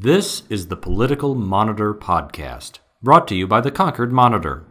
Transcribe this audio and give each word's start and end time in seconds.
This 0.00 0.44
is 0.48 0.68
the 0.68 0.76
Political 0.76 1.34
Monitor 1.34 1.92
Podcast, 1.92 2.78
brought 3.02 3.26
to 3.26 3.34
you 3.34 3.48
by 3.48 3.60
the 3.60 3.72
Concord 3.72 4.12
Monitor. 4.12 4.64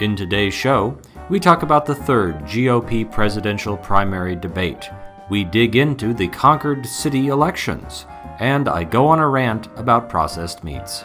In 0.00 0.14
today's 0.14 0.52
show, 0.52 0.98
we 1.30 1.40
talk 1.40 1.62
about 1.62 1.86
the 1.86 1.94
third 1.94 2.40
GOP 2.40 3.10
presidential 3.10 3.78
primary 3.78 4.36
debate. 4.36 4.90
We 5.30 5.44
dig 5.44 5.76
into 5.76 6.12
the 6.12 6.28
Concord 6.28 6.84
city 6.84 7.28
elections, 7.28 8.06
and 8.40 8.68
I 8.68 8.84
go 8.84 9.06
on 9.06 9.18
a 9.18 9.28
rant 9.28 9.68
about 9.76 10.08
processed 10.08 10.64
meats. 10.64 11.04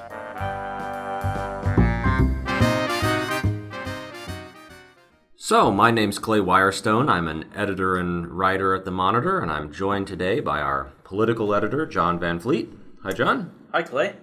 So, 5.35 5.71
my 5.71 5.91
name's 5.91 6.19
Clay 6.19 6.39
Wirestone. 6.39 7.09
I'm 7.09 7.27
an 7.27 7.45
editor 7.55 7.95
and 7.95 8.27
writer 8.27 8.75
at 8.75 8.83
the 8.83 8.91
Monitor, 8.91 9.39
and 9.39 9.51
I'm 9.51 9.71
joined 9.71 10.07
today 10.07 10.39
by 10.39 10.59
our 10.61 10.91
political 11.03 11.53
editor, 11.53 11.85
Jon 11.85 12.19
Van 12.19 12.39
Fleet. 12.39 12.73
Hi, 13.03 13.13
Jon. 13.13 13.51
Hi, 13.71 13.83
Clay. 13.83 14.15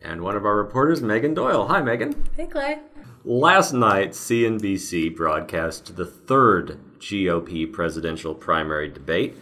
And 0.00 0.22
one 0.22 0.36
of 0.36 0.46
our 0.46 0.56
reporters, 0.56 1.02
Megan 1.02 1.34
Doyle. 1.34 1.68
Hi, 1.68 1.82
Megan. 1.82 2.24
Hey, 2.34 2.46
Clay. 2.46 2.78
Last 3.24 3.74
night, 3.74 4.12
CNBC 4.12 5.14
broadcast 5.14 5.96
the 5.96 6.06
third 6.06 6.78
GOP 7.00 7.70
presidential 7.72 8.34
primary 8.34 8.88
debate, 8.88 9.36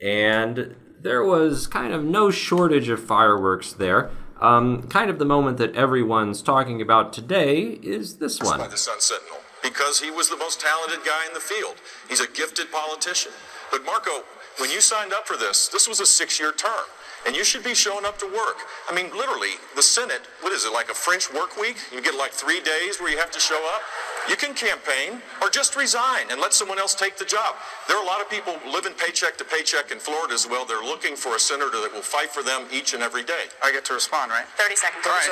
and 0.00 0.76
there 1.00 1.24
was 1.24 1.66
kind 1.66 1.92
of 1.92 2.04
no 2.04 2.30
shortage 2.30 2.88
of 2.88 3.02
fireworks 3.02 3.72
there. 3.72 4.10
Um, 4.40 4.84
kind 4.88 5.10
of 5.10 5.18
the 5.18 5.26
moment 5.26 5.58
that 5.58 5.74
everyone's 5.74 6.40
talking 6.40 6.80
about 6.80 7.12
today 7.12 7.62
is 7.82 8.16
this 8.16 8.40
one. 8.40 8.58
by 8.58 8.68
the 8.68 8.76
Sun 8.76 9.00
Sentinel 9.00 9.40
because 9.62 10.00
he 10.00 10.10
was 10.10 10.28
the 10.28 10.36
most 10.36 10.60
talented 10.60 11.04
guy 11.04 11.26
in 11.26 11.34
the 11.34 11.40
field. 11.40 11.76
He's 12.08 12.20
a 12.20 12.28
gifted 12.28 12.72
politician. 12.72 13.32
But 13.70 13.84
Marco, 13.84 14.24
when 14.58 14.70
you 14.70 14.80
signed 14.80 15.12
up 15.12 15.26
for 15.26 15.36
this, 15.36 15.68
this 15.68 15.86
was 15.88 16.00
a 16.00 16.06
six-year 16.06 16.52
term. 16.52 16.86
And 17.26 17.36
you 17.36 17.44
should 17.44 17.62
be 17.62 17.74
showing 17.74 18.06
up 18.06 18.18
to 18.18 18.26
work. 18.26 18.56
I 18.88 18.94
mean, 18.94 19.10
literally, 19.14 19.60
the 19.76 19.82
Senate, 19.82 20.22
what 20.40 20.52
is 20.52 20.64
it, 20.64 20.72
like 20.72 20.88
a 20.90 20.94
French 20.94 21.30
work 21.32 21.60
week? 21.60 21.76
You 21.92 22.00
get 22.00 22.14
like 22.16 22.32
three 22.32 22.60
days 22.60 22.98
where 22.98 23.10
you 23.10 23.18
have 23.18 23.30
to 23.32 23.40
show 23.40 23.60
up? 23.74 23.82
You 24.28 24.36
can 24.36 24.54
campaign 24.54 25.22
or 25.42 25.48
just 25.48 25.76
resign 25.76 26.30
and 26.30 26.40
let 26.40 26.52
someone 26.52 26.78
else 26.78 26.94
take 26.94 27.16
the 27.16 27.24
job. 27.24 27.56
There 27.88 27.96
are 27.96 28.02
a 28.02 28.06
lot 28.06 28.20
of 28.20 28.28
people 28.28 28.54
living 28.68 28.92
paycheck 28.94 29.36
to 29.38 29.44
paycheck 29.44 29.90
in 29.90 29.98
Florida 29.98 30.34
as 30.34 30.46
well. 30.46 30.64
They're 30.64 30.84
looking 30.84 31.16
for 31.16 31.34
a 31.34 31.40
senator 31.40 31.80
that 31.80 31.90
will 31.92 32.04
fight 32.04 32.30
for 32.30 32.42
them 32.42 32.66
each 32.70 32.94
and 32.94 33.02
every 33.02 33.24
day. 33.24 33.48
I 33.62 33.72
get 33.72 33.84
to 33.86 33.94
respond, 33.94 34.30
right? 34.30 34.44
30 34.60 34.76
seconds. 34.76 35.06
All 35.06 35.12
right. 35.12 35.24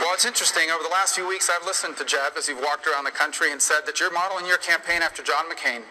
Well, 0.00 0.12
it's 0.12 0.26
interesting. 0.26 0.70
Over 0.70 0.82
the 0.82 0.92
last 0.92 1.14
few 1.14 1.26
weeks, 1.26 1.48
I've 1.48 1.64
listened 1.64 1.96
to 1.98 2.04
Jeb 2.04 2.34
as 2.36 2.48
you've 2.48 2.60
walked 2.60 2.86
around 2.86 3.04
the 3.04 3.14
country 3.14 3.52
and 3.52 3.62
said 3.62 3.86
that 3.86 4.00
you're 4.00 4.12
modeling 4.12 4.46
your 4.46 4.58
campaign 4.58 5.00
after 5.02 5.22
John 5.22 5.46
McCain, 5.48 5.82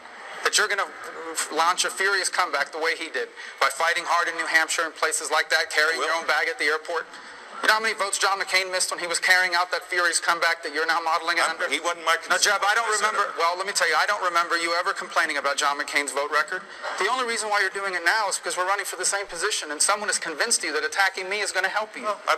that 0.44 0.58
you're 0.58 0.68
going 0.68 0.84
to 0.84 0.92
launch 1.56 1.86
a 1.86 1.90
furious 1.90 2.30
comeback 2.30 2.72
the 2.72 2.80
way 2.80 2.96
he 2.96 3.10
did 3.10 3.30
by 3.60 3.70
fighting 3.74 4.04
hard 4.06 4.28
in 4.28 4.36
New 4.38 4.46
Hampshire 4.46 4.84
and 4.86 4.94
places 4.94 5.32
like 5.32 5.50
that, 5.50 5.72
carrying 5.72 6.00
your 6.00 6.14
own 6.14 6.28
bag 6.28 6.48
at 6.52 6.60
the 6.60 6.66
airport. 6.66 7.08
You 7.66 7.70
know 7.70 7.82
how 7.82 7.82
many 7.82 7.96
votes 7.98 8.20
John 8.20 8.38
McCain 8.40 8.72
missed 8.72 8.92
when 8.92 9.00
he 9.00 9.08
was 9.08 9.18
carrying 9.18 9.56
out 9.56 9.72
that 9.72 9.82
furious 9.90 10.20
comeback 10.20 10.62
that 10.62 10.72
you're 10.72 10.86
now 10.86 11.00
modeling 11.04 11.38
it 11.40 11.50
I'm- 11.50 11.58
under? 11.58 11.68
he 11.68 11.80
wasn't 11.80 12.06
my 12.06 12.16
No, 12.30 12.38
Jeb, 12.38 12.62
I 12.62 12.76
don't 12.76 12.86
remember. 12.94 13.18
senator. 13.26 13.34
Well, 13.40 13.58
let 13.58 13.66
me 13.66 13.74
tell 13.74 13.90
you, 13.90 13.96
I 13.98 14.06
don't 14.06 14.22
remember 14.24 14.56
you 14.56 14.76
ever 14.80 14.94
complaining 14.94 15.38
about 15.38 15.58
John 15.58 15.80
McCain's 15.80 16.12
vote 16.12 16.30
record. 16.30 16.62
The 17.00 17.10
only 17.10 17.26
reason 17.26 17.50
why 17.50 17.62
you're 17.62 17.72
doing 17.72 17.96
it 17.96 18.06
now 18.06 18.30
is 18.30 18.38
because 18.38 18.56
we're 18.56 18.68
running 18.68 18.86
for 18.86 18.98
the 18.98 19.04
same 19.04 19.26
position, 19.26 19.72
and 19.72 19.82
someone 19.82 20.10
has 20.10 20.20
convinced 20.20 20.64
you 20.64 20.74
that 20.74 20.84
attacking 20.86 21.28
me 21.28 21.40
is 21.42 21.52
going 21.52 21.64
to 21.64 21.70
help 21.72 21.98
you. 21.98 22.06
I, 22.28 22.38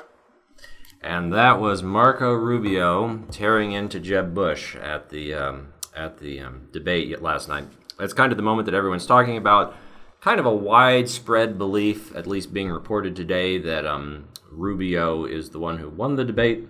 And 1.01 1.33
that 1.33 1.59
was 1.59 1.83
Marco 1.83 2.31
Rubio 2.31 3.17
tearing 3.29 3.73
into 3.73 3.99
Jeb 3.99 4.33
Bush 4.33 4.77
at 4.77 5.09
the 5.09 5.33
um, 5.33 5.73
at 5.93 6.19
the 6.19 6.39
um, 6.39 6.69
debate 6.71 7.21
last 7.21 7.49
night. 7.49 7.65
It's 7.99 8.13
kind 8.13 8.31
of 8.31 8.37
the 8.37 8.43
moment 8.43 8.65
that 8.67 8.73
everyone's 8.75 9.05
talking 9.05 9.35
about. 9.35 9.75
Kind 10.21 10.39
of 10.39 10.45
a 10.45 10.55
widespread 10.55 11.57
belief, 11.57 12.15
at 12.15 12.27
least 12.27 12.53
being 12.53 12.71
reported 12.71 13.13
today, 13.13 13.57
that 13.57 13.85
um, 13.85 14.29
Rubio 14.57 15.25
is 15.25 15.51
the 15.51 15.59
one 15.59 15.77
who 15.77 15.89
won 15.89 16.15
the 16.15 16.25
debate. 16.25 16.67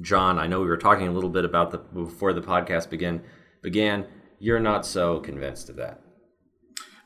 Jon, 0.00 0.38
I 0.38 0.46
know 0.46 0.60
we 0.60 0.68
were 0.68 0.76
talking 0.76 1.08
a 1.08 1.12
little 1.12 1.30
bit 1.30 1.44
about 1.44 1.70
the 1.70 1.78
before 1.78 2.32
the 2.32 2.40
podcast 2.40 2.88
began. 2.90 3.22
Began, 3.60 4.06
you're 4.38 4.60
not 4.60 4.86
so 4.86 5.20
convinced 5.20 5.68
of 5.68 5.76
that. 5.76 6.00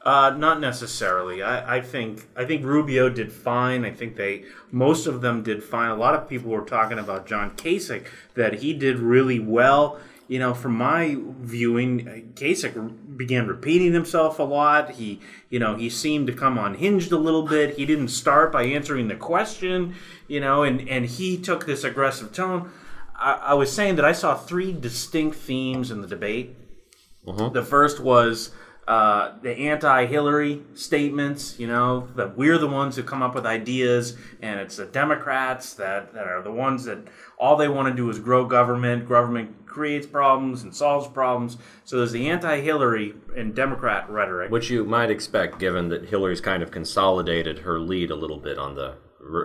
Uh, 0.02 0.30
not 0.30 0.60
necessarily. 0.60 1.42
I, 1.42 1.78
I 1.78 1.80
think 1.80 2.28
I 2.36 2.44
think 2.44 2.64
Rubio 2.64 3.08
did 3.08 3.32
fine. 3.32 3.84
I 3.84 3.90
think 3.90 4.16
they 4.16 4.44
most 4.70 5.06
of 5.06 5.20
them 5.20 5.42
did 5.42 5.64
fine. 5.64 5.90
A 5.90 5.96
lot 5.96 6.14
of 6.14 6.28
people 6.28 6.50
were 6.50 6.64
talking 6.64 6.98
about 6.98 7.26
John 7.26 7.50
Kasich 7.56 8.06
that 8.34 8.60
he 8.60 8.72
did 8.72 8.98
really 8.98 9.40
well. 9.40 9.98
You 10.28 10.38
know, 10.40 10.54
from 10.54 10.72
my 10.76 11.16
viewing, 11.40 12.08
uh, 12.08 12.12
Kasich 12.34 13.16
began 13.16 13.46
repeating 13.46 13.92
himself 13.92 14.38
a 14.38 14.42
lot. 14.42 14.92
He, 14.92 15.20
you 15.50 15.58
know, 15.58 15.76
he 15.76 15.88
seemed 15.88 16.26
to 16.26 16.32
come 16.32 16.58
unhinged 16.58 17.12
a 17.12 17.16
little 17.16 17.46
bit. 17.46 17.76
He 17.76 17.86
didn't 17.86 18.08
start 18.08 18.50
by 18.50 18.64
answering 18.64 19.08
the 19.08 19.14
question. 19.14 19.94
You 20.26 20.40
know, 20.40 20.64
and 20.64 20.88
and 20.88 21.06
he 21.06 21.38
took 21.38 21.66
this 21.66 21.84
aggressive 21.84 22.32
tone. 22.32 22.70
I, 23.14 23.32
I 23.34 23.54
was 23.54 23.72
saying 23.72 23.96
that 23.96 24.04
I 24.04 24.12
saw 24.12 24.34
three 24.34 24.72
distinct 24.72 25.36
themes 25.36 25.90
in 25.90 26.00
the 26.00 26.08
debate. 26.08 26.56
The 27.52 27.64
first 27.64 27.98
was 27.98 28.50
uh, 28.86 29.32
the 29.42 29.52
anti-Hillary 29.52 30.62
statements. 30.74 31.58
You 31.58 31.66
know 31.66 32.08
that 32.16 32.36
we're 32.36 32.58
the 32.58 32.68
ones 32.68 32.96
who 32.96 33.02
come 33.02 33.22
up 33.22 33.34
with 33.34 33.46
ideas, 33.46 34.16
and 34.40 34.60
it's 34.60 34.76
the 34.76 34.86
Democrats 34.86 35.74
that, 35.74 36.12
that 36.14 36.26
are 36.26 36.42
the 36.42 36.52
ones 36.52 36.84
that 36.84 36.98
all 37.38 37.56
they 37.56 37.68
want 37.68 37.88
to 37.88 37.94
do 37.94 38.08
is 38.10 38.18
grow 38.18 38.44
government. 38.44 39.08
Government 39.08 39.66
creates 39.66 40.06
problems 40.06 40.62
and 40.62 40.74
solves 40.74 41.08
problems. 41.08 41.58
So 41.84 41.98
there's 41.98 42.12
the 42.12 42.30
anti-Hillary 42.30 43.14
and 43.36 43.54
Democrat 43.54 44.08
rhetoric. 44.08 44.50
Which 44.50 44.70
you 44.70 44.84
might 44.84 45.10
expect, 45.10 45.58
given 45.58 45.88
that 45.90 46.06
Hillary's 46.08 46.40
kind 46.40 46.62
of 46.62 46.70
consolidated 46.70 47.60
her 47.60 47.78
lead 47.78 48.10
a 48.10 48.16
little 48.16 48.38
bit 48.38 48.58
on 48.58 48.74
the 48.74 48.94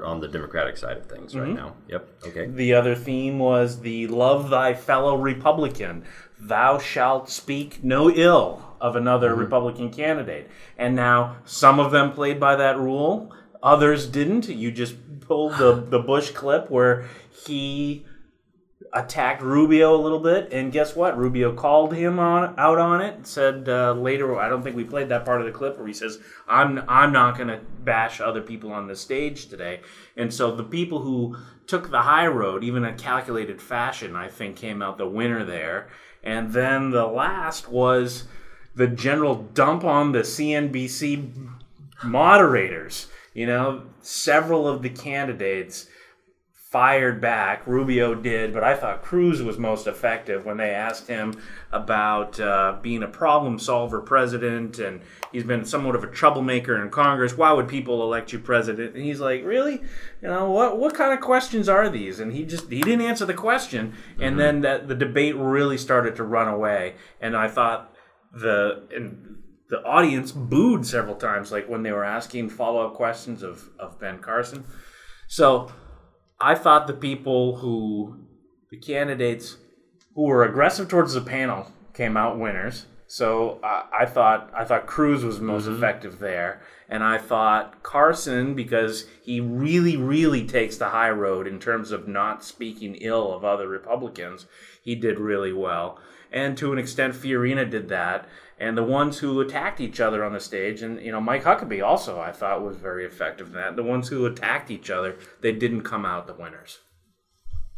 on 0.03 0.19
the 0.19 0.28
Democratic 0.28 0.78
side 0.78 0.96
of 0.96 1.08
things 1.08 1.35
right 1.35 1.56
now. 1.56 1.73
Yep. 1.88 2.08
Okay. 2.28 2.46
The 2.46 2.75
other 2.75 2.94
theme 2.94 3.40
was 3.40 3.79
the 3.79 4.06
love 4.06 4.52
thy 4.52 4.75
fellow 4.75 5.18
Republican. 5.18 6.03
Thou 6.40 6.78
shalt 6.78 7.31
speak 7.31 7.84
no 7.84 8.08
ill 8.12 8.70
of 8.81 8.95
another 8.95 9.35
Republican 9.35 9.91
candidate. 9.91 10.49
And 10.77 10.95
now 10.95 11.37
some 11.45 11.79
of 11.79 11.91
them 11.91 12.11
played 12.11 12.39
by 12.39 12.55
that 12.57 12.77
rule, 12.77 13.33
others 13.63 14.07
didn't. 14.07 14.49
You 14.49 14.71
just 14.71 14.95
pulled 15.21 15.57
the, 15.57 15.75
the 15.75 15.99
Bush 15.99 16.31
clip 16.31 16.69
where 16.69 17.05
he 17.45 18.05
attacked 18.93 19.41
Rubio 19.41 19.95
a 19.95 20.01
little 20.01 20.19
bit, 20.19 20.51
and 20.51 20.71
guess 20.71 20.95
what? 20.95 21.17
Rubio 21.17 21.53
called 21.53 21.93
him 21.93 22.19
on 22.19 22.53
out 22.57 22.77
on 22.77 23.01
it. 23.01 23.25
Said 23.25 23.69
uh, 23.69 23.93
later, 23.93 24.37
I 24.37 24.49
don't 24.49 24.61
think 24.63 24.75
we 24.75 24.83
played 24.83 25.09
that 25.09 25.25
part 25.25 25.39
of 25.39 25.47
the 25.47 25.53
clip 25.53 25.77
where 25.77 25.87
he 25.87 25.93
says, 25.93 26.19
"I'm 26.47 26.83
I'm 26.87 27.13
not 27.13 27.37
going 27.37 27.47
to 27.47 27.61
bash 27.83 28.19
other 28.19 28.41
people 28.41 28.71
on 28.71 28.87
the 28.87 28.95
stage 28.95 29.47
today." 29.47 29.81
And 30.17 30.33
so 30.33 30.53
the 30.53 30.63
people 30.63 30.99
who 30.99 31.37
took 31.67 31.89
the 31.89 32.01
high 32.01 32.27
road, 32.27 32.63
even 32.63 32.83
in 32.83 32.93
a 32.93 32.97
calculated 32.97 33.61
fashion, 33.61 34.15
I 34.15 34.27
think 34.27 34.57
came 34.57 34.81
out 34.81 34.97
the 34.97 35.07
winner 35.07 35.45
there. 35.45 35.87
And 36.23 36.51
then 36.51 36.91
the 36.91 37.07
last 37.07 37.69
was 37.69 38.25
the 38.75 38.87
general 38.87 39.35
dump 39.35 39.83
on 39.83 40.11
the 40.11 40.19
CNBC 40.19 41.49
moderators. 42.03 43.07
You 43.33 43.45
know, 43.45 43.83
several 44.01 44.67
of 44.67 44.81
the 44.81 44.89
candidates 44.89 45.87
fired 46.71 47.19
back. 47.19 47.67
Rubio 47.67 48.15
did, 48.15 48.53
but 48.53 48.63
I 48.63 48.77
thought 48.77 49.01
Cruz 49.01 49.41
was 49.41 49.57
most 49.57 49.87
effective 49.87 50.45
when 50.45 50.55
they 50.55 50.69
asked 50.69 51.05
him 51.05 51.33
about 51.69 52.39
uh, 52.39 52.77
being 52.81 53.03
a 53.03 53.09
problem 53.09 53.59
solver 53.59 53.99
president, 53.99 54.79
and 54.79 55.01
he's 55.33 55.43
been 55.43 55.65
somewhat 55.65 55.95
of 55.95 56.03
a 56.05 56.07
troublemaker 56.07 56.81
in 56.81 56.89
Congress. 56.89 57.35
Why 57.35 57.51
would 57.51 57.67
people 57.67 58.01
elect 58.03 58.31
you 58.31 58.39
president? 58.39 58.95
And 58.95 59.03
he's 59.03 59.19
like, 59.19 59.43
really? 59.43 59.81
You 60.22 60.29
know 60.29 60.49
what? 60.49 60.79
What 60.79 60.96
kind 60.96 61.11
of 61.11 61.19
questions 61.19 61.67
are 61.67 61.90
these? 61.90 62.22
And 62.22 62.31
he 62.31 62.46
just 62.46 62.72
he 62.72 62.81
didn't 62.81 63.05
answer 63.05 63.25
the 63.25 63.34
question, 63.34 63.93
and 64.17 64.40
then 64.40 64.61
that 64.61 64.87
the 64.87 64.96
debate 64.96 65.35
really 65.35 65.78
started 65.78 66.16
to 66.16 66.23
run 66.23 66.47
away. 66.47 66.96
And 67.19 67.35
I 67.35 67.49
thought 67.49 67.91
the 68.33 68.83
and 68.95 69.37
the 69.69 69.83
audience 69.83 70.31
booed 70.31 70.85
several 70.85 71.16
times, 71.16 71.51
like 71.51 71.69
when 71.69 71.83
they 71.83 71.91
were 71.91 72.03
asking 72.03 72.49
follow 72.49 72.85
up 72.85 72.95
questions 72.95 73.43
of 73.43 73.69
of 73.79 73.99
Ben 73.99 74.19
Carson. 74.19 74.66
So. 75.28 75.72
I 76.43 76.55
thought 76.55 76.87
the 76.87 76.93
people 76.93 77.57
who, 77.57 78.17
the 78.72 78.78
candidates 78.79 79.57
who 80.16 80.23
were 80.23 80.43
aggressive 80.43 80.87
towards 80.89 81.13
the 81.13 81.22
panel 81.22 81.72
came 81.93 82.17
out 82.17 82.39
winners. 82.39 82.87
So 83.05 83.59
uh, 83.61 83.83
I 83.93 84.05
thought 84.07 84.49
I 84.57 84.66
thought 84.66 84.87
Cruz 84.87 85.23
was 85.23 85.39
most 85.39 85.67
effective 85.67 86.17
there, 86.17 86.61
and 86.89 87.03
I 87.03 87.19
thought 87.19 87.84
Carson 87.84 88.55
because 88.55 89.05
he 89.22 89.39
really 89.39 89.97
really 89.97 90.47
takes 90.47 90.77
the 90.77 90.89
high 90.89 91.11
road 91.11 91.45
in 91.45 91.59
terms 91.59 91.91
of 91.91 92.07
not 92.07 92.43
speaking 92.43 92.95
ill 92.95 93.31
of 93.34 93.45
other 93.45 93.67
Republicans. 93.67 94.47
He 94.81 94.95
did 94.95 95.19
really 95.19 95.53
well, 95.53 95.99
and 96.31 96.57
to 96.57 96.72
an 96.72 96.79
extent, 96.79 97.13
Fiorina 97.13 97.69
did 97.69 97.89
that. 97.89 98.28
And 98.59 98.78
the 98.78 98.83
ones 98.83 99.17
who 99.17 99.41
attacked 99.41 99.81
each 99.81 99.99
other 99.99 100.23
on 100.23 100.33
the 100.33 100.39
stage, 100.39 100.83
and 100.83 101.01
you 101.01 101.11
know 101.11 101.19
Mike 101.19 101.43
Huckabee 101.43 101.83
also 101.83 102.19
I 102.19 102.31
thought 102.31 102.63
was 102.63 102.78
very 102.78 103.05
effective 103.05 103.47
in 103.47 103.53
that. 103.53 103.75
The 103.75 103.83
ones 103.83 104.09
who 104.09 104.25
attacked 104.25 104.69
each 104.69 104.91
other, 104.91 105.17
they 105.41 105.51
didn't 105.51 105.81
come 105.81 106.05
out 106.05 106.28
the 106.28 106.33
winners. 106.35 106.79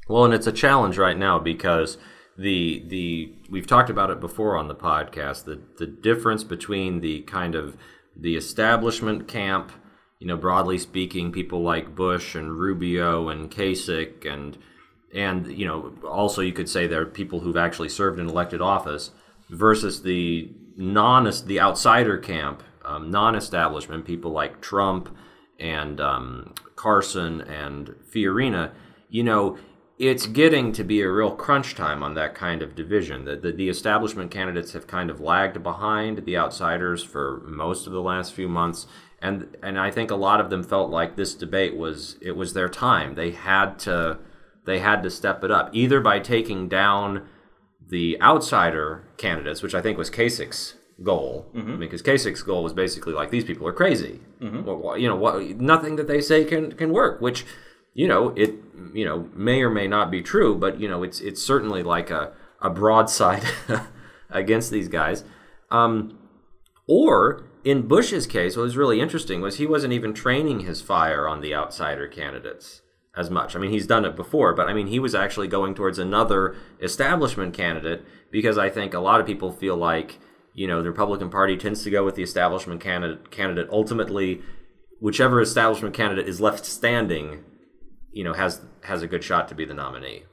Well, 0.10 0.26
and 0.26 0.34
it's 0.34 0.48
a 0.48 0.52
challenge 0.52 0.98
right 0.98 1.18
now 1.18 1.40
because 1.40 1.98
the 2.38 2.84
the 2.88 3.34
we've 3.50 3.68
talked 3.68 3.90
about 3.90 4.10
it 4.10 4.20
before 4.20 4.58
on 4.58 4.68
the 4.68 4.76
podcast 4.76 5.46
the 5.46 5.62
the 5.78 5.88
difference 5.88 6.44
between 6.44 7.00
the 7.00 7.22
kind 7.22 7.56
of 7.56 7.78
the 8.16 8.36
establishment 8.36 9.28
camp, 9.28 9.72
you 10.20 10.28
know, 10.28 10.38
broadly 10.38 10.78
speaking, 10.78 11.32
people 11.32 11.62
like 11.62 11.96
Bush 11.96 12.36
and 12.36 12.60
Rubio 12.60 13.30
and 13.30 13.50
Kasich 13.50 14.26
and 14.32 14.58
and 15.14 15.48
you 15.48 15.66
know 15.66 15.94
also 16.08 16.42
you 16.42 16.54
could 16.54 16.70
say 16.70 16.88
there 16.88 17.02
are 17.02 17.06
people 17.06 17.40
who've 17.40 17.58
actually 17.58 17.90
served 17.90 18.20
in 18.20 18.28
elected 18.28 18.62
office 18.62 19.12
versus 19.50 20.02
the 20.02 20.52
non 20.76 21.32
the 21.46 21.60
outsider 21.60 22.18
camp, 22.18 22.64
um, 22.84 23.12
non-establishment 23.12 24.06
people 24.06 24.32
like 24.32 24.62
Trump 24.62 25.16
and 25.60 26.02
um, 26.02 26.54
Carson 26.76 27.42
and 27.42 27.96
Fiorina. 28.12 28.72
You 29.10 29.24
know, 29.24 29.58
it's 30.00 30.26
getting 30.26 30.72
to 30.74 30.84
be 30.84 31.02
a 31.02 31.12
real 31.12 31.32
crunch 31.32 31.76
time 31.76 32.02
on 32.02 32.16
that 32.16 32.34
kind 32.34 32.62
of 32.62 32.76
division. 32.76 33.26
The, 33.26 33.36
the, 33.36 33.52
the 33.52 33.70
establishment 33.70 34.32
candidates 34.32 34.74
have 34.74 34.88
kind 34.88 35.10
of 35.10 35.22
lagged 35.22 35.62
behind 35.62 36.26
the 36.26 36.38
outsiders 36.38 37.04
for 37.04 37.42
most 37.46 37.86
of 37.86 37.94
the 37.94 38.02
last 38.02 38.34
few 38.34 38.50
months, 38.50 38.88
and 39.22 39.56
and 39.62 39.80
I 39.80 39.92
think 39.92 40.12
a 40.12 40.16
lot 40.16 40.42
of 40.42 40.50
them 40.50 40.64
felt 40.64 40.90
like 40.90 41.16
this 41.16 41.36
debate 41.36 41.76
was 41.76 42.18
it 42.22 42.36
was 42.36 42.54
their 42.54 42.70
time. 42.70 43.16
They 43.16 43.32
had 43.32 43.78
to 43.80 44.18
they 44.66 44.80
had 44.80 45.04
to 45.04 45.10
step 45.10 45.44
it 45.44 45.52
up 45.52 45.70
either 45.74 46.00
by 46.00 46.20
taking 46.20 46.68
down 46.70 47.28
the 47.90 48.20
outsider 48.22 49.04
candidates, 49.18 49.62
which 49.62 49.76
I 49.76 49.82
think 49.82 49.98
was 49.98 50.10
Kasich's 50.10 50.76
goal. 51.02 51.48
I 51.54 51.58
mean, 51.72 51.80
because 51.80 52.02
Kasich's 52.02 52.44
goal 52.44 52.64
was 52.64 52.74
basically 52.74 53.14
like 53.14 53.30
these 53.30 53.44
people 53.44 53.68
are 53.68 53.74
crazy. 53.74 54.22
Well, 54.66 54.98
you 54.98 55.08
know, 55.08 55.16
what, 55.16 55.42
nothing 55.60 55.96
that 55.98 56.08
they 56.08 56.22
say 56.22 56.46
can 56.46 56.72
can 56.74 56.92
work. 56.92 57.22
Which, 57.22 57.46
you 57.94 58.08
know, 58.08 58.30
it 58.30 58.56
you 58.94 59.06
know 59.06 59.30
may 59.36 59.62
or 59.62 59.70
may 59.70 59.88
not 59.88 60.12
be 60.12 60.22
true, 60.22 60.56
but 60.56 60.80
you 60.80 60.88
know, 60.88 61.04
it's 61.04 61.20
it's 61.20 61.42
certainly 61.42 61.84
like 61.84 62.10
a 62.10 62.34
a 62.62 62.70
broadside 62.70 63.44
against 64.30 64.72
these 64.72 64.88
guys. 64.88 65.24
Um, 65.70 66.18
or 66.88 67.48
in 67.64 67.88
Bush's 67.88 68.28
case, 68.28 68.56
what 68.56 68.64
was 68.64 68.78
really 68.78 69.00
interesting 69.00 69.42
was 69.42 69.58
he 69.58 69.66
wasn't 69.66 69.94
even 69.94 70.14
training 70.14 70.62
his 70.62 70.82
fire 70.82 71.28
on 71.28 71.42
the 71.42 71.54
outsider 71.54 72.08
candidates 72.08 72.82
as 73.16 73.30
much. 73.30 73.56
I 73.56 73.60
mean, 73.60 73.72
he's 73.72 73.88
done 73.88 74.06
it 74.06 74.16
before, 74.16 74.54
but 74.54 74.68
I 74.68 74.74
mean, 74.74 74.88
he 74.88 75.00
was 75.00 75.14
actually 75.14 75.48
going 75.48 75.76
towards 75.76 76.00
another 76.00 76.56
establishment 76.82 77.54
candidate 77.54 78.04
because 78.32 78.58
I 78.58 78.70
think 78.70 78.94
a 78.94 79.00
lot 79.00 79.20
of 79.20 79.28
people 79.28 79.52
feel 79.52 79.78
like, 79.78 80.20
you 80.54 80.68
know, 80.68 80.82
the 80.82 80.90
Republican 80.90 81.30
Party 81.30 81.56
tends 81.56 81.84
to 81.84 81.92
go 81.92 82.04
with 82.04 82.16
the 82.16 82.24
establishment 82.24 82.82
candidate. 82.82 83.30
Candidate 83.30 83.68
ultimately, 83.72 84.42
whichever 85.00 85.42
establishment 85.42 85.94
candidate 85.94 86.28
is 86.28 86.42
left 86.42 86.66
standing, 86.66 87.44
you 88.12 88.24
know, 88.24 88.34
has 88.34 88.62
has 88.84 89.02
a 89.02 89.08
good 89.08 89.24
shot 89.24 89.48
to 89.50 89.56
be 89.56 89.66
the 89.66 89.74
nominee. 89.74 90.24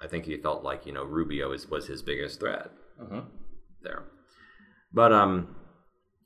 I 0.00 0.06
think 0.06 0.26
he 0.26 0.36
felt 0.36 0.62
like 0.62 0.86
you 0.86 0.92
know 0.92 1.04
Rubio 1.04 1.52
is, 1.52 1.68
was 1.68 1.86
his 1.86 2.02
biggest 2.02 2.40
threat 2.40 2.70
there. 3.82 4.04
But 4.92 5.12
um, 5.12 5.56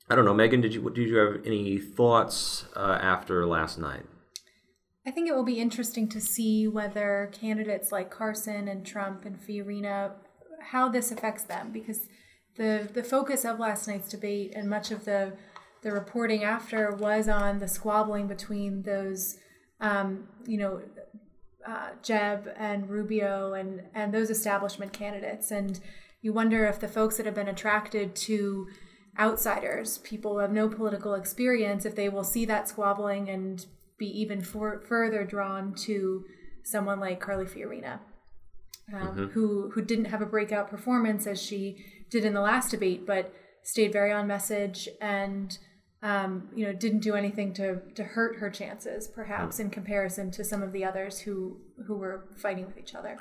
I 0.09 0.15
don't 0.15 0.25
know, 0.25 0.33
Megan. 0.33 0.61
Did 0.61 0.73
you 0.73 0.89
did 0.89 1.09
you 1.09 1.17
have 1.17 1.45
any 1.45 1.79
thoughts 1.79 2.65
uh, 2.75 2.99
after 3.01 3.45
last 3.45 3.77
night? 3.77 4.05
I 5.05 5.11
think 5.11 5.27
it 5.27 5.35
will 5.35 5.43
be 5.43 5.59
interesting 5.59 6.07
to 6.09 6.21
see 6.21 6.67
whether 6.67 7.29
candidates 7.33 7.91
like 7.91 8.09
Carson 8.09 8.67
and 8.67 8.85
Trump 8.85 9.25
and 9.25 9.39
Fiorina, 9.39 10.11
how 10.61 10.87
this 10.87 11.11
affects 11.11 11.43
them, 11.43 11.71
because 11.71 12.07
the 12.55 12.87
the 12.93 13.03
focus 13.03 13.43
of 13.43 13.59
last 13.59 13.87
night's 13.87 14.09
debate 14.09 14.53
and 14.55 14.69
much 14.69 14.91
of 14.91 15.05
the 15.05 15.33
the 15.81 15.91
reporting 15.91 16.43
after 16.43 16.91
was 16.95 17.27
on 17.27 17.59
the 17.59 17.67
squabbling 17.67 18.27
between 18.27 18.83
those, 18.83 19.37
um, 19.81 20.29
you 20.45 20.57
know, 20.57 20.81
uh, 21.67 21.89
Jeb 22.01 22.53
and 22.57 22.89
Rubio 22.89 23.53
and 23.53 23.81
and 23.93 24.13
those 24.13 24.29
establishment 24.29 24.93
candidates, 24.93 25.51
and 25.51 25.81
you 26.21 26.31
wonder 26.31 26.65
if 26.65 26.79
the 26.79 26.87
folks 26.87 27.17
that 27.17 27.25
have 27.25 27.35
been 27.35 27.49
attracted 27.49 28.15
to 28.15 28.67
outsiders, 29.19 29.97
people 29.99 30.33
who 30.33 30.39
have 30.39 30.53
no 30.53 30.69
political 30.69 31.13
experience, 31.13 31.85
if 31.85 31.95
they 31.95 32.07
will 32.07 32.23
see 32.23 32.45
that 32.45 32.69
squabbling 32.69 33.29
and 33.29 33.65
be 34.03 34.19
even 34.19 34.41
for, 34.41 34.81
further 34.81 35.23
drawn 35.23 35.73
to 35.73 36.25
someone 36.63 36.99
like 36.99 37.19
Carly 37.19 37.45
Fiorina, 37.45 37.99
um, 38.93 39.29
who 39.33 39.71
who 39.71 39.81
didn't 39.81 40.05
have 40.05 40.21
a 40.21 40.25
breakout 40.25 40.69
performance 40.69 41.25
as 41.25 41.41
she 41.41 41.85
did 42.09 42.25
in 42.25 42.33
the 42.33 42.41
last 42.41 42.71
debate, 42.71 43.05
but 43.05 43.33
stayed 43.63 43.93
very 43.93 44.11
on 44.11 44.27
message 44.27 44.89
and 44.99 45.57
um, 46.01 46.49
you 46.53 46.65
know 46.65 46.73
didn't 46.73 46.99
do 46.99 47.15
anything 47.15 47.53
to 47.53 47.81
to 47.95 48.03
hurt 48.03 48.37
her 48.37 48.49
chances, 48.49 49.07
perhaps 49.07 49.59
in 49.59 49.69
comparison 49.69 50.31
to 50.31 50.43
some 50.43 50.61
of 50.61 50.73
the 50.73 50.83
others 50.83 51.19
who 51.19 51.57
who 51.87 51.95
were 51.95 52.25
fighting 52.37 52.65
with 52.65 52.77
each 52.77 52.93
other. 52.93 53.17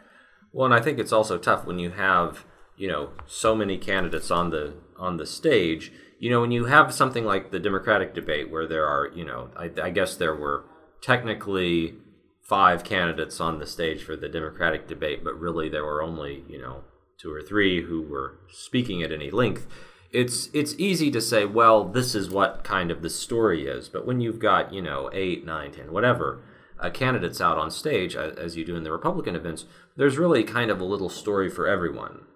Well, 0.52 0.66
and 0.66 0.74
I 0.74 0.80
think 0.80 0.98
it's 0.98 1.12
also 1.12 1.38
tough 1.38 1.64
when 1.64 1.78
you 1.78 1.90
have 1.90 2.44
you 2.76 2.88
know 2.88 3.10
so 3.26 3.54
many 3.54 3.78
candidates 3.78 4.30
on 4.30 4.50
the 4.50 4.74
on 4.98 5.16
the 5.16 5.26
stage. 5.26 5.92
You 6.18 6.30
know, 6.30 6.40
when 6.40 6.52
you 6.52 6.66
have 6.66 6.94
something 6.94 7.24
like 7.24 7.50
the 7.50 7.58
Democratic 7.58 8.14
debate, 8.14 8.50
where 8.50 8.66
there 8.66 8.86
are 8.86 9.10
you 9.14 9.24
know, 9.24 9.50
I, 9.56 9.70
I 9.80 9.90
guess 9.90 10.16
there 10.16 10.34
were 10.34 10.64
technically 11.02 11.94
five 12.40 12.84
candidates 12.84 13.40
on 13.40 13.58
the 13.58 13.66
stage 13.66 14.02
for 14.02 14.16
the 14.16 14.28
Democratic 14.28 14.86
debate, 14.86 15.22
but 15.22 15.38
really 15.38 15.68
there 15.68 15.84
were 15.84 16.02
only 16.02 16.44
you 16.48 16.60
know 16.60 16.84
two 17.18 17.32
or 17.32 17.42
three 17.42 17.82
who 17.82 18.02
were 18.02 18.38
speaking 18.50 19.02
at 19.02 19.12
any 19.12 19.30
length. 19.30 19.66
It's 20.10 20.48
it's 20.52 20.74
easy 20.78 21.10
to 21.10 21.20
say, 21.20 21.44
well, 21.44 21.84
this 21.84 22.14
is 22.14 22.30
what 22.30 22.64
kind 22.64 22.90
of 22.90 23.02
the 23.02 23.10
story 23.10 23.66
is, 23.66 23.88
but 23.88 24.06
when 24.06 24.20
you've 24.20 24.38
got 24.38 24.72
you 24.72 24.82
know 24.82 25.10
eight, 25.12 25.44
nine, 25.44 25.72
ten, 25.72 25.92
whatever 25.92 26.42
uh, 26.78 26.90
candidates 26.90 27.40
out 27.40 27.58
on 27.58 27.70
stage, 27.70 28.16
uh, 28.16 28.32
as 28.36 28.56
you 28.56 28.64
do 28.64 28.76
in 28.76 28.82
the 28.82 28.92
Republican 28.92 29.36
events, 29.36 29.64
there's 29.96 30.18
really 30.18 30.42
kind 30.44 30.70
of 30.70 30.80
a 30.80 30.84
little 30.84 31.08
story 31.08 31.48
for 31.48 31.66
everyone 31.66 32.26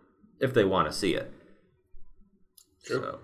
if 0.40 0.54
they 0.54 0.64
want 0.64 0.88
to 0.88 0.96
see 0.96 1.14
it. 1.14 1.32
True. 2.84 3.00
So, 3.00 3.18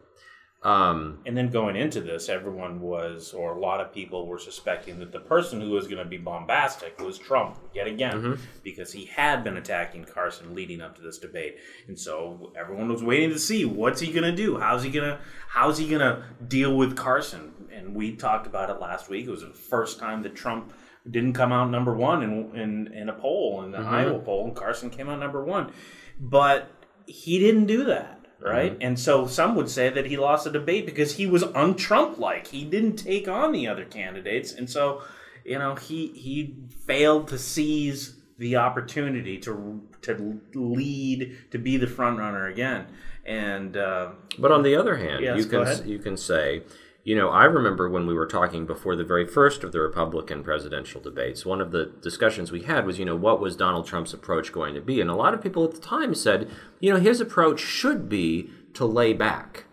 um, 0.65 1.19
And 1.27 1.37
then 1.37 1.51
going 1.51 1.75
into 1.75 2.01
this, 2.01 2.29
everyone 2.29 2.81
was, 2.81 3.33
or 3.33 3.57
a 3.57 3.61
lot 3.61 3.81
of 3.81 3.93
people 3.93 4.27
were 4.29 4.39
suspecting 4.39 5.01
that 5.01 5.11
the 5.11 5.19
person 5.19 5.61
who 5.61 5.71
was 5.71 5.89
going 5.89 5.99
to 5.99 6.05
be 6.05 6.19
bombastic 6.19 7.01
was 7.01 7.19
Trump 7.19 7.59
yet 7.75 7.89
again, 7.89 8.39
because 8.63 8.93
he 8.93 9.07
had 9.07 9.43
been 9.43 9.57
attacking 9.57 10.05
Carson 10.05 10.55
leading 10.55 10.81
up 10.81 10.95
to 10.97 11.03
this 11.03 11.19
debate, 11.19 11.57
and 11.89 11.99
so 11.99 12.53
everyone 12.57 12.89
was 12.89 13.03
waiting 13.03 13.31
to 13.31 13.39
see 13.39 13.65
what's 13.65 14.01
he 14.01 14.13
going 14.13 14.23
to 14.23 14.37
do, 14.37 14.57
how's 14.59 14.85
he 14.85 14.91
going 14.91 15.09
to, 15.09 15.19
how's 15.49 15.79
he 15.79 15.89
going 15.89 16.01
to 16.01 16.23
deal 16.47 16.77
with 16.77 16.97
Carson, 16.97 17.53
and 17.73 17.95
we 17.95 18.15
talked 18.15 18.47
about 18.47 18.71
it 18.71 18.81
last 18.81 19.09
week. 19.09 19.27
It 19.27 19.31
was 19.31 19.43
the 19.43 19.49
first 19.49 19.99
time 19.99 20.23
that 20.23 20.37
Trump 20.37 20.73
didn't 21.11 21.33
come 21.33 21.51
out 21.51 21.71
number 21.71 21.93
one 21.93 22.23
in 22.23 22.57
in, 22.57 22.93
in 22.93 23.09
a 23.09 23.13
poll 23.13 23.65
in 23.65 23.73
the 23.73 23.79
Iowa 23.79 24.21
poll, 24.21 24.47
and 24.47 24.55
Carson 24.55 24.91
came 24.91 25.09
out 25.09 25.19
number 25.19 25.43
one, 25.43 25.73
but 26.21 26.71
he 27.07 27.41
didn't 27.41 27.67
do 27.67 27.85
that 27.87 28.22
right? 28.45 28.77
And 28.81 28.99
so 28.99 29.27
some 29.27 29.55
would 29.57 29.71
say 29.71 29.89
that 29.91 30.07
he 30.07 30.17
lost 30.17 30.45
the 30.45 30.51
debate 30.51 30.87
because 30.87 31.17
he 31.17 31.27
was 31.27 31.43
un-Trump 31.43 32.19
like. 32.19 32.49
He 32.49 32.65
didn't 32.65 32.97
take 32.97 33.29
on 33.29 33.53
the 33.53 33.69
other 33.69 33.85
candidates, 33.85 34.53
and 34.53 34.69
so 34.69 35.03
you 35.45 35.59
know 35.59 35.75
he 35.75 36.09
he 36.09 36.57
failed 36.87 37.29
to 37.29 37.39
seize 37.39 38.17
the 38.39 38.57
opportunity 38.57 39.39
to 39.39 39.81
to 40.03 40.41
lead 40.55 41.37
to 41.51 41.59
be 41.59 41.77
the 41.77 41.87
front 41.87 42.19
runner 42.19 42.47
again. 42.49 42.87
And 43.25 43.77
uh, 43.77 44.13
But 44.39 44.51
on 44.51 44.63
the 44.65 44.75
other 44.75 44.97
hand, 44.97 45.23
Yes, 45.23 45.39
you 45.39 45.47
can 45.47 45.89
you 45.89 45.99
can 45.99 46.17
say, 46.17 46.63
you 47.05 47.17
know, 47.17 47.31
I 47.31 47.45
remember 47.45 47.89
when 47.89 48.07
we 48.07 48.15
were 48.15 48.27
talking 48.27 48.65
before 48.65 48.95
the 48.95 49.05
very 49.05 49.27
first 49.27 49.65
of 49.65 49.73
the 49.73 49.81
Republican 49.81 50.45
presidential 50.45 51.01
debates. 51.01 51.45
One 51.45 51.61
of 51.61 51.73
the 51.73 51.93
discussions 52.01 52.53
we 52.53 52.63
had 52.63 52.87
was, 52.87 52.99
you 52.99 53.05
know, 53.05 53.17
what 53.17 53.41
was 53.41 53.57
Donald 53.57 53.87
Trump's 53.87 54.15
approach 54.15 54.53
going 54.53 54.75
to 54.75 54.81
be? 54.81 55.01
And 55.01 55.11
a 55.11 55.17
lot 55.17 55.35
of 55.35 55.43
people 55.43 55.65
at 55.65 55.73
the 55.73 55.81
time 55.81 56.15
said, 56.15 56.49
you 56.79 56.93
know, 56.93 57.01
his 57.01 57.21
approach 57.21 57.61
should 57.61 58.09
be 58.09 58.51
to 58.75 58.87
lay 58.87 59.13
back 59.13 59.65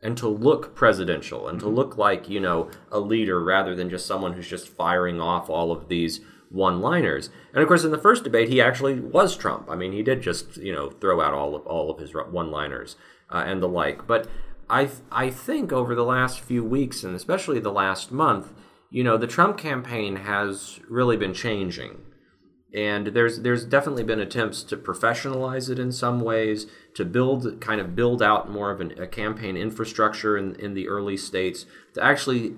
and 0.00 0.18
to 0.18 0.26
look 0.26 0.74
presidential 0.74 1.46
and 1.46 1.60
to 1.60 1.66
Mm-hmm. 1.66 1.74
look 1.76 1.96
like, 1.96 2.28
you 2.28 2.40
know, 2.40 2.68
a 2.90 2.98
leader 2.98 3.42
rather 3.42 3.76
than 3.76 3.88
just 3.88 4.06
someone 4.06 4.32
who's 4.32 4.48
just 4.48 4.68
firing 4.68 5.20
off 5.20 5.48
all 5.48 5.70
of 5.70 5.88
these 5.88 6.20
one-liners. 6.50 7.30
And 7.54 7.62
of 7.62 7.68
course, 7.68 7.84
in 7.84 7.92
the 7.92 7.98
first 7.98 8.24
debate, 8.24 8.48
he 8.48 8.60
actually 8.60 8.98
was 8.98 9.36
Trump. 9.36 9.70
I 9.70 9.76
mean, 9.76 9.92
he 9.92 10.02
did 10.02 10.20
just, 10.20 10.56
you 10.56 10.72
know, 10.72 10.90
throw 10.90 11.20
out 11.20 11.32
all 11.32 11.54
of 11.54 11.64
all 11.66 11.90
of 11.90 11.98
his 11.98 12.12
one-liners 12.12 12.96
uh, 13.30 13.44
and 13.46 13.62
the 13.62 13.68
like. 13.68 14.06
But 14.06 14.28
I 14.72 14.88
I 15.12 15.30
think 15.30 15.70
over 15.72 15.94
the 15.94 16.04
last 16.04 16.40
few 16.40 16.64
weeks 16.64 17.04
and 17.04 17.14
especially 17.14 17.60
the 17.60 17.70
last 17.70 18.10
month, 18.10 18.52
you 18.90 19.04
know, 19.04 19.18
the 19.18 19.26
Trump 19.26 19.58
campaign 19.58 20.16
has 20.16 20.80
really 20.88 21.16
been 21.16 21.34
changing. 21.34 22.00
And 22.74 23.08
there's 23.08 23.40
there's 23.40 23.66
definitely 23.66 24.02
been 24.02 24.18
attempts 24.18 24.62
to 24.64 24.78
professionalize 24.78 25.68
it 25.68 25.78
in 25.78 25.92
some 25.92 26.20
ways, 26.20 26.66
to 26.94 27.04
build 27.04 27.60
kind 27.60 27.82
of 27.82 27.94
build 27.94 28.22
out 28.22 28.50
more 28.50 28.70
of 28.70 28.80
an, 28.80 28.98
a 28.98 29.06
campaign 29.06 29.58
infrastructure 29.58 30.38
in 30.38 30.56
in 30.56 30.72
the 30.72 30.88
early 30.88 31.18
states 31.18 31.66
to 31.92 32.02
actually 32.02 32.54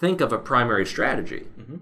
think 0.00 0.20
of 0.20 0.32
a 0.32 0.38
primary 0.38 0.84
strategy, 0.84 1.46
mm-hmm. 1.56 1.76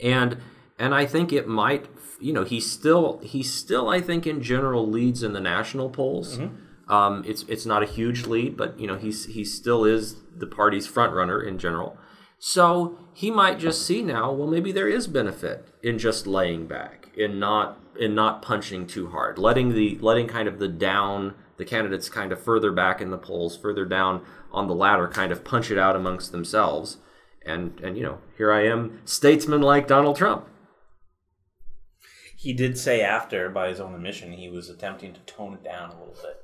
and 0.00 0.38
and 0.78 0.94
I 0.94 1.04
think 1.04 1.30
it 1.30 1.46
might 1.46 1.88
you 2.20 2.32
know 2.32 2.44
he 2.44 2.58
still 2.58 3.20
he 3.22 3.42
still 3.42 3.90
I 3.90 4.00
think 4.00 4.26
in 4.26 4.42
general 4.42 4.88
leads 4.88 5.22
in 5.22 5.34
the 5.34 5.40
national 5.40 5.90
polls. 5.90 6.38
Mm-hmm. 6.38 6.69
Um, 6.90 7.24
it's 7.26 7.44
it's 7.44 7.64
not 7.64 7.84
a 7.84 7.86
huge 7.86 8.26
lead, 8.26 8.56
but 8.56 8.78
you 8.78 8.86
know 8.86 8.96
he's 8.96 9.26
he 9.26 9.44
still 9.44 9.84
is 9.84 10.16
the 10.36 10.46
party's 10.46 10.86
front 10.86 11.14
runner 11.14 11.40
in 11.40 11.56
general. 11.56 11.96
So 12.38 12.98
he 13.12 13.30
might 13.30 13.58
just 13.58 13.86
see 13.86 14.02
now, 14.02 14.32
well, 14.32 14.48
maybe 14.48 14.72
there 14.72 14.88
is 14.88 15.06
benefit 15.06 15.68
in 15.82 15.98
just 15.98 16.26
laying 16.26 16.66
back, 16.66 17.08
in 17.14 17.38
not 17.38 17.78
in 17.98 18.14
not 18.14 18.42
punching 18.42 18.88
too 18.88 19.10
hard, 19.10 19.38
letting 19.38 19.74
the 19.74 19.98
letting 20.00 20.26
kind 20.26 20.48
of 20.48 20.58
the 20.58 20.68
down 20.68 21.34
the 21.58 21.64
candidates 21.64 22.08
kind 22.08 22.32
of 22.32 22.42
further 22.42 22.72
back 22.72 23.00
in 23.00 23.10
the 23.10 23.18
polls, 23.18 23.56
further 23.56 23.84
down 23.84 24.24
on 24.50 24.66
the 24.66 24.74
ladder, 24.74 25.06
kind 25.06 25.30
of 25.30 25.44
punch 25.44 25.70
it 25.70 25.78
out 25.78 25.94
amongst 25.94 26.32
themselves. 26.32 26.96
And 27.46 27.78
and 27.80 27.96
you 27.96 28.02
know, 28.02 28.18
here 28.36 28.50
I 28.50 28.66
am, 28.66 29.00
statesman 29.04 29.62
like 29.62 29.86
Donald 29.86 30.16
Trump. 30.16 30.48
He 32.36 32.54
did 32.54 32.78
say 32.78 33.02
after, 33.02 33.50
by 33.50 33.68
his 33.68 33.80
own 33.80 33.94
admission, 33.94 34.32
he 34.32 34.48
was 34.48 34.70
attempting 34.70 35.12
to 35.12 35.20
tone 35.20 35.52
it 35.52 35.62
down 35.62 35.90
a 35.90 35.98
little 35.98 36.16
bit. 36.22 36.42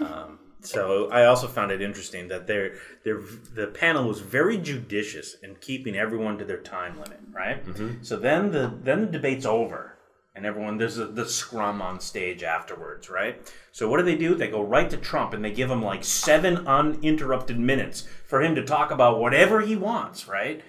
Um, 0.00 0.38
so 0.60 1.10
I 1.10 1.24
also 1.24 1.48
found 1.48 1.72
it 1.72 1.82
interesting 1.82 2.28
that 2.28 2.46
they're, 2.46 2.74
they're, 3.04 3.20
the 3.54 3.66
panel 3.66 4.06
was 4.06 4.20
very 4.20 4.58
judicious 4.58 5.34
in 5.42 5.56
keeping 5.56 5.96
everyone 5.96 6.38
to 6.38 6.44
their 6.44 6.60
time 6.60 6.94
limit, 7.00 7.18
right? 7.32 7.64
So 8.02 8.16
then 8.16 8.52
the 8.52 8.72
then 8.82 9.00
the 9.00 9.06
debate's 9.08 9.44
over, 9.44 9.98
and 10.36 10.46
everyone 10.46 10.78
there's 10.78 10.98
a, 10.98 11.06
the 11.06 11.28
scrum 11.28 11.82
on 11.82 11.98
stage 11.98 12.44
afterwards, 12.44 13.10
right? 13.10 13.52
So 13.72 13.88
what 13.88 13.96
do 13.98 14.04
they 14.04 14.16
do? 14.16 14.36
They 14.36 14.48
go 14.48 14.62
right 14.62 14.88
to 14.90 14.96
Trump 14.96 15.34
and 15.34 15.44
they 15.44 15.50
give 15.50 15.68
him 15.70 15.82
like 15.82 16.04
seven 16.04 16.66
uninterrupted 16.66 17.58
minutes 17.58 18.06
for 18.26 18.40
him 18.40 18.54
to 18.54 18.64
talk 18.64 18.92
about 18.92 19.18
whatever 19.18 19.62
he 19.62 19.74
wants, 19.74 20.28
right? 20.28 20.62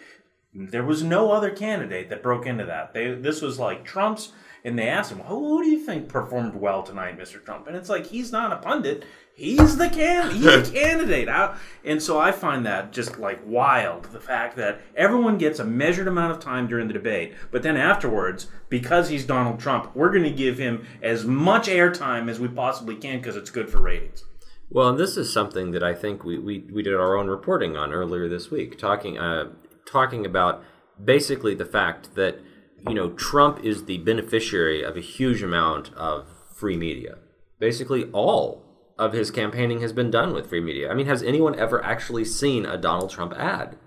There 0.56 0.84
was 0.84 1.04
no 1.04 1.32
other 1.32 1.52
candidate 1.52 2.10
that 2.10 2.24
broke 2.24 2.48
into 2.48 2.66
that. 2.66 2.94
They 2.94 3.14
this 3.14 3.42
was 3.44 3.60
like 3.60 3.86
Trump's, 3.86 4.32
and 4.64 4.78
they 4.78 4.88
asked 4.88 5.12
him, 5.12 5.20
"Who, 5.20 5.48
who 5.48 5.64
do 5.64 5.70
you 5.70 5.80
think 5.80 6.08
performed 6.08 6.56
well 6.56 6.84
tonight, 6.84 7.18
Mr. 7.18 7.44
Trump?" 7.44 7.68
And 7.68 7.76
it's 7.76 7.90
like 7.90 8.08
he's 8.08 8.32
not 8.32 8.52
a 8.52 8.58
pundit; 8.58 9.06
he's 9.34 9.78
the 9.78 9.90
can 9.90 10.32
he's 10.32 10.46
a 10.46 10.62
candidate. 10.72 11.30
I, 11.30 11.58
and 11.84 12.02
so 12.02 12.20
I 12.20 12.32
find 12.32 12.66
that 12.66 12.92
just 12.92 13.20
like 13.20 13.42
wild. 13.46 14.06
The 14.06 14.20
fact 14.20 14.56
that 14.58 14.82
everyone 14.96 15.38
gets 15.38 15.60
a 15.60 15.66
measured 15.66 16.08
amount 16.08 16.32
of 16.32 16.40
time 16.40 16.68
during 16.68 16.88
the 16.88 16.94
debate, 16.94 17.34
but 17.52 17.64
then 17.64 17.78
afterwards, 17.78 18.48
because 18.70 19.10
he's 19.10 19.26
Donald 19.26 19.60
Trump, 19.60 19.96
we're 19.96 20.12
going 20.12 20.24
to 20.24 20.32
give 20.32 20.58
him 20.58 20.86
as 21.02 21.26
much 21.26 21.68
airtime 21.68 22.30
as 22.30 22.40
we 22.40 22.48
possibly 22.48 22.96
can 22.96 23.18
because 23.20 23.36
it's 23.36 23.50
good 23.50 23.70
for 23.70 23.80
ratings. 23.80 24.24
Well, 24.70 24.90
and 24.90 25.00
this 25.00 25.18
is 25.18 25.32
something 25.32 25.72
that 25.72 25.84
I 25.84 25.94
think 25.94 26.24
we, 26.24 26.40
we, 26.40 26.60
we 26.72 26.82
did 26.82 26.96
our 26.96 27.16
own 27.16 27.28
reporting 27.28 27.78
on 27.78 27.94
earlier 27.94 28.28
this 28.28 28.50
week, 28.50 28.78
talking 28.80 29.20
uh, 29.20 29.52
talking 29.86 30.26
about 30.26 30.64
basically 31.04 31.54
the 31.54 31.66
fact 31.66 32.16
that 32.16 32.40
you 32.88 32.94
know 32.94 33.12
Trump 33.12 33.64
is 33.64 33.86
the 33.86 33.98
beneficiary 34.00 34.84
of 34.84 34.98
a 34.98 35.02
huge 35.02 35.42
amount 35.42 35.94
of 35.94 36.28
free 36.54 36.78
media. 36.78 37.18
Basically, 37.60 38.06
all 38.12 38.64
of 38.98 39.14
his 39.14 39.32
campaigning 39.32 39.82
has 39.82 39.94
been 39.94 40.12
done 40.12 40.34
with 40.34 40.50
free 40.50 40.62
media. 40.62 40.92
I 40.92 40.94
mean, 40.94 41.08
has 41.08 41.24
anyone 41.24 41.58
ever 41.58 41.84
actually 41.84 42.26
seen 42.26 42.66
a 42.66 42.78
Donald 42.78 43.10
Trump 43.10 43.34
ad 43.34 43.78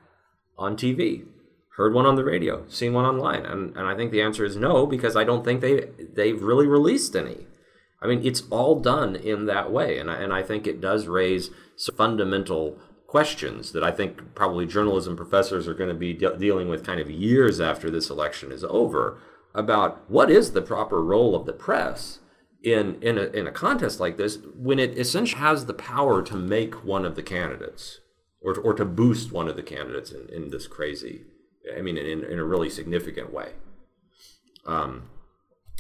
on 0.59 0.77
TV? 0.77 1.27
Heard 1.77 1.93
one 1.93 2.07
on 2.07 2.17
the 2.17 2.25
radio, 2.25 2.67
seen 2.69 2.95
one 2.95 3.05
online, 3.05 3.45
and, 3.45 3.77
and 3.77 3.87
I 3.87 3.95
think 3.95 4.11
the 4.11 4.23
answer 4.23 4.47
is 4.47 4.57
no 4.57 4.87
because 4.87 5.15
I 5.15 5.25
don't 5.25 5.45
think 5.45 5.61
they 5.61 5.91
they've 6.15 6.43
really 6.43 6.67
released 6.67 7.15
any. 7.15 7.47
I 8.01 8.07
mean, 8.07 8.25
it's 8.25 8.45
all 8.51 8.81
done 8.81 9.15
in 9.17 9.47
that 9.47 9.71
way, 9.71 9.99
and 9.99 10.11
I, 10.11 10.17
and 10.17 10.33
I 10.33 10.43
think 10.43 10.67
it 10.67 10.81
does 10.81 11.07
raise 11.07 11.51
some 11.77 11.97
fundamental 11.97 12.79
questions 13.07 13.73
that 13.73 13.85
I 13.85 13.91
think 13.91 14.35
probably 14.35 14.67
journalism 14.67 15.17
professors 15.17 15.69
are 15.69 15.75
going 15.75 15.89
to 15.89 15.95
be 15.95 16.13
de- 16.13 16.37
dealing 16.37 16.69
with 16.69 16.85
kind 16.85 17.01
of 17.01 17.11
years 17.11 17.61
after 17.61 17.91
this 17.91 18.11
election 18.11 18.53
is 18.53 18.65
over 18.65 19.21
about 19.55 20.11
what 20.11 20.31
is 20.31 20.53
the 20.53 20.63
proper 20.63 21.03
role 21.03 21.35
of 21.35 21.47
the 21.47 21.53
press 21.53 22.19
in 22.63 23.01
in 23.01 23.17
a, 23.17 23.25
in 23.27 23.47
a 23.47 23.53
contest 23.53 24.01
like 24.01 24.17
this 24.17 24.39
when 24.55 24.79
it 24.79 24.99
essentially 24.99 25.41
has 25.41 25.67
the 25.67 25.75
power 25.75 26.23
to 26.23 26.37
make 26.37 26.85
one 26.85 27.05
of 27.05 27.15
the 27.15 27.23
candidates 27.23 28.01
or 28.43 28.55
to, 28.55 28.61
or 28.61 28.75
to 28.75 28.85
boost 28.85 29.33
one 29.33 29.49
of 29.49 29.57
the 29.57 29.63
candidates 29.63 30.13
in, 30.13 30.29
in 30.29 30.51
this 30.51 30.67
crazy, 30.67 31.25
I 31.77 31.81
mean, 31.81 31.97
in, 31.97 32.25
in 32.25 32.39
a 32.39 32.45
really 32.45 32.71
significant 32.71 33.33
way. 33.33 33.53
Um, 34.65 35.11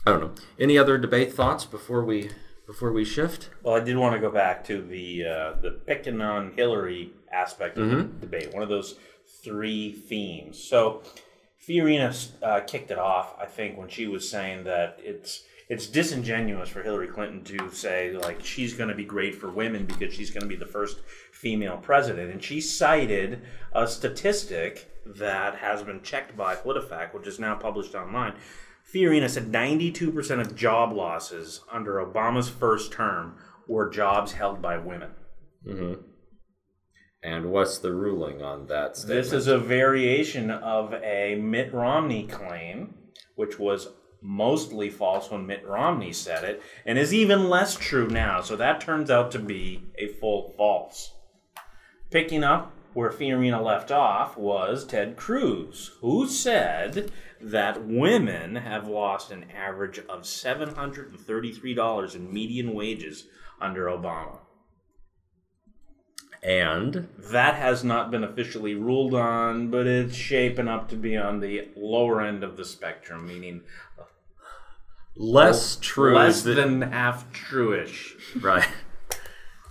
I 0.06 0.10
don't 0.10 0.20
know. 0.20 0.32
Any 0.58 0.78
other 0.78 0.98
debate 0.98 1.32
thoughts 1.32 1.64
before 1.64 2.04
we 2.04 2.30
before 2.66 2.92
we 2.92 3.04
shift? 3.04 3.50
Well, 3.62 3.74
I 3.74 3.80
did 3.80 3.96
want 3.96 4.14
to 4.14 4.20
go 4.20 4.30
back 4.30 4.64
to 4.66 4.82
the 4.82 5.24
uh, 5.24 5.52
the 5.60 5.70
picking 5.86 6.20
on 6.20 6.52
Hillary 6.56 7.12
aspect 7.32 7.78
of 7.78 7.90
the 7.90 8.02
debate. 8.02 8.52
One 8.52 8.62
of 8.62 8.68
those 8.68 8.96
three 9.42 9.92
themes. 9.92 10.62
So, 10.62 11.02
Fiorina 11.66 12.28
uh, 12.42 12.60
kicked 12.60 12.90
it 12.90 12.98
off. 12.98 13.34
I 13.40 13.46
think 13.46 13.78
when 13.78 13.88
she 13.88 14.06
was 14.06 14.28
saying 14.28 14.64
that 14.64 14.98
it's 15.02 15.44
it's 15.68 15.86
disingenuous 15.86 16.68
for 16.68 16.82
Hillary 16.82 17.08
Clinton 17.08 17.42
to 17.44 17.70
say 17.70 18.12
like 18.12 18.44
she's 18.44 18.74
going 18.74 18.88
to 18.88 18.94
be 18.94 19.04
great 19.04 19.34
for 19.34 19.50
women 19.50 19.84
because 19.84 20.14
she's 20.14 20.30
going 20.30 20.42
to 20.42 20.48
be 20.48 20.56
the 20.56 20.66
first 20.66 21.00
female 21.32 21.76
president, 21.76 22.30
and 22.30 22.42
she 22.42 22.60
cited 22.60 23.42
a 23.72 23.86
statistic 23.86 24.90
that 25.14 25.56
has 25.56 25.82
been 25.82 26.02
checked 26.02 26.36
by 26.36 26.56
PolitiFact, 26.56 27.14
which 27.14 27.26
is 27.26 27.38
now 27.38 27.54
published 27.54 27.94
online. 27.94 28.34
Fiorina 28.92 29.28
said 29.28 29.50
92% 29.52 30.40
of 30.40 30.54
job 30.54 30.92
losses 30.92 31.62
under 31.70 31.94
Obama's 31.94 32.48
first 32.48 32.92
term 32.92 33.36
were 33.66 33.90
jobs 33.90 34.32
held 34.32 34.62
by 34.62 34.78
women. 34.78 35.10
Mm-hmm. 35.66 36.02
And 37.22 37.50
what's 37.50 37.78
the 37.78 37.92
ruling 37.92 38.42
on 38.42 38.66
that 38.68 38.96
statement? 38.96 39.24
This 39.24 39.32
is 39.32 39.48
a 39.48 39.58
variation 39.58 40.50
of 40.50 40.94
a 40.94 41.34
Mitt 41.34 41.74
Romney 41.74 42.26
claim, 42.28 42.94
which 43.34 43.58
was 43.58 43.88
mostly 44.22 44.90
false 44.90 45.30
when 45.30 45.46
Mitt 45.46 45.66
Romney 45.66 46.12
said 46.12 46.44
it, 46.44 46.62
and 46.84 46.98
is 46.98 47.12
even 47.12 47.48
less 47.48 47.74
true 47.74 48.08
now. 48.08 48.40
So 48.42 48.54
that 48.56 48.80
turns 48.80 49.10
out 49.10 49.32
to 49.32 49.40
be 49.40 49.82
a 49.98 50.08
full 50.08 50.54
false. 50.56 51.12
Picking 52.10 52.44
up 52.44 52.72
where 52.96 53.10
Fiorina 53.10 53.62
left 53.62 53.92
off 53.92 54.38
was 54.38 54.86
Ted 54.86 55.16
Cruz, 55.18 55.90
who 56.00 56.26
said 56.26 57.12
that 57.42 57.84
women 57.84 58.56
have 58.56 58.88
lost 58.88 59.30
an 59.30 59.44
average 59.50 59.98
of 60.08 60.22
$733 60.22 62.14
in 62.14 62.32
median 62.32 62.72
wages 62.72 63.26
under 63.60 63.84
Obama. 63.84 64.38
and 66.42 67.06
That 67.18 67.56
has 67.56 67.84
not 67.84 68.10
been 68.10 68.24
officially 68.24 68.74
ruled 68.74 69.12
on, 69.12 69.70
but 69.70 69.86
it's 69.86 70.16
shaping 70.16 70.66
up 70.66 70.88
to 70.88 70.96
be 70.96 71.18
on 71.18 71.40
the 71.40 71.68
lower 71.76 72.22
end 72.22 72.42
of 72.42 72.56
the 72.56 72.64
spectrum, 72.64 73.26
meaning 73.26 73.60
less 75.14 75.76
true 75.76 76.14
less 76.14 76.44
than, 76.44 76.80
than 76.80 76.92
half 76.92 77.30
truish. 77.30 78.42
right. 78.42 78.66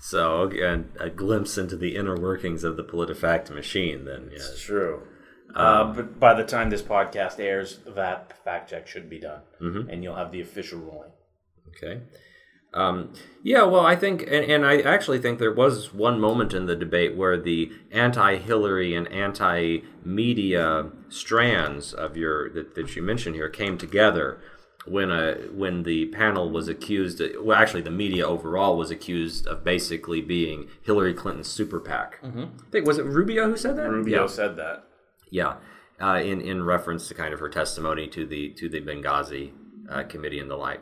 So 0.06 0.44
again, 0.44 0.92
a 1.00 1.10
glimpse 1.10 1.58
into 1.58 1.76
the 1.76 1.96
inner 1.96 2.16
workings 2.16 2.64
of 2.64 2.78
the 2.78 2.84
PolitiFact 2.84 3.50
machine. 3.50 4.06
Then, 4.06 4.30
yes. 4.32 4.60
True. 4.60 5.02
uh, 5.56 5.94
but 5.94 6.20
by 6.20 6.36
the 6.36 6.44
time 6.44 6.70
this 6.70 6.84
podcast 6.84 7.40
airs, 7.40 7.80
that 7.88 8.38
fact 8.44 8.70
check 8.70 8.88
should 8.88 9.10
be 9.10 9.20
done, 9.20 9.42
and 9.90 10.04
you'll 10.04 10.16
have 10.16 10.32
the 10.32 10.42
official 10.42 10.78
ruling. 10.78 11.10
Okay. 11.70 12.02
Um, 12.72 13.14
yeah, 13.42 13.64
well, 13.64 13.84
I 13.84 13.96
think, 13.96 14.22
and, 14.22 14.46
and 14.46 14.64
I 14.64 14.82
actually 14.82 15.18
think 15.18 15.40
there 15.40 15.52
was 15.52 15.92
one 15.92 16.20
moment 16.20 16.54
in 16.54 16.68
the 16.68 16.76
debate 16.76 17.16
where 17.16 17.42
the 17.42 17.72
anti-Hillary 17.90 18.94
and 18.94 19.08
anti-media 19.12 20.92
strands 21.10 21.94
of 21.94 22.16
your 22.16 22.52
that, 22.52 22.76
that 22.76 22.96
you 22.96 23.02
mentioned 23.02 23.36
here 23.36 23.50
came 23.50 23.80
together 23.80 24.40
when 24.88 25.12
a 25.12 25.34
when 25.52 25.84
the 25.84 26.06
panel 26.08 26.50
was 26.50 26.68
accused. 26.68 27.22
Well, 27.42 27.58
actually, 27.58 27.82
the 27.82 27.92
media 27.92 28.26
overall 28.28 28.78
was 28.78 28.92
accused 28.92 29.48
of 29.48 29.64
basically 29.64 30.22
being 30.22 30.68
Hillary 30.84 31.14
Clinton's 31.14 31.48
super 31.48 31.80
PAC. 31.80 32.20
I 32.24 32.48
think 32.72 32.86
was 32.86 32.98
it 32.98 33.06
Rubio 33.06 33.50
who 33.50 33.58
said 33.58 33.76
that? 33.78 33.90
Rubio 33.90 34.22
Yeah. 34.22 34.28
said 34.28 34.56
that. 34.58 34.84
Yeah, 35.32 35.56
uh, 36.00 36.22
in 36.24 36.40
in 36.42 36.64
reference 36.64 37.08
to 37.08 37.14
kind 37.14 37.34
of 37.34 37.40
her 37.40 37.50
testimony 37.50 38.08
to 38.10 38.26
the 38.26 38.50
to 38.52 38.70
the 38.70 38.80
Benghazi 38.82 39.52
uh, 39.90 40.04
committee 40.04 40.40
and 40.40 40.50
the 40.50 40.56
like. 40.56 40.82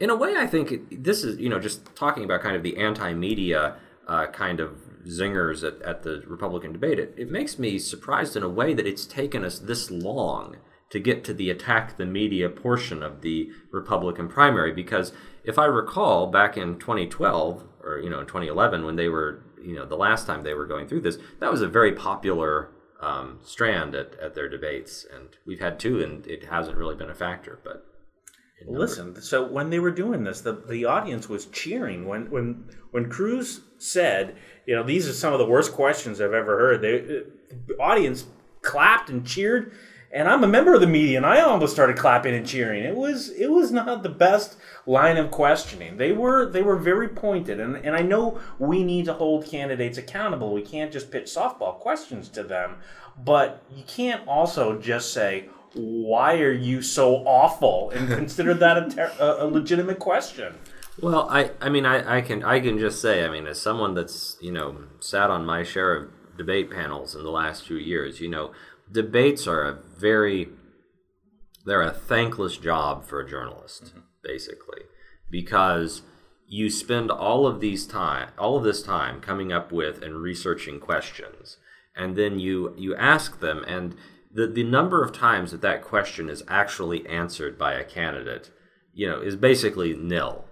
In 0.00 0.10
a 0.10 0.16
way, 0.16 0.34
I 0.36 0.46
think 0.46 0.72
it, 0.72 1.04
this 1.04 1.24
is 1.24 1.38
you 1.38 1.48
know 1.48 1.58
just 1.58 1.94
talking 1.96 2.24
about 2.24 2.40
kind 2.42 2.56
of 2.56 2.62
the 2.62 2.76
anti-media 2.78 3.76
uh, 4.08 4.26
kind 4.26 4.60
of 4.60 4.78
zingers 5.06 5.66
at, 5.66 5.80
at 5.82 6.02
the 6.02 6.22
Republican 6.26 6.72
debate. 6.72 6.98
It, 6.98 7.14
it 7.16 7.30
makes 7.30 7.58
me 7.58 7.78
surprised 7.78 8.36
in 8.36 8.42
a 8.42 8.48
way 8.48 8.74
that 8.74 8.86
it's 8.86 9.06
taken 9.06 9.44
us 9.44 9.58
this 9.58 9.90
long 9.90 10.56
to 10.90 10.98
get 10.98 11.24
to 11.24 11.34
the 11.34 11.50
attack 11.50 11.96
the 11.96 12.06
media 12.06 12.48
portion 12.48 13.02
of 13.02 13.22
the 13.22 13.50
Republican 13.72 14.28
primary 14.28 14.72
because 14.72 15.12
if 15.44 15.58
I 15.58 15.64
recall 15.66 16.26
back 16.26 16.56
in 16.56 16.78
2012 16.78 17.64
or 17.82 17.98
you 18.00 18.10
know 18.10 18.20
in 18.20 18.26
2011 18.26 18.84
when 18.84 18.96
they 18.96 19.08
were 19.08 19.42
you 19.62 19.74
know 19.74 19.86
the 19.86 19.96
last 19.96 20.26
time 20.26 20.42
they 20.42 20.54
were 20.54 20.66
going 20.66 20.88
through 20.88 21.00
this 21.00 21.18
that 21.38 21.50
was 21.50 21.62
a 21.62 21.68
very 21.68 21.92
popular 21.92 22.70
um, 23.00 23.38
strand 23.42 23.94
at, 23.94 24.18
at 24.20 24.34
their 24.34 24.48
debates 24.48 25.06
and 25.14 25.28
we've 25.46 25.60
had 25.60 25.78
two 25.78 26.02
and 26.02 26.26
it 26.26 26.44
hasn't 26.44 26.76
really 26.76 26.96
been 26.96 27.10
a 27.10 27.14
factor 27.14 27.58
but 27.64 27.86
Listen, 28.66 29.20
so 29.22 29.46
when 29.46 29.70
they 29.70 29.78
were 29.78 29.90
doing 29.90 30.24
this, 30.24 30.42
the, 30.42 30.52
the 30.52 30.84
audience 30.84 31.28
was 31.28 31.46
cheering. 31.46 32.06
When 32.06 32.30
when 32.30 32.64
when 32.90 33.08
Cruz 33.08 33.62
said, 33.78 34.36
you 34.66 34.76
know, 34.76 34.82
these 34.82 35.08
are 35.08 35.12
some 35.12 35.32
of 35.32 35.38
the 35.38 35.46
worst 35.46 35.72
questions 35.72 36.20
I've 36.20 36.34
ever 36.34 36.58
heard. 36.58 36.82
They, 36.82 36.98
the 36.98 37.76
audience 37.80 38.26
clapped 38.62 39.08
and 39.08 39.26
cheered, 39.26 39.72
and 40.12 40.28
I'm 40.28 40.42
a 40.42 40.48
member 40.48 40.74
of 40.74 40.80
the 40.80 40.86
media, 40.86 41.16
and 41.16 41.26
I 41.26 41.40
almost 41.40 41.72
started 41.72 41.96
clapping 41.96 42.34
and 42.34 42.46
cheering. 42.46 42.82
It 42.82 42.96
was 42.96 43.30
it 43.30 43.48
was 43.48 43.70
not 43.70 44.02
the 44.02 44.08
best 44.08 44.56
line 44.86 45.16
of 45.16 45.30
questioning. 45.30 45.96
They 45.96 46.12
were 46.12 46.50
they 46.50 46.62
were 46.62 46.76
very 46.76 47.08
pointed, 47.08 47.60
and 47.60 47.76
and 47.76 47.94
I 47.94 48.02
know 48.02 48.40
we 48.58 48.82
need 48.82 49.04
to 49.06 49.14
hold 49.14 49.46
candidates 49.46 49.98
accountable. 49.98 50.52
We 50.52 50.62
can't 50.62 50.92
just 50.92 51.10
pitch 51.10 51.26
softball 51.26 51.78
questions 51.78 52.28
to 52.30 52.42
them, 52.42 52.76
but 53.24 53.62
you 53.74 53.84
can't 53.86 54.26
also 54.26 54.78
just 54.78 55.12
say 55.12 55.48
why 55.74 56.38
are 56.40 56.52
you 56.52 56.82
so 56.82 57.18
awful 57.26 57.90
and 57.90 58.08
consider 58.16 58.54
that 58.54 58.76
a, 58.76 58.90
ter- 58.90 59.12
a, 59.20 59.44
a 59.44 59.46
legitimate 59.46 60.00
question 60.00 60.52
Well, 61.00 61.28
I, 61.30 61.52
I 61.60 61.68
mean, 61.68 61.86
I, 61.86 62.18
I 62.18 62.20
can, 62.20 62.42
I 62.44 62.60
can 62.60 62.78
just 62.78 63.00
say, 63.00 63.24
I 63.24 63.30
mean, 63.30 63.46
as 63.46 63.60
someone 63.60 63.94
that's, 63.94 64.36
you 64.40 64.52
know, 64.52 64.76
sat 64.98 65.30
on 65.30 65.46
my 65.46 65.62
share 65.62 65.94
of 65.94 66.10
debate 66.36 66.70
panels 66.70 67.14
in 67.14 67.22
the 67.22 67.30
last 67.30 67.66
few 67.66 67.76
years, 67.76 68.20
you 68.20 68.28
know, 68.28 68.52
debates 68.90 69.46
are 69.46 69.62
a 69.62 69.78
very, 69.98 70.48
they're 71.64 71.82
a 71.82 71.92
thankless 71.92 72.56
job 72.56 73.04
for 73.04 73.20
a 73.20 73.28
journalist, 73.28 73.94
basically, 74.22 74.82
because 75.30 76.02
you 76.46 76.70
spend 76.70 77.10
all 77.10 77.46
of 77.46 77.60
these 77.60 77.86
time, 77.86 78.30
all 78.38 78.56
of 78.56 78.64
this 78.64 78.82
time 78.82 79.20
coming 79.20 79.52
up 79.52 79.70
with 79.70 80.02
and 80.02 80.16
researching 80.16 80.80
questions, 80.80 81.58
and 81.94 82.16
then 82.16 82.38
you, 82.38 82.74
you 82.76 82.94
ask 82.96 83.40
them, 83.40 83.64
and 83.66 83.94
the, 84.32 84.46
the 84.46 84.64
number 84.64 85.04
of 85.04 85.12
times 85.12 85.50
that 85.50 85.60
that 85.60 85.82
question 85.82 86.28
is 86.28 86.42
actually 86.48 87.06
answered 87.06 87.58
by 87.58 87.74
a 87.74 87.84
candidate, 87.84 88.50
you 88.92 89.08
know, 89.08 89.20
is 89.20 89.36
basically 89.36 89.94
nil. 89.94 90.44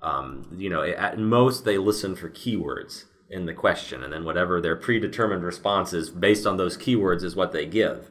Um, 0.00 0.48
you 0.56 0.68
know, 0.68 0.82
at 0.82 1.18
most 1.18 1.64
they 1.64 1.78
listen 1.78 2.16
for 2.16 2.28
keywords 2.28 3.04
in 3.32 3.46
the 3.46 3.54
question, 3.54 4.04
and 4.04 4.12
then 4.12 4.24
whatever 4.24 4.60
their 4.60 4.76
predetermined 4.76 5.42
response 5.42 5.92
is 5.92 6.10
based 6.10 6.46
on 6.46 6.58
those 6.58 6.76
keywords 6.76 7.24
is 7.24 7.34
what 7.34 7.52
they 7.52 7.64
give. 7.64 8.10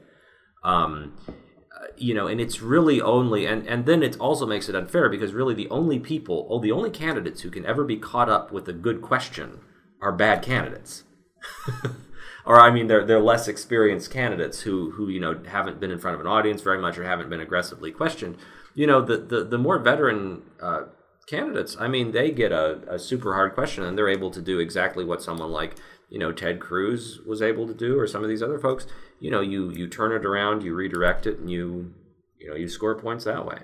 Um, 0.63 1.15
uh, 1.27 1.87
you 1.95 2.13
know, 2.13 2.27
and 2.27 2.41
it's 2.41 2.61
really 2.61 2.99
only, 2.99 3.45
and, 3.45 3.67
and 3.67 3.85
then 3.85 4.01
it 4.01 4.19
also 4.19 4.47
makes 4.47 4.67
it 4.67 4.75
unfair 4.75 5.09
because 5.09 5.33
really 5.33 5.53
the 5.53 5.69
only 5.69 5.99
people, 5.99 6.47
oh, 6.49 6.59
the 6.59 6.71
only 6.71 6.89
candidates 6.89 7.41
who 7.41 7.51
can 7.51 7.65
ever 7.65 7.83
be 7.83 7.97
caught 7.97 8.29
up 8.29 8.51
with 8.51 8.67
a 8.67 8.73
good 8.73 9.01
question 9.01 9.59
are 10.01 10.11
bad 10.11 10.41
candidates. 10.41 11.03
or 12.45 12.59
I 12.59 12.71
mean, 12.71 12.87
they're 12.87 13.05
they're 13.05 13.19
less 13.19 13.47
experienced 13.47 14.11
candidates 14.11 14.61
who 14.61 14.91
who 14.91 15.09
you 15.09 15.19
know 15.19 15.39
haven't 15.47 15.79
been 15.79 15.91
in 15.91 15.99
front 15.99 16.15
of 16.15 16.21
an 16.21 16.27
audience 16.27 16.61
very 16.61 16.79
much 16.79 16.97
or 16.97 17.03
haven't 17.03 17.29
been 17.29 17.39
aggressively 17.39 17.91
questioned. 17.91 18.37
You 18.73 18.87
know, 18.87 19.01
the 19.01 19.17
the, 19.17 19.43
the 19.43 19.57
more 19.57 19.79
veteran 19.79 20.43
uh, 20.61 20.83
candidates, 21.27 21.75
I 21.79 21.87
mean, 21.87 22.11
they 22.11 22.31
get 22.31 22.51
a, 22.51 22.81
a 22.87 22.99
super 22.99 23.33
hard 23.33 23.53
question 23.53 23.83
and 23.83 23.97
they're 23.97 24.09
able 24.09 24.31
to 24.31 24.41
do 24.41 24.59
exactly 24.59 25.03
what 25.03 25.21
someone 25.21 25.51
like 25.51 25.75
you 26.09 26.19
know 26.19 26.31
Ted 26.31 26.59
Cruz 26.59 27.19
was 27.25 27.41
able 27.41 27.67
to 27.67 27.73
do, 27.73 27.97
or 27.97 28.05
some 28.05 28.23
of 28.23 28.29
these 28.29 28.43
other 28.43 28.59
folks. 28.59 28.85
You 29.19 29.31
know, 29.31 29.41
you 29.41 29.71
you 29.71 29.87
turn 29.87 30.11
it 30.11 30.25
around, 30.25 30.63
you 30.63 30.75
redirect 30.75 31.25
it, 31.25 31.39
and 31.39 31.49
you 31.49 31.93
you 32.39 32.49
know 32.49 32.55
you 32.55 32.67
score 32.67 32.95
points 32.95 33.23
that 33.23 33.45
way. 33.45 33.59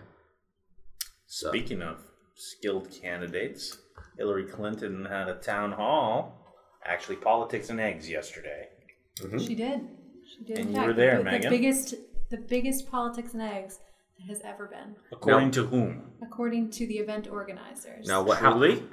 So 1.25 1.49
speaking 1.49 1.81
of 1.81 1.97
skilled 2.35 2.89
candidates 2.91 3.79
hillary 4.15 4.45
clinton 4.45 5.05
had 5.05 5.27
a 5.27 5.33
town 5.33 5.71
hall 5.71 6.39
actually 6.85 7.15
politics 7.15 7.71
and 7.71 7.79
eggs 7.79 8.07
yesterday 8.07 8.67
She 9.39 9.55
did. 9.55 9.81
She 10.25 10.43
did. 10.45 10.59
And 10.59 10.75
you 10.75 10.81
were 10.81 10.93
there, 10.93 11.17
the, 11.17 11.23
Megan. 11.23 11.41
The 11.41 11.57
biggest, 11.57 11.95
the 12.29 12.37
biggest 12.37 12.89
politics 12.91 13.33
and 13.33 13.41
eggs 13.41 13.79
that 13.79 13.86
has 14.27 14.41
ever 14.43 14.67
been, 14.67 14.95
according 15.11 15.47
Now- 15.47 15.53
to 15.53 15.65
whom 15.67 16.11
according 16.21 16.69
to 16.71 16.87
the 16.87 16.95
event 16.97 17.27
organizers. 17.27 18.07
now 18.07 18.23
what? 18.23 18.39
How, 18.39 18.51
truly 18.53 18.83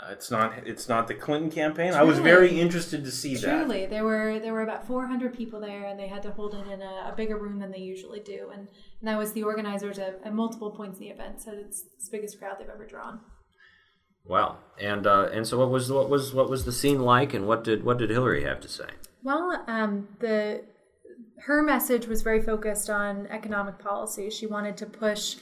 uh, 0.00 0.08
it's 0.10 0.30
not 0.30 0.52
it's 0.66 0.88
not 0.88 1.06
the 1.08 1.14
clinton 1.14 1.50
campaign 1.50 1.92
i 1.94 2.02
was 2.02 2.18
very 2.18 2.60
interested 2.60 3.04
to 3.04 3.10
see 3.10 3.34
that 3.36 3.50
Truly, 3.64 3.86
there 3.86 4.04
were 4.04 4.38
there 4.38 4.52
were 4.52 4.62
about 4.62 4.86
400 4.86 5.34
people 5.34 5.60
there, 5.60 5.84
and 5.86 5.98
they 5.98 6.08
had 6.08 6.22
to 6.22 6.30
hold 6.30 6.54
it 6.54 6.66
in 6.66 6.80
a, 6.82 7.10
a 7.10 7.14
bigger 7.16 7.38
room 7.38 7.58
than 7.58 7.70
they 7.70 7.78
usually 7.78 8.20
do, 8.20 8.50
and, 8.52 8.68
and 9.00 9.08
that 9.08 9.16
was 9.18 9.32
the 9.32 9.42
organizers 9.42 9.98
at, 9.98 10.20
at 10.24 10.34
multiple 10.34 10.70
points 10.70 10.98
in 10.98 11.04
the 11.06 11.10
event. 11.10 11.40
So 11.42 11.52
it's, 11.52 11.84
it's 11.96 12.08
the 12.08 12.16
biggest 12.16 12.38
crowd 12.38 12.56
they've 12.58 12.68
ever 12.68 12.86
drawn. 12.86 13.20
Wow. 14.24 14.58
And 14.80 15.06
uh, 15.06 15.28
and 15.32 15.46
so 15.46 15.58
what 15.58 15.70
was 15.70 15.90
what 15.90 16.08
was 16.10 16.34
what 16.34 16.50
was 16.50 16.64
the 16.64 16.72
scene 16.72 17.00
like, 17.00 17.32
and 17.32 17.46
what 17.46 17.64
did 17.64 17.84
what 17.84 17.98
did 17.98 18.10
Hillary 18.10 18.44
have 18.44 18.60
to 18.60 18.68
say? 18.68 18.88
Well, 19.22 19.64
um, 19.66 20.08
the 20.20 20.64
her 21.40 21.62
message 21.62 22.06
was 22.06 22.22
very 22.22 22.40
focused 22.40 22.90
on 22.90 23.26
economic 23.28 23.78
policy. 23.78 24.30
She 24.30 24.46
wanted 24.46 24.76
to 24.78 24.86
push 24.86 25.36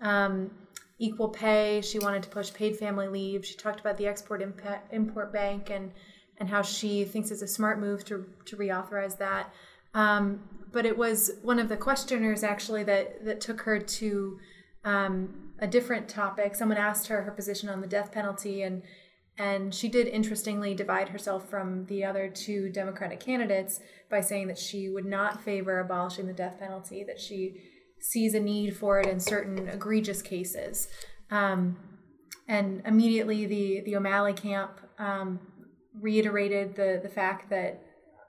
um, 0.00 0.50
equal 0.98 1.28
pay. 1.28 1.80
She 1.82 1.98
wanted 1.98 2.22
to 2.22 2.28
push 2.28 2.52
paid 2.52 2.76
family 2.76 3.08
leave. 3.08 3.44
She 3.44 3.56
talked 3.56 3.80
about 3.80 3.96
the 3.96 4.06
export 4.06 4.42
import 4.42 5.32
bank 5.32 5.70
and 5.70 5.92
and 6.38 6.48
how 6.48 6.62
she 6.62 7.04
thinks 7.04 7.30
it's 7.30 7.42
a 7.42 7.48
smart 7.48 7.80
move 7.80 8.04
to 8.06 8.26
to 8.46 8.56
reauthorize 8.56 9.18
that. 9.18 9.52
Um, 9.94 10.40
but 10.72 10.86
it 10.86 10.96
was 10.96 11.32
one 11.42 11.58
of 11.58 11.68
the 11.68 11.76
questioners 11.76 12.44
actually 12.44 12.84
that 12.84 13.24
that 13.24 13.40
took 13.40 13.62
her 13.62 13.78
to 13.78 14.38
um, 14.84 15.52
a 15.58 15.66
different 15.66 16.08
topic. 16.08 16.54
Someone 16.54 16.78
asked 16.78 17.08
her 17.08 17.22
her 17.22 17.32
position 17.32 17.68
on 17.68 17.80
the 17.80 17.86
death 17.86 18.12
penalty, 18.12 18.62
and 18.62 18.82
and 19.40 19.74
she 19.74 19.88
did 19.88 20.06
interestingly 20.06 20.74
divide 20.74 21.08
herself 21.08 21.48
from 21.48 21.86
the 21.86 22.04
other 22.04 22.28
two 22.28 22.68
Democratic 22.68 23.20
candidates 23.20 23.80
by 24.10 24.20
saying 24.20 24.48
that 24.48 24.58
she 24.58 24.90
would 24.90 25.06
not 25.06 25.42
favor 25.42 25.80
abolishing 25.80 26.26
the 26.26 26.34
death 26.34 26.58
penalty, 26.58 27.02
that 27.04 27.18
she 27.18 27.54
sees 27.98 28.34
a 28.34 28.40
need 28.40 28.76
for 28.76 29.00
it 29.00 29.06
in 29.06 29.18
certain 29.18 29.66
egregious 29.66 30.20
cases. 30.20 30.88
Um, 31.30 31.78
and 32.48 32.82
immediately, 32.84 33.46
the 33.46 33.80
the 33.80 33.96
O'Malley 33.96 34.34
camp 34.34 34.72
um, 34.98 35.40
reiterated 35.98 36.76
the 36.76 37.00
the 37.02 37.08
fact 37.08 37.48
that 37.48 37.82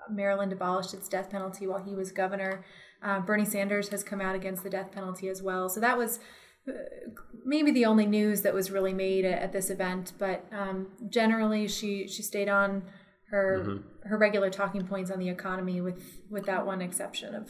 Maryland 0.10 0.54
abolished 0.54 0.94
its 0.94 1.10
death 1.10 1.30
penalty 1.30 1.68
while 1.68 1.84
he 1.84 1.94
was 1.94 2.14
governor. 2.14 2.64
Uh, 3.04 3.20
Bernie 3.20 3.46
Sanders 3.46 3.90
has 3.90 4.02
come 4.02 4.22
out 4.22 4.36
against 4.36 4.64
the 4.64 4.70
death 4.70 4.94
penalty 4.94 5.28
as 5.28 5.42
well. 5.42 5.68
So 5.68 5.82
that 5.82 5.98
was 5.98 6.22
maybe 7.46 7.72
the 7.72 7.86
only 7.86 8.06
news 8.06 8.42
that 8.42 8.54
was 8.54 8.72
really 8.72 8.94
made 8.94 9.26
at, 9.26 9.42
at 9.42 9.54
this 9.54 9.70
event. 9.70 10.14
But 10.18 10.46
um, 10.52 10.88
generally, 11.10 11.68
she 11.68 12.08
she 12.08 12.22
stayed 12.22 12.50
on 12.50 12.84
her 13.30 13.80
her 14.04 14.18
regular 14.18 14.50
talking 14.50 14.86
points 14.86 15.10
on 15.10 15.20
the 15.20 15.30
economy, 15.30 15.82
with 15.82 16.22
with 16.30 16.46
that 16.46 16.66
one 16.66 16.82
exception 16.82 17.36
of. 17.36 17.50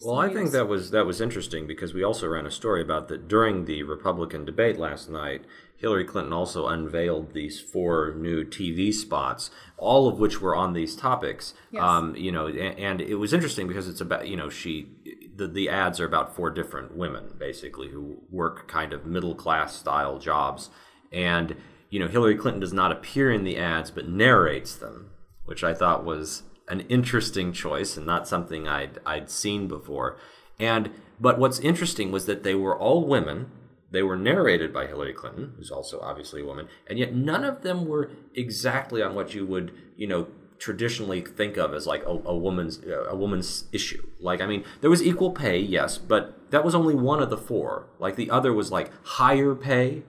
Well, 0.00 0.18
I 0.18 0.28
think 0.28 0.50
that 0.50 0.66
was 0.66 0.90
that 0.90 1.06
was 1.06 1.20
interesting 1.20 1.66
because 1.66 1.94
we 1.94 2.02
also 2.02 2.26
ran 2.26 2.46
a 2.46 2.50
story 2.50 2.82
about 2.82 3.08
that 3.08 3.28
during 3.28 3.64
the 3.64 3.84
Republican 3.84 4.44
debate 4.44 4.78
last 4.78 5.08
night. 5.08 5.44
Hillary 5.76 6.04
Clinton 6.04 6.32
also 6.32 6.66
unveiled 6.66 7.34
these 7.34 7.60
four 7.60 8.14
new 8.16 8.44
TV 8.44 8.92
spots, 8.92 9.50
all 9.76 10.08
of 10.08 10.18
which 10.18 10.40
were 10.40 10.54
on 10.54 10.72
these 10.72 10.96
topics. 10.96 11.52
Yes. 11.70 11.82
Um, 11.82 12.16
you 12.16 12.32
know, 12.32 12.46
and, 12.46 12.78
and 12.78 13.00
it 13.00 13.16
was 13.16 13.32
interesting 13.32 13.68
because 13.68 13.88
it's 13.88 14.00
about 14.00 14.26
you 14.26 14.36
know 14.36 14.48
she 14.48 14.88
the 15.36 15.46
the 15.46 15.68
ads 15.68 16.00
are 16.00 16.06
about 16.06 16.34
four 16.34 16.50
different 16.50 16.96
women 16.96 17.34
basically 17.38 17.88
who 17.88 18.22
work 18.30 18.68
kind 18.68 18.92
of 18.92 19.06
middle 19.06 19.34
class 19.34 19.76
style 19.76 20.18
jobs, 20.18 20.70
and 21.12 21.56
you 21.90 21.98
know 21.98 22.08
Hillary 22.08 22.36
Clinton 22.36 22.60
does 22.60 22.72
not 22.72 22.92
appear 22.92 23.30
in 23.30 23.44
the 23.44 23.56
ads 23.56 23.90
but 23.90 24.08
narrates 24.08 24.74
them, 24.76 25.10
which 25.44 25.64
I 25.64 25.74
thought 25.74 26.04
was 26.04 26.44
an 26.68 26.80
interesting 26.82 27.52
choice 27.52 27.96
and 27.96 28.06
not 28.06 28.28
something 28.28 28.68
I'd 28.68 28.98
I'd 29.04 29.30
seen 29.30 29.68
before. 29.68 30.16
And 30.58 30.90
but 31.20 31.38
what's 31.38 31.58
interesting 31.60 32.10
was 32.12 32.26
that 32.26 32.42
they 32.42 32.54
were 32.54 32.78
all 32.78 33.06
women. 33.06 33.50
They 33.90 34.02
were 34.02 34.16
narrated 34.16 34.72
by 34.72 34.88
Hillary 34.88 35.12
Clinton, 35.12 35.54
who's 35.56 35.70
also 35.70 36.00
obviously 36.00 36.42
a 36.42 36.44
woman, 36.44 36.68
and 36.88 36.98
yet 36.98 37.14
none 37.14 37.44
of 37.44 37.62
them 37.62 37.86
were 37.86 38.10
exactly 38.34 39.02
on 39.02 39.14
what 39.14 39.34
you 39.34 39.46
would, 39.46 39.72
you 39.96 40.08
know, 40.08 40.26
traditionally 40.58 41.20
think 41.20 41.56
of 41.56 41.74
as 41.74 41.86
like 41.86 42.02
a, 42.04 42.10
a 42.10 42.36
woman's 42.36 42.80
uh, 42.84 43.04
a 43.04 43.16
woman's 43.16 43.64
issue. 43.72 44.06
Like 44.20 44.40
I 44.40 44.46
mean, 44.46 44.64
there 44.80 44.90
was 44.90 45.02
equal 45.02 45.30
pay, 45.30 45.58
yes, 45.58 45.98
but 45.98 46.50
that 46.50 46.64
was 46.64 46.74
only 46.74 46.94
one 46.94 47.22
of 47.22 47.30
the 47.30 47.38
four. 47.38 47.88
Like 47.98 48.16
the 48.16 48.30
other 48.30 48.52
was 48.52 48.70
like 48.70 48.90
higher 49.04 49.54
pay, 49.54 50.02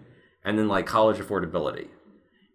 and 0.44 0.58
then 0.58 0.68
like 0.68 0.86
college 0.86 1.18
affordability 1.18 1.90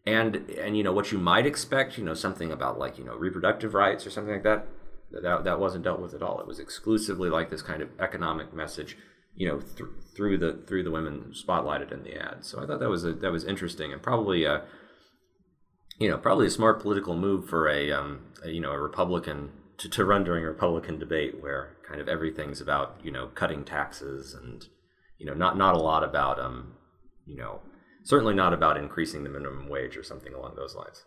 and 0.06 0.48
and 0.50 0.76
you 0.76 0.82
know 0.82 0.92
what 0.92 1.12
you 1.12 1.18
might 1.18 1.46
expect 1.46 1.98
you 1.98 2.04
know 2.04 2.14
something 2.14 2.50
about 2.50 2.78
like 2.78 2.98
you 2.98 3.04
know 3.04 3.14
reproductive 3.14 3.74
rights 3.74 4.06
or 4.06 4.10
something 4.10 4.32
like 4.32 4.42
that 4.42 4.66
that 5.10 5.44
that 5.44 5.60
wasn't 5.60 5.84
dealt 5.84 6.00
with 6.00 6.14
at 6.14 6.22
all 6.22 6.40
it 6.40 6.46
was 6.46 6.58
exclusively 6.58 7.28
like 7.28 7.50
this 7.50 7.62
kind 7.62 7.82
of 7.82 7.88
economic 7.98 8.52
message 8.54 8.96
you 9.34 9.46
know 9.46 9.60
th- 9.60 9.90
through 10.16 10.38
the 10.38 10.62
through 10.66 10.82
the 10.82 10.90
women 10.90 11.32
spotlighted 11.32 11.92
in 11.92 12.02
the 12.02 12.14
ad 12.14 12.44
so 12.44 12.62
i 12.62 12.66
thought 12.66 12.80
that 12.80 12.88
was 12.88 13.04
a, 13.04 13.12
that 13.12 13.30
was 13.30 13.44
interesting 13.44 13.92
and 13.92 14.02
probably 14.02 14.44
a 14.44 14.62
you 16.00 16.08
know 16.08 16.18
probably 16.18 16.46
a 16.46 16.50
smart 16.50 16.80
political 16.80 17.14
move 17.14 17.48
for 17.48 17.68
a, 17.68 17.92
um, 17.92 18.20
a 18.44 18.50
you 18.50 18.60
know 18.60 18.72
a 18.72 18.78
republican 18.80 19.50
to, 19.78 19.88
to 19.88 20.04
run 20.04 20.24
during 20.24 20.44
a 20.44 20.48
republican 20.48 20.98
debate 20.98 21.40
where 21.40 21.76
kind 21.88 22.00
of 22.00 22.08
everything's 22.08 22.60
about 22.60 22.98
you 23.04 23.12
know 23.12 23.28
cutting 23.28 23.64
taxes 23.64 24.34
and 24.34 24.64
you 25.18 25.26
know 25.26 25.34
not 25.34 25.56
not 25.56 25.74
a 25.76 25.78
lot 25.78 26.02
about 26.02 26.40
um 26.40 26.72
you 27.26 27.36
know 27.36 27.60
certainly 28.02 28.34
not 28.34 28.52
about 28.52 28.76
increasing 28.76 29.22
the 29.22 29.30
minimum 29.30 29.68
wage 29.68 29.96
or 29.96 30.02
something 30.02 30.32
along 30.32 30.54
those 30.56 30.74
lines. 30.74 31.04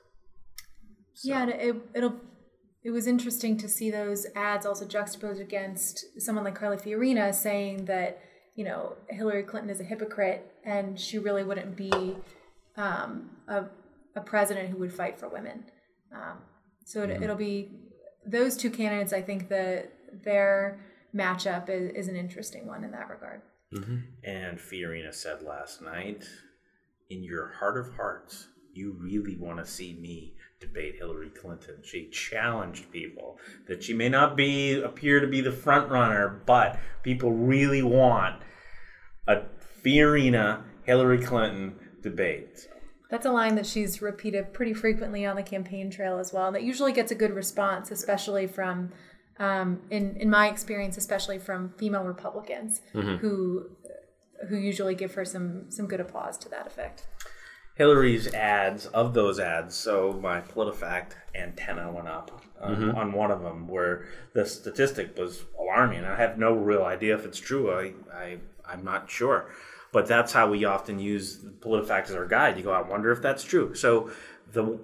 So- 1.16 1.30
Yeah, 1.30 1.48
it, 1.50 1.76
it'll. 1.94 2.16
It 2.84 2.92
was 2.92 3.08
interesting 3.08 3.58
to 3.60 3.70
see 3.70 3.90
those 3.90 4.28
ads 4.36 4.66
also 4.66 4.86
juxtaposed 4.86 5.40
against 5.40 6.06
someone 6.22 6.44
like 6.44 6.56
Carly 6.56 6.76
Fiorina 6.76 7.34
saying 7.34 7.86
that 7.86 8.20
you 8.56 8.66
know 8.66 8.98
Hillary 9.10 9.44
Clinton 9.44 9.70
is 9.72 9.80
a 9.80 9.86
hypocrite 9.86 10.52
and 10.66 11.00
she 11.00 11.18
really 11.18 11.44
wouldn't 11.44 11.78
be 11.78 12.18
um, 12.76 13.30
a, 13.48 13.66
a 14.16 14.22
president 14.22 14.70
who 14.70 14.78
would 14.78 14.94
fight 14.94 15.20
for 15.20 15.28
women. 15.30 15.66
Um, 16.14 16.40
so 16.86 17.04
it, 17.04 17.22
it'll 17.22 17.36
be 17.36 17.72
those 18.26 18.56
two 18.56 18.70
candidates. 18.70 19.14
I 19.14 19.22
think 19.22 19.50
that 19.50 19.92
their 20.24 20.80
matchup 21.16 21.70
is, 21.70 21.92
is 21.94 22.08
an 22.08 22.16
interesting 22.16 22.68
one 22.68 22.84
in 22.84 22.92
that 22.92 23.10
regard. 23.10 23.42
And 24.24 24.58
Fiorina 24.60 25.14
said 25.14 25.42
last 25.42 25.82
night, 25.82 26.26
in 27.10 27.24
your 27.24 27.54
heart 27.60 27.78
of 27.78 27.96
hearts, 27.96 28.48
you 28.74 28.98
really 29.00 29.36
want 29.38 29.60
to 29.60 29.66
see 29.66 29.94
me 30.00 30.36
debate 30.60 30.96
Hillary 30.98 31.30
Clinton. 31.30 31.76
She 31.84 32.10
challenged 32.10 32.92
people 32.92 33.38
that 33.68 33.84
she 33.84 33.94
may 33.94 34.10
not 34.10 34.36
be 34.36 34.82
appear 34.82 35.20
to 35.20 35.28
be 35.28 35.42
the 35.42 35.52
front 35.52 35.92
runner, 35.92 36.42
but 36.46 36.80
people 37.04 37.32
really 37.32 37.84
want 37.84 38.42
a 39.28 39.42
Fiorina 39.84 40.64
Hillary 40.84 41.22
Clinton 41.24 41.76
debate. 42.02 42.68
That's 43.10 43.26
a 43.26 43.32
line 43.32 43.56
that 43.56 43.66
she's 43.66 44.02
repeated 44.02 44.54
pretty 44.54 44.74
frequently 44.74 45.26
on 45.26 45.36
the 45.36 45.44
campaign 45.44 45.92
trail 45.92 46.18
as 46.18 46.34
well. 46.34 46.48
And 46.48 46.56
that 46.56 46.64
usually 46.64 46.94
gets 46.94 47.12
a 47.12 47.16
good 47.16 47.32
response, 47.32 47.92
especially 47.92 48.48
from, 48.48 48.92
um, 49.40 49.82
in 49.92 50.16
in 50.18 50.30
my 50.30 50.48
experience, 50.50 50.98
especially 50.98 51.38
from 51.38 51.74
female 51.78 52.04
Republicans 52.04 52.82
who 52.94 53.70
who 54.50 54.58
usually 54.58 54.96
give 54.96 55.14
her 55.14 55.26
some 55.26 55.70
some 55.70 55.88
good 55.88 56.00
applause 56.00 56.38
to 56.40 56.50
that 56.50 56.66
effect. 56.68 57.08
Hillary's 57.76 58.32
ads 58.34 58.86
of 58.88 59.14
those 59.14 59.40
ads. 59.40 59.76
So 59.76 60.20
my 60.22 60.42
PolitiFact 60.42 61.14
antenna 61.34 61.92
went 61.92 62.08
up 62.08 62.44
um, 62.62 62.92
on 62.96 63.12
one 63.14 63.32
of 63.32 63.42
them, 63.42 63.68
where 63.68 64.06
the 64.34 64.46
statistic 64.46 65.18
was 65.18 65.46
alarming. 65.60 66.04
I 66.04 66.16
have 66.16 66.38
no 66.38 66.54
real 66.54 66.84
idea 66.84 67.16
if 67.16 67.26
it's 67.26 67.40
true. 67.40 67.72
I, 67.72 67.94
I 68.16 68.38
I'm 68.66 68.84
not 68.84 69.10
sure, 69.10 69.50
but 69.94 70.08
that's 70.08 70.34
how 70.34 70.50
we 70.50 70.66
often 70.66 71.00
use 71.00 71.46
PolitiFact 71.60 72.10
as 72.10 72.16
our 72.16 72.26
guide. 72.26 72.58
You 72.58 72.64
go, 72.64 72.74
I 72.74 72.82
wonder 72.82 73.12
if 73.12 73.22
that's 73.22 73.44
true. 73.44 73.74
So 73.76 74.12
the 74.52 74.80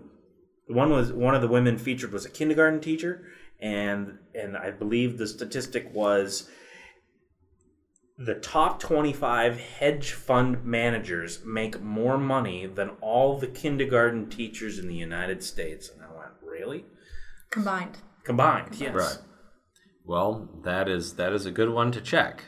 the 0.68 0.76
one 0.76 0.92
was 0.92 1.12
one 1.12 1.36
of 1.36 1.42
the 1.42 1.48
women 1.48 1.78
featured 1.78 2.14
was 2.14 2.26
a 2.26 2.30
kindergarten 2.30 2.80
teacher, 2.80 3.28
and 3.60 4.20
and 4.34 4.56
I 4.56 4.72
believe 4.72 5.18
the 5.18 5.28
statistic 5.28 5.92
was 5.94 6.48
the 8.20 8.36
top 8.36 8.80
25 8.82 9.60
hedge 9.60 10.12
fund 10.12 10.64
managers 10.64 11.44
make 11.46 11.82
more 11.82 12.18
money 12.18 12.68
than 12.68 12.90
all 13.02 13.40
the 13.40 13.48
kindergarten 13.48 14.30
teachers 14.30 14.78
in 14.78 14.88
the 14.88 14.96
United 14.96 15.42
States. 15.42 15.90
And 15.90 16.04
I 16.04 16.08
went, 16.08 16.32
really? 16.44 16.86
Combined. 17.50 17.98
Combined, 18.26 18.76
yes. 18.78 18.94
Right. 18.94 19.18
Well, 20.06 20.50
that 20.64 20.88
is 20.88 21.16
that 21.16 21.34
is 21.34 21.46
a 21.46 21.52
good 21.52 21.70
one 21.70 21.92
to 21.94 22.02
check. 22.02 22.44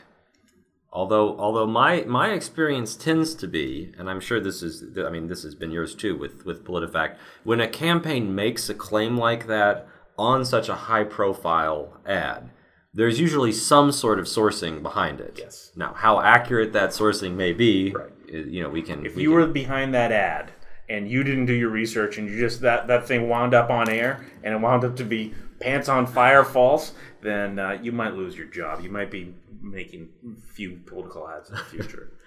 Although 0.92 1.38
although 1.38 1.66
my 1.66 2.04
my 2.06 2.32
experience 2.32 2.96
tends 2.96 3.34
to 3.36 3.46
be, 3.48 3.92
and 3.98 4.10
I'm 4.10 4.20
sure 4.20 4.40
this 4.40 4.62
is 4.62 4.84
I 4.98 5.08
mean 5.10 5.28
this 5.28 5.42
has 5.42 5.54
been 5.54 5.70
yours 5.70 5.94
too 5.94 6.16
with 6.18 6.44
with 6.44 6.64
PolitiFact, 6.64 7.16
when 7.44 7.60
a 7.60 7.68
campaign 7.68 8.34
makes 8.34 8.68
a 8.68 8.74
claim 8.74 9.16
like 9.16 9.46
that 9.46 9.86
on 10.18 10.44
such 10.44 10.68
a 10.68 10.74
high 10.74 11.04
profile 11.04 11.98
ad, 12.06 12.50
there's 12.92 13.18
usually 13.18 13.52
some 13.52 13.90
sort 13.90 14.18
of 14.18 14.26
sourcing 14.26 14.82
behind 14.82 15.18
it. 15.20 15.36
Yes. 15.38 15.72
Now, 15.74 15.94
how 15.94 16.20
accurate 16.20 16.74
that 16.74 16.90
sourcing 16.90 17.34
may 17.36 17.54
be, 17.54 17.92
Right. 17.92 18.10
you 18.30 18.62
know, 18.62 18.68
we 18.68 18.82
can. 18.82 19.06
If 19.06 19.16
we 19.16 19.22
you 19.22 19.30
can- 19.30 19.38
were 19.38 19.46
behind 19.46 19.94
that 19.94 20.12
ad 20.12 20.50
and 20.90 21.10
you 21.10 21.24
didn't 21.24 21.46
do 21.46 21.54
your 21.54 21.70
research 21.70 22.18
and 22.18 22.28
you 22.28 22.38
just 22.38 22.60
that 22.60 22.86
that 22.88 23.08
thing 23.08 23.30
wound 23.30 23.54
up 23.54 23.70
on 23.70 23.88
air 23.88 24.20
and 24.44 24.54
it 24.54 24.60
wound 24.60 24.84
up 24.84 24.96
to 24.96 25.04
be 25.04 25.32
pants 25.58 25.88
on 25.88 26.06
fire 26.06 26.44
false, 26.44 26.92
then 27.22 27.58
uh, 27.58 27.78
you 27.80 27.92
might 27.92 28.12
lose 28.14 28.36
your 28.36 28.48
job. 28.48 28.82
You 28.82 28.90
might 28.90 29.10
be 29.10 29.32
making 29.62 30.10
few 30.54 30.80
political 30.86 31.28
ads 31.28 31.48
in 31.50 31.56
the 31.56 31.62
future. 31.62 32.12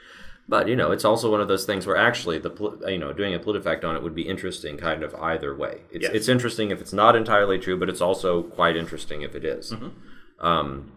But 0.47 0.67
you 0.67 0.75
know, 0.75 0.91
it's 0.91 1.03
also 1.03 1.31
one 1.31 1.41
of 1.41 1.47
those 1.47 1.65
things 1.65 1.87
where 1.87 1.97
actually 1.97 2.37
the 2.37 2.51
you 2.87 2.99
know 2.99 3.11
doing 3.13 3.33
a 3.33 3.39
PolitiFact 3.39 3.83
on 3.83 3.95
it 3.95 4.03
would 4.03 4.13
be 4.13 4.27
interesting, 4.29 4.77
kind 4.77 5.01
of 5.01 5.15
either 5.15 5.55
way. 5.55 5.81
It's 5.89 6.03
Yes. 6.03 6.11
it's 6.13 6.27
interesting 6.29 6.69
if 6.69 6.79
it's 6.81 6.93
not 6.93 7.15
entirely 7.15 7.57
true, 7.57 7.75
but 7.79 7.89
it's 7.89 7.99
also 7.99 8.43
quite 8.43 8.77
interesting 8.77 9.23
if 9.23 9.33
it 9.33 9.43
is. 9.43 9.71
Mm-hmm. 9.71 10.45
Um, 10.45 10.91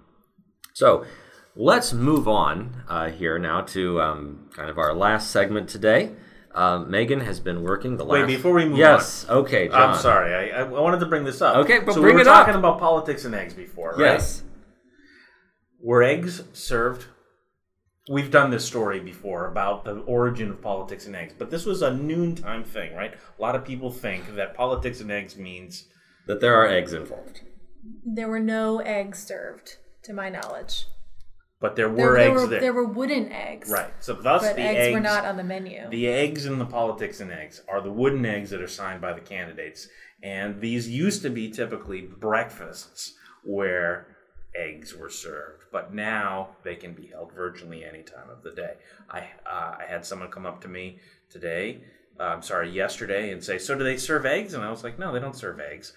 so 0.74 1.06
let's 1.56 1.94
move 1.94 2.28
on 2.28 2.82
uh, 2.88 3.08
here 3.08 3.38
now 3.38 3.62
to 3.62 4.02
um, 4.02 4.50
kind 4.54 4.68
of 4.68 4.76
our 4.76 4.92
last 4.92 5.30
segment 5.30 5.70
today. 5.70 6.12
Uh, 6.54 6.80
Megan 6.80 7.20
has 7.20 7.40
been 7.40 7.62
working 7.62 7.96
the 7.96 8.04
last. 8.04 8.20
Wait, 8.20 8.26
before 8.26 8.52
we 8.52 8.66
move 8.66 8.78
yes, 8.78 9.24
okay, 9.30 9.68
Jon. 9.68 9.80
I'm 9.80 9.96
sorry. 9.98 10.52
I, 10.52 10.60
I 10.60 10.62
wanted 10.64 11.00
to 11.00 11.06
bring 11.06 11.24
this 11.24 11.40
up. 11.40 11.56
Okay, 11.56 11.78
but 11.78 11.94
so 11.94 12.02
bring 12.02 12.16
we 12.16 12.22
were 12.22 12.28
it 12.28 12.28
up. 12.28 12.44
talking 12.44 12.58
about 12.58 12.78
politics 12.78 13.24
and 13.24 13.34
eggs 13.34 13.54
before, 13.54 13.92
right? 13.92 14.12
Yes, 14.12 14.42
Were 15.80 16.02
eggs 16.02 16.42
served? 16.52 17.06
We've 18.10 18.30
done 18.30 18.50
this 18.50 18.64
story 18.64 19.00
before 19.00 19.46
about 19.50 19.84
the 19.84 19.96
origin 20.00 20.50
of 20.50 20.62
politics 20.62 21.06
and 21.06 21.14
eggs, 21.14 21.34
but 21.38 21.50
this 21.50 21.66
was 21.66 21.82
a 21.82 21.92
noontime 21.92 22.64
thing, 22.64 22.94
right? 22.94 23.12
A 23.38 23.42
lot 23.42 23.54
of 23.54 23.64
people 23.66 23.90
think 23.90 24.34
that 24.34 24.54
politics 24.54 25.00
and 25.00 25.10
eggs 25.10 25.36
means 25.36 25.86
that 26.26 26.40
there 26.40 26.54
are 26.54 26.66
eggs 26.66 26.94
involved. 26.94 27.42
There 28.04 28.28
were 28.28 28.40
no 28.40 28.78
eggs 28.80 29.22
served, 29.22 29.76
to 30.04 30.12
my 30.14 30.30
knowledge. 30.30 30.86
but 31.60 31.76
there 31.76 31.88
There, 31.88 32.06
were 32.06 32.16
there 32.16 32.30
eggs 32.30 32.40
were 32.40 32.46
there. 32.46 32.60
there 32.60 32.72
were 32.72 32.86
wooden 32.86 33.30
eggs, 33.30 33.68
right. 33.70 33.90
So 34.00 34.14
thus 34.14 34.42
But 34.42 34.56
the 34.56 34.62
eggs, 34.62 34.78
eggs 34.78 34.94
were 34.94 35.00
not 35.00 35.24
on 35.26 35.36
the 35.36 35.44
menu. 35.44 35.88
The 35.90 36.08
eggs 36.08 36.46
in 36.46 36.58
the 36.58 36.64
politics 36.66 37.20
and 37.20 37.30
eggs 37.30 37.62
are 37.68 37.80
the 37.82 37.92
wooden 37.92 38.24
eggs 38.24 38.50
that 38.50 38.60
are 38.62 38.68
signed 38.68 39.00
by 39.02 39.12
the 39.12 39.20
candidates. 39.20 39.86
And 40.22 40.60
these 40.60 40.88
used 40.88 41.20
to 41.22 41.30
be 41.30 41.50
typically 41.50 42.00
breakfasts 42.02 43.12
where 43.44 44.06
eggs 44.58 44.94
were 44.94 45.10
served. 45.10 45.64
But 45.72 45.94
now 45.94 46.56
they 46.64 46.74
can 46.74 46.92
be 46.92 47.06
held 47.06 47.32
virtually 47.32 47.84
any 47.84 48.02
time 48.02 48.28
of 48.30 48.42
the 48.42 48.50
day. 48.50 48.74
I, 49.10 49.20
uh, 49.46 49.76
I 49.80 49.84
had 49.88 50.04
someone 50.04 50.30
come 50.30 50.46
up 50.46 50.60
to 50.62 50.68
me 50.68 50.98
today, 51.30 51.82
uh, 52.18 52.24
I'm 52.24 52.42
sorry, 52.42 52.70
yesterday, 52.70 53.30
and 53.32 53.42
say, 53.42 53.58
So 53.58 53.76
do 53.76 53.84
they 53.84 53.96
serve 53.96 54.26
eggs? 54.26 54.54
And 54.54 54.64
I 54.64 54.70
was 54.70 54.82
like, 54.84 54.98
No, 54.98 55.12
they 55.12 55.20
don't 55.20 55.36
serve 55.36 55.60
eggs. 55.60 55.92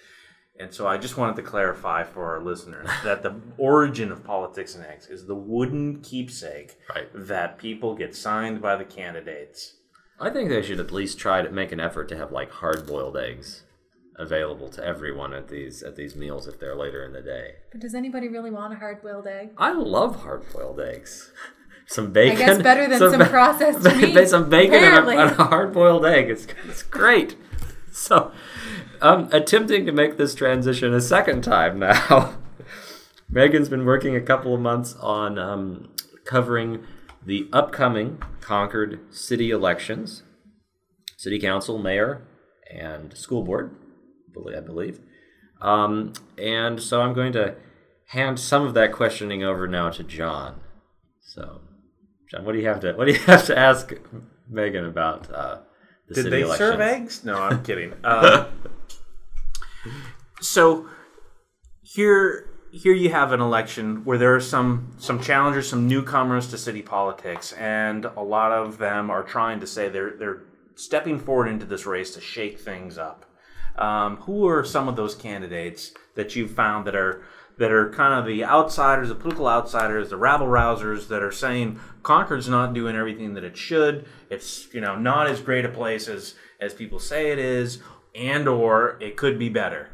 And 0.59 0.73
so 0.73 0.85
I 0.85 0.97
just 0.97 1.17
wanted 1.17 1.37
to 1.37 1.41
clarify 1.43 2.03
for 2.03 2.25
our 2.29 2.41
listeners 2.41 2.87
that 3.03 3.23
the 3.23 3.41
origin 3.57 4.11
of 4.11 4.23
politics 4.23 4.75
and 4.75 4.85
eggs 4.85 5.07
is 5.07 5.25
the 5.25 5.35
wooden 5.35 6.01
keepsake 6.01 6.77
Right. 6.93 7.07
that 7.13 7.57
people 7.57 7.95
get 7.95 8.15
signed 8.15 8.61
by 8.61 8.75
the 8.75 8.85
candidates. 8.85 9.75
I 10.19 10.29
think 10.29 10.49
they 10.49 10.61
should 10.61 10.79
at 10.79 10.91
least 10.91 11.17
try 11.17 11.41
to 11.41 11.49
make 11.49 11.71
an 11.71 11.79
effort 11.79 12.07
to 12.09 12.17
have 12.17 12.31
like 12.31 12.51
hard-boiled 12.51 13.17
eggs 13.17 13.63
available 14.21 14.69
to 14.69 14.83
everyone 14.85 15.33
at 15.33 15.47
these 15.49 15.81
at 15.83 15.95
these 15.95 16.15
meals 16.15 16.47
if 16.47 16.59
they're 16.59 16.75
later 16.75 17.03
in 17.03 17.13
the 17.13 17.21
day. 17.21 17.55
but 17.71 17.81
does 17.81 17.95
anybody 17.95 18.27
really 18.27 18.51
want 18.51 18.73
a 18.73 18.77
hard 18.77 19.01
boiled 19.01 19.27
egg? 19.27 19.49
I 19.57 19.71
love 19.73 20.21
hard-boiled 20.23 20.79
eggs. 20.79 21.31
Some 21.87 22.13
bacon. 22.13 22.37
I 22.41 22.45
guess 22.45 22.61
better 22.61 22.87
than 22.87 22.99
some 22.99 23.19
ba- 23.19 23.25
processed 23.25 23.83
ba- 23.83 23.93
meat, 23.95 24.29
Some 24.29 24.49
bacon 24.49 24.75
and 24.75 24.85
a, 24.85 24.87
apparently. 24.87 25.17
and 25.17 25.31
a 25.31 25.43
hard-boiled 25.43 26.05
egg. 26.05 26.29
It's, 26.29 26.47
it's 26.67 26.83
great. 26.83 27.35
So, 27.93 28.31
I'm 29.01 29.27
attempting 29.33 29.85
to 29.85 29.91
make 29.91 30.15
this 30.15 30.33
transition 30.33 30.93
a 30.93 31.01
second 31.01 31.41
time 31.43 31.77
now. 31.77 32.35
Megan's 33.29 33.67
been 33.67 33.83
working 33.83 34.15
a 34.15 34.21
couple 34.21 34.55
of 34.55 34.61
months 34.61 34.95
on 35.01 35.37
um, 35.37 35.89
covering 36.23 36.85
the 37.25 37.49
upcoming 37.51 38.21
Concord 38.39 38.99
city 39.13 39.51
elections, 39.51 40.23
city 41.17 41.37
council, 41.37 41.77
mayor, 41.79 42.21
and 42.73 43.15
school 43.17 43.43
board, 43.43 43.75
I 44.55 44.59
believe. 44.61 44.99
Um, 45.61 46.13
and 46.37 46.81
so 46.81 47.01
I'm 47.01 47.13
going 47.13 47.33
to 47.33 47.55
hand 48.07 48.39
some 48.39 48.65
of 48.65 48.73
that 48.73 48.91
questioning 48.91 49.43
over 49.43 49.67
now 49.67 49.89
to 49.91 50.03
Jon. 50.03 50.59
So, 51.21 51.61
Jon, 52.29 52.43
what 52.43 52.53
do 52.53 52.59
you 52.59 52.67
have 52.67 52.79
to 52.81 52.93
what 52.93 53.05
do 53.05 53.13
you 53.13 53.19
have 53.19 53.45
to 53.45 53.57
ask 53.57 53.93
Megan 54.49 54.85
about 54.85 55.31
uh, 55.33 55.59
the 56.07 56.15
Did 56.15 56.23
city 56.23 56.29
they 56.29 56.41
elections? 56.41 56.69
serve 56.71 56.81
eggs? 56.81 57.23
No, 57.23 57.35
I'm 57.35 57.63
kidding. 57.69 57.93
Uh, 58.03 58.47
so 60.41 60.87
here, 61.81 62.49
here 62.71 62.93
you 62.93 63.09
have 63.11 63.31
an 63.31 63.41
election 63.41 64.03
where 64.03 64.17
there 64.17 64.35
are 64.35 64.41
some 64.41 64.93
some 64.97 65.21
challengers, 65.21 65.69
some 65.69 65.87
newcomers 65.87 66.47
to 66.49 66.57
city 66.57 66.81
politics, 66.81 67.53
and 67.53 68.05
a 68.05 68.23
lot 68.23 68.51
of 68.51 68.77
them 68.77 69.09
are 69.09 69.23
trying 69.23 69.59
to 69.59 69.67
say 69.67 69.89
they're 69.89 70.11
they're 70.17 70.43
stepping 70.75 71.19
forward 71.19 71.47
into 71.47 71.65
this 71.65 71.85
race 71.85 72.13
to 72.15 72.21
shake 72.21 72.59
things 72.59 72.97
up. 72.97 73.25
Um, 73.77 74.17
who 74.17 74.47
are 74.47 74.63
some 74.63 74.87
of 74.87 74.95
those 74.95 75.15
candidates 75.15 75.93
that 76.15 76.35
you've 76.35 76.51
found 76.51 76.85
that 76.87 76.95
are 76.95 77.23
that 77.57 77.71
are 77.71 77.91
kind 77.91 78.19
of 78.19 78.25
the 78.25 78.43
outsiders, 78.43 79.09
the 79.09 79.15
political 79.15 79.47
outsiders, 79.47 80.09
the 80.09 80.17
rabble 80.17 80.47
rousers 80.47 81.07
that 81.09 81.21
are 81.21 81.31
saying 81.31 81.79
Concord's 82.03 82.49
not 82.49 82.73
doing 82.73 82.95
everything 82.95 83.35
that 83.35 83.43
it 83.43 83.55
should. 83.55 84.05
It's 84.29 84.73
you 84.73 84.81
know 84.81 84.95
not 84.95 85.27
as 85.27 85.39
great 85.41 85.65
a 85.65 85.69
place 85.69 86.07
as 86.07 86.35
as 86.59 86.73
people 86.73 86.99
say 86.99 87.31
it 87.31 87.39
is, 87.39 87.79
and 88.15 88.47
or 88.47 88.97
it 88.99 89.17
could 89.17 89.37
be 89.37 89.49
better. 89.49 89.89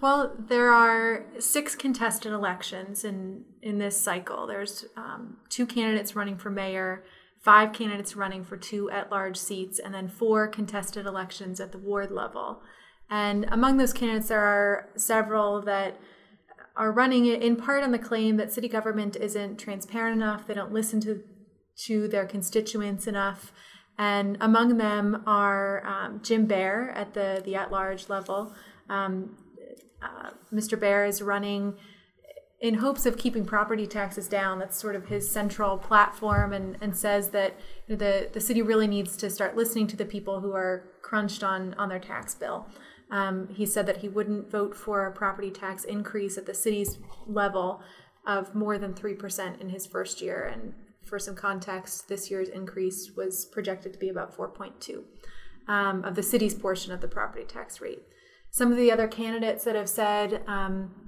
Well, 0.00 0.32
there 0.38 0.72
are 0.72 1.24
six 1.40 1.74
contested 1.74 2.32
elections 2.32 3.04
in 3.04 3.44
in 3.62 3.78
this 3.78 4.00
cycle. 4.00 4.46
There's 4.46 4.84
um, 4.96 5.38
two 5.48 5.66
candidates 5.66 6.14
running 6.14 6.38
for 6.38 6.50
mayor, 6.50 7.04
five 7.48 7.72
candidates 7.72 8.14
running 8.14 8.44
for 8.44 8.58
two 8.58 8.90
at-large 8.90 9.38
seats, 9.38 9.78
and 9.78 9.94
then 9.94 10.06
four 10.06 10.46
contested 10.46 11.06
elections 11.06 11.60
at 11.60 11.72
the 11.72 11.78
ward 11.78 12.10
level. 12.10 12.60
And 13.08 13.46
among 13.50 13.78
those 13.78 13.94
candidates, 13.94 14.28
there 14.28 14.42
are 14.42 14.90
several 14.96 15.62
that 15.62 15.98
are 16.76 16.92
running 16.92 17.24
it 17.24 17.42
in 17.42 17.56
part 17.56 17.82
on 17.82 17.90
the 17.90 17.98
claim 17.98 18.36
that 18.36 18.52
city 18.52 18.68
government 18.68 19.16
isn't 19.16 19.56
transparent 19.56 20.20
enough. 20.20 20.46
They 20.46 20.52
don't 20.52 20.74
listen 20.74 21.00
to 21.00 21.22
to 21.86 22.06
their 22.06 22.26
constituents 22.26 23.06
enough. 23.06 23.50
And 23.96 24.36
among 24.42 24.76
them 24.76 25.22
are 25.26 25.82
um, 25.86 26.20
Jim 26.22 26.44
Bear 26.44 26.90
at 26.90 27.14
the, 27.14 27.40
the 27.42 27.54
at 27.54 27.72
large 27.72 28.10
level. 28.10 28.52
Um, 28.90 29.38
uh, 30.02 30.32
Mr. 30.52 30.78
Bear 30.78 31.06
is 31.06 31.22
running 31.22 31.78
in 32.60 32.74
hopes 32.74 33.06
of 33.06 33.16
keeping 33.16 33.44
property 33.44 33.86
taxes 33.86 34.28
down. 34.28 34.58
That's 34.58 34.78
sort 34.78 34.96
of 34.96 35.06
his 35.06 35.30
central 35.30 35.78
platform, 35.78 36.52
and, 36.52 36.76
and 36.80 36.96
says 36.96 37.30
that 37.30 37.58
you 37.86 37.94
know, 37.94 37.98
the, 37.98 38.28
the 38.32 38.40
city 38.40 38.62
really 38.62 38.86
needs 38.86 39.16
to 39.18 39.30
start 39.30 39.56
listening 39.56 39.86
to 39.88 39.96
the 39.96 40.04
people 40.04 40.40
who 40.40 40.52
are 40.52 40.84
crunched 41.02 41.44
on, 41.44 41.74
on 41.74 41.88
their 41.88 42.00
tax 42.00 42.34
bill. 42.34 42.66
Um, 43.10 43.48
he 43.48 43.64
said 43.64 43.86
that 43.86 43.98
he 43.98 44.08
wouldn't 44.08 44.50
vote 44.50 44.76
for 44.76 45.06
a 45.06 45.12
property 45.12 45.50
tax 45.50 45.84
increase 45.84 46.36
at 46.36 46.46
the 46.46 46.54
city's 46.54 46.98
level 47.26 47.80
of 48.26 48.54
more 48.54 48.76
than 48.76 48.92
3% 48.92 49.60
in 49.60 49.70
his 49.70 49.86
first 49.86 50.20
year. 50.20 50.44
And 50.44 50.74
for 51.04 51.18
some 51.18 51.34
context, 51.34 52.08
this 52.08 52.30
year's 52.30 52.48
increase 52.48 53.12
was 53.16 53.46
projected 53.46 53.94
to 53.94 53.98
be 53.98 54.10
about 54.10 54.36
4.2 54.36 55.04
um, 55.66 56.04
of 56.04 56.14
the 56.14 56.22
city's 56.22 56.54
portion 56.54 56.92
of 56.92 57.00
the 57.00 57.08
property 57.08 57.44
tax 57.44 57.80
rate. 57.80 58.02
Some 58.50 58.70
of 58.70 58.76
the 58.76 58.92
other 58.92 59.08
candidates 59.08 59.64
that 59.64 59.74
have 59.74 59.88
said 59.88 60.42
um, 60.46 61.07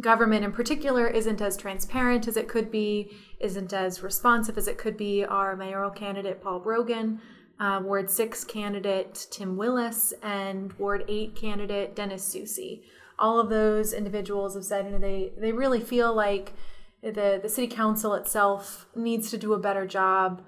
government 0.00 0.44
in 0.44 0.52
particular 0.52 1.08
isn't 1.08 1.40
as 1.40 1.56
transparent 1.56 2.28
as 2.28 2.36
it 2.36 2.48
could 2.48 2.70
be, 2.70 3.10
isn't 3.40 3.72
as 3.72 4.02
responsive 4.02 4.56
as 4.56 4.68
it 4.68 4.78
could 4.78 4.96
be 4.96 5.24
Our 5.24 5.56
mayoral 5.56 5.90
candidate 5.90 6.42
Paul 6.42 6.60
Brogan, 6.60 7.20
uh, 7.58 7.80
Ward 7.82 8.10
6 8.10 8.44
candidate 8.44 9.26
Tim 9.30 9.56
Willis, 9.56 10.12
and 10.22 10.72
Ward 10.74 11.04
8 11.08 11.34
candidate 11.34 11.96
Dennis 11.96 12.26
Soucy. 12.32 12.82
All 13.18 13.40
of 13.40 13.50
those 13.50 13.92
individuals 13.92 14.54
have 14.54 14.64
said 14.64 14.86
you 14.86 14.92
know, 14.92 14.98
they, 14.98 15.32
they 15.38 15.52
really 15.52 15.80
feel 15.80 16.14
like 16.14 16.54
the, 17.02 17.38
the 17.42 17.48
city 17.48 17.66
council 17.66 18.14
itself 18.14 18.86
needs 18.94 19.30
to 19.30 19.38
do 19.38 19.52
a 19.52 19.58
better 19.58 19.86
job 19.86 20.42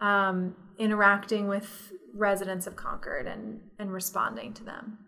um, 0.00 0.54
interacting 0.78 1.48
with 1.48 1.92
residents 2.14 2.66
of 2.66 2.76
Concord 2.76 3.26
and, 3.26 3.60
and 3.78 3.92
responding 3.92 4.52
to 4.54 4.64
them. 4.64 4.98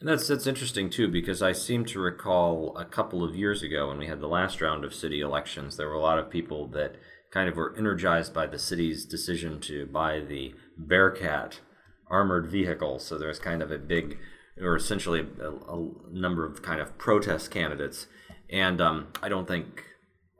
And 0.00 0.08
that's 0.08 0.26
that's 0.26 0.46
interesting 0.46 0.88
too 0.88 1.08
because 1.08 1.42
I 1.42 1.52
seem 1.52 1.84
to 1.86 2.00
recall 2.00 2.74
a 2.76 2.86
couple 2.86 3.22
of 3.22 3.36
years 3.36 3.62
ago 3.62 3.88
when 3.88 3.98
we 3.98 4.06
had 4.06 4.20
the 4.20 4.28
last 4.28 4.60
round 4.60 4.84
of 4.84 4.94
city 4.94 5.20
elections, 5.20 5.76
there 5.76 5.88
were 5.88 5.94
a 5.94 6.00
lot 6.00 6.18
of 6.18 6.30
people 6.30 6.66
that 6.68 6.96
kind 7.30 7.48
of 7.48 7.56
were 7.56 7.74
energized 7.76 8.32
by 8.32 8.46
the 8.46 8.58
city's 8.58 9.04
decision 9.04 9.60
to 9.60 9.86
buy 9.86 10.20
the 10.20 10.54
Bearcat 10.76 11.60
armored 12.08 12.50
vehicle. 12.50 12.98
So 12.98 13.18
there's 13.18 13.38
kind 13.38 13.62
of 13.62 13.70
a 13.70 13.78
big, 13.78 14.18
or 14.60 14.74
essentially 14.74 15.26
a, 15.40 15.50
a 15.50 15.90
number 16.10 16.44
of 16.44 16.62
kind 16.62 16.80
of 16.80 16.98
protest 16.98 17.50
candidates, 17.50 18.06
and 18.48 18.80
um, 18.80 19.08
I 19.22 19.28
don't 19.28 19.46
think 19.46 19.84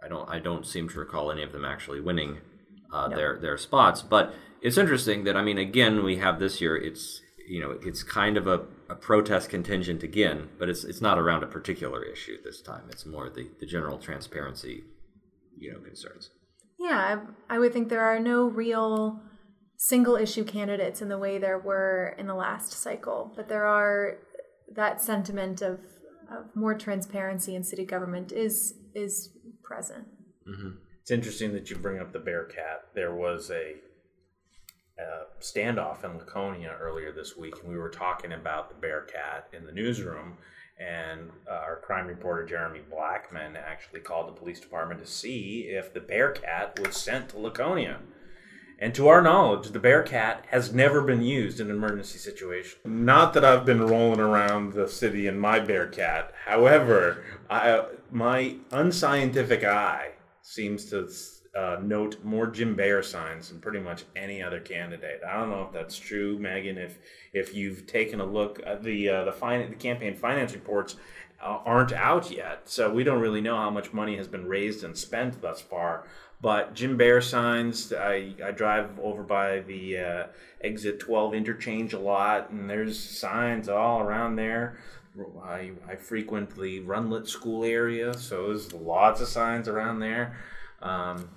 I 0.02 0.08
don't 0.08 0.28
I 0.28 0.38
don't 0.38 0.66
seem 0.66 0.88
to 0.88 0.98
recall 0.98 1.30
any 1.30 1.42
of 1.42 1.52
them 1.52 1.64
actually 1.64 2.00
winning 2.00 2.38
uh, 2.92 3.08
no. 3.08 3.16
their 3.16 3.38
their 3.38 3.58
spots. 3.58 4.02
But 4.02 4.34
it's 4.62 4.78
interesting 4.78 5.24
that 5.24 5.36
I 5.36 5.42
mean 5.42 5.58
again 5.58 6.02
we 6.02 6.16
have 6.16 6.38
this 6.38 6.60
year 6.60 6.76
it's 6.76 7.20
you 7.50 7.60
know 7.60 7.76
it's 7.82 8.02
kind 8.04 8.36
of 8.36 8.46
a, 8.46 8.62
a 8.88 8.94
protest 8.94 9.50
contingent 9.50 10.02
again, 10.04 10.48
but 10.58 10.68
it's 10.68 10.84
it's 10.84 11.00
not 11.00 11.18
around 11.18 11.42
a 11.42 11.48
particular 11.48 12.04
issue 12.04 12.36
this 12.44 12.62
time. 12.62 12.84
It's 12.90 13.04
more 13.04 13.28
the 13.28 13.48
the 13.58 13.66
general 13.66 13.98
transparency 13.98 14.84
you 15.58 15.72
know 15.72 15.80
concerns. 15.80 16.30
Yeah, 16.78 17.20
I, 17.48 17.56
I 17.56 17.58
would 17.58 17.72
think 17.72 17.88
there 17.88 18.04
are 18.04 18.20
no 18.20 18.44
real 18.44 19.20
single 19.76 20.16
issue 20.16 20.44
candidates 20.44 21.02
in 21.02 21.08
the 21.08 21.18
way 21.18 21.38
there 21.38 21.58
were 21.58 22.14
in 22.18 22.26
the 22.26 22.34
last 22.34 22.72
cycle, 22.72 23.32
but 23.34 23.48
there 23.48 23.66
are 23.66 24.18
that 24.74 25.02
sentiment 25.02 25.60
of, 25.60 25.80
of 26.30 26.54
more 26.54 26.74
transparency 26.74 27.56
in 27.56 27.64
city 27.64 27.84
government 27.84 28.30
is 28.30 28.74
is 28.94 29.30
present. 29.64 30.06
Mm-hmm. 30.48 30.70
It's 31.02 31.10
interesting 31.10 31.52
that 31.54 31.68
you 31.68 31.76
bring 31.76 31.98
up 31.98 32.12
the 32.12 32.20
bear 32.20 32.44
cat. 32.44 32.84
There 32.94 33.14
was 33.14 33.50
a, 33.50 33.74
standoff 35.40 36.04
in 36.04 36.18
Laconia 36.18 36.76
earlier 36.80 37.12
this 37.12 37.36
week, 37.36 37.54
and 37.62 37.70
we 37.70 37.78
were 37.78 37.90
talking 37.90 38.32
about 38.32 38.68
the 38.68 38.74
Bearcat 38.74 39.48
in 39.52 39.64
the 39.64 39.72
newsroom 39.72 40.36
and 40.80 41.30
uh, 41.48 41.54
our 41.54 41.76
crime 41.76 42.06
reporter 42.06 42.46
Jeremy 42.46 42.80
Blackman 42.90 43.54
actually 43.56 44.00
called 44.00 44.28
the 44.28 44.38
police 44.38 44.60
department 44.60 45.00
to 45.00 45.06
see 45.06 45.68
if 45.68 45.92
the 45.92 46.00
Bearcat 46.00 46.80
was 46.80 46.96
sent 46.96 47.28
to 47.30 47.38
Laconia. 47.38 47.98
And 48.78 48.94
to 48.94 49.08
our 49.08 49.20
knowledge, 49.20 49.68
the 49.68 49.78
Bearcat 49.78 50.46
has 50.48 50.72
never 50.72 51.02
been 51.02 51.20
used 51.20 51.60
in 51.60 51.68
an 51.68 51.76
emergency 51.76 52.18
situation. 52.18 52.78
Not 52.86 53.34
that 53.34 53.44
I've 53.44 53.66
been 53.66 53.86
rolling 53.86 54.20
around 54.20 54.72
the 54.72 54.88
city 54.88 55.26
in 55.26 55.38
my 55.38 55.60
Bearcat. 55.60 56.32
However, 56.46 57.22
I, 57.50 57.84
my 58.10 58.56
unscientific 58.72 59.64
eye 59.64 60.12
seems 60.40 60.86
to 60.86 61.10
uh, 61.56 61.78
note 61.82 62.22
more 62.22 62.46
Jim 62.46 62.74
Bear 62.76 63.02
signs 63.02 63.48
than 63.48 63.60
pretty 63.60 63.80
much 63.80 64.04
any 64.14 64.42
other 64.42 64.60
candidate. 64.60 65.20
I 65.26 65.38
don't 65.38 65.50
know 65.50 65.62
if 65.62 65.72
that's 65.72 65.98
true, 65.98 66.38
Megan. 66.38 66.78
If 66.78 66.98
if 67.32 67.54
you've 67.54 67.86
taken 67.86 68.20
a 68.20 68.24
look 68.24 68.60
at 68.64 68.82
the 68.82 69.08
uh, 69.08 69.24
the, 69.24 69.32
fin- 69.32 69.70
the 69.70 69.76
campaign 69.76 70.14
finance 70.14 70.52
reports 70.54 70.96
uh, 71.42 71.58
aren't 71.64 71.92
out 71.92 72.30
yet, 72.30 72.68
so 72.68 72.92
we 72.92 73.02
don't 73.02 73.20
really 73.20 73.40
know 73.40 73.56
how 73.56 73.70
much 73.70 73.92
money 73.92 74.16
has 74.16 74.28
been 74.28 74.46
raised 74.46 74.84
and 74.84 74.96
spent 74.96 75.40
thus 75.42 75.60
far. 75.60 76.06
But 76.42 76.74
Jim 76.74 76.96
Bear 76.96 77.20
signs, 77.20 77.92
I, 77.92 78.34
I 78.42 78.50
drive 78.52 78.98
over 78.98 79.22
by 79.22 79.60
the 79.60 79.98
uh, 79.98 80.26
exit 80.62 80.98
12 80.98 81.34
interchange 81.34 81.92
a 81.92 81.98
lot, 81.98 82.50
and 82.50 82.68
there's 82.68 82.98
signs 82.98 83.68
all 83.68 84.00
around 84.00 84.36
there. 84.36 84.78
I, 85.42 85.72
I 85.86 85.96
frequent 85.96 86.56
the 86.56 86.80
Rundlett 86.80 87.28
School 87.28 87.64
area, 87.64 88.14
so 88.14 88.46
there's 88.46 88.72
lots 88.72 89.20
of 89.20 89.28
signs 89.28 89.68
around 89.68 89.98
there. 89.98 90.38
Um, 90.82 91.28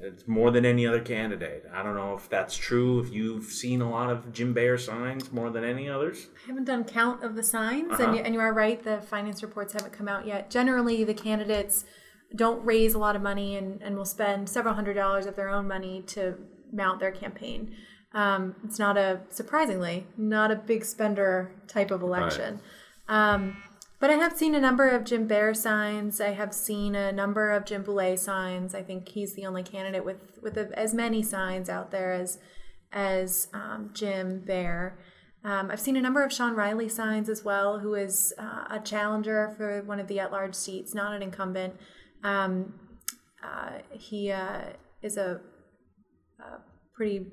it's 0.00 0.26
more 0.26 0.50
than 0.50 0.64
any 0.64 0.84
other 0.84 1.00
candidate. 1.00 1.64
I 1.72 1.82
don't 1.82 1.94
know 1.94 2.14
if 2.14 2.28
that's 2.28 2.56
true. 2.56 2.98
If 2.98 3.12
you've 3.12 3.44
seen 3.44 3.80
a 3.80 3.88
lot 3.88 4.10
of 4.10 4.32
Jim 4.32 4.52
Bear 4.52 4.76
signs 4.76 5.30
more 5.30 5.50
than 5.50 5.62
any 5.62 5.88
others, 5.88 6.26
I 6.44 6.48
haven't 6.48 6.64
done 6.64 6.84
count 6.84 7.22
of 7.22 7.36
the 7.36 7.42
signs, 7.42 7.92
uh-huh. 7.92 8.02
and, 8.02 8.16
you, 8.16 8.22
and 8.22 8.34
you 8.34 8.40
are 8.40 8.52
right. 8.52 8.82
The 8.82 9.00
finance 9.00 9.42
reports 9.42 9.72
haven't 9.72 9.92
come 9.92 10.08
out 10.08 10.26
yet. 10.26 10.50
Generally, 10.50 11.04
the 11.04 11.14
candidates 11.14 11.84
don't 12.34 12.64
raise 12.64 12.94
a 12.94 12.98
lot 12.98 13.14
of 13.14 13.22
money 13.22 13.56
and, 13.56 13.80
and 13.82 13.96
will 13.96 14.04
spend 14.04 14.48
several 14.48 14.74
hundred 14.74 14.94
dollars 14.94 15.26
of 15.26 15.36
their 15.36 15.48
own 15.48 15.68
money 15.68 16.02
to 16.08 16.34
mount 16.72 16.98
their 16.98 17.12
campaign. 17.12 17.76
Um, 18.14 18.56
it's 18.64 18.78
not 18.78 18.96
a 18.96 19.20
surprisingly 19.30 20.06
not 20.16 20.50
a 20.50 20.56
big 20.56 20.84
spender 20.84 21.54
type 21.66 21.90
of 21.90 22.02
election. 22.02 22.60
Right. 23.08 23.34
Um, 23.34 23.62
but 24.02 24.10
I 24.10 24.14
have 24.14 24.36
seen 24.36 24.56
a 24.56 24.60
number 24.60 24.88
of 24.88 25.04
Jim 25.04 25.28
Bear 25.28 25.54
signs. 25.54 26.20
I 26.20 26.30
have 26.30 26.52
seen 26.52 26.96
a 26.96 27.12
number 27.12 27.52
of 27.52 27.64
Jim 27.64 27.84
Bouley 27.84 28.18
signs. 28.18 28.74
I 28.74 28.82
think 28.82 29.08
he's 29.08 29.34
the 29.34 29.46
only 29.46 29.62
candidate 29.62 30.04
with 30.04 30.40
with 30.42 30.58
a, 30.58 30.76
as 30.76 30.92
many 30.92 31.22
signs 31.22 31.68
out 31.68 31.92
there 31.92 32.12
as 32.12 32.40
as 32.90 33.46
um, 33.54 33.90
Jim 33.94 34.40
Bear. 34.40 34.98
Um, 35.44 35.70
I've 35.70 35.80
seen 35.80 35.94
a 35.94 36.00
number 36.00 36.24
of 36.24 36.32
Sean 36.32 36.56
Riley 36.56 36.88
signs 36.88 37.28
as 37.28 37.44
well, 37.44 37.78
who 37.78 37.94
is 37.94 38.34
uh, 38.38 38.64
a 38.70 38.80
challenger 38.80 39.54
for 39.56 39.82
one 39.82 40.00
of 40.00 40.08
the 40.08 40.18
at-large 40.18 40.56
seats, 40.56 40.94
not 40.94 41.14
an 41.14 41.22
incumbent. 41.22 41.74
Um, 42.24 42.74
uh, 43.40 43.78
he 43.92 44.32
uh, 44.32 44.62
is 45.02 45.16
a, 45.16 45.40
a, 46.40 46.58
pretty 46.92 47.26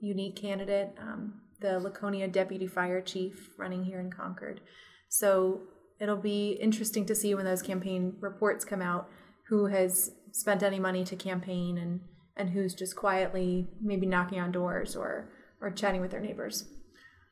unique 0.00 0.36
candidate, 0.36 0.94
um, 1.00 1.40
the 1.60 1.80
Laconia 1.80 2.28
deputy 2.28 2.68
fire 2.68 3.00
chief 3.00 3.50
running 3.56 3.84
here 3.84 3.98
in 3.98 4.10
Concord. 4.10 4.60
So 5.08 5.62
it'll 6.00 6.16
be 6.16 6.52
interesting 6.60 7.04
to 7.06 7.14
see 7.14 7.34
when 7.34 7.44
those 7.44 7.62
campaign 7.62 8.14
reports 8.20 8.64
come 8.64 8.82
out 8.82 9.08
who 9.48 9.66
has 9.66 10.12
spent 10.32 10.62
any 10.62 10.78
money 10.78 11.04
to 11.04 11.16
campaign 11.16 11.78
and 11.78 12.00
and 12.36 12.50
who's 12.50 12.74
just 12.74 12.94
quietly 12.94 13.68
maybe 13.80 14.06
knocking 14.06 14.40
on 14.40 14.52
doors 14.52 14.94
or 14.94 15.28
or 15.60 15.70
chatting 15.70 16.00
with 16.00 16.10
their 16.10 16.20
neighbors. 16.20 16.66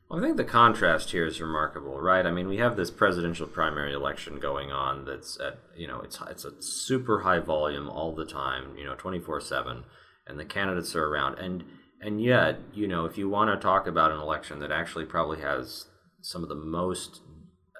Well, 0.09 0.19
I 0.19 0.23
think 0.23 0.37
the 0.37 0.45
contrast 0.45 1.11
here 1.11 1.25
is 1.25 1.41
remarkable, 1.41 1.99
right? 1.99 2.25
I 2.25 2.31
mean, 2.31 2.47
we 2.47 2.57
have 2.57 2.77
this 2.77 2.91
presidential 2.91 3.45
primary 3.45 3.93
election 3.93 4.39
going 4.39 4.71
on 4.71 5.03
that's 5.03 5.37
at, 5.39 5.59
you 5.75 5.87
know, 5.87 5.99
it's 5.99 6.19
it's 6.29 6.45
a 6.45 6.61
super 6.61 7.21
high 7.21 7.39
volume 7.39 7.89
all 7.89 8.15
the 8.15 8.25
time, 8.25 8.75
you 8.77 8.85
know, 8.85 8.95
24/7, 8.95 9.83
and 10.25 10.39
the 10.39 10.45
candidates 10.45 10.95
are 10.95 11.05
around 11.05 11.39
and 11.39 11.63
and 11.99 12.21
yet, 12.21 12.59
you 12.73 12.87
know, 12.87 13.05
if 13.05 13.17
you 13.17 13.27
want 13.27 13.49
to 13.49 13.61
talk 13.61 13.87
about 13.87 14.11
an 14.11 14.19
election 14.19 14.59
that 14.59 14.71
actually 14.71 15.05
probably 15.05 15.41
has 15.41 15.87
some 16.21 16.43
of 16.43 16.49
the 16.49 16.55
most 16.55 17.21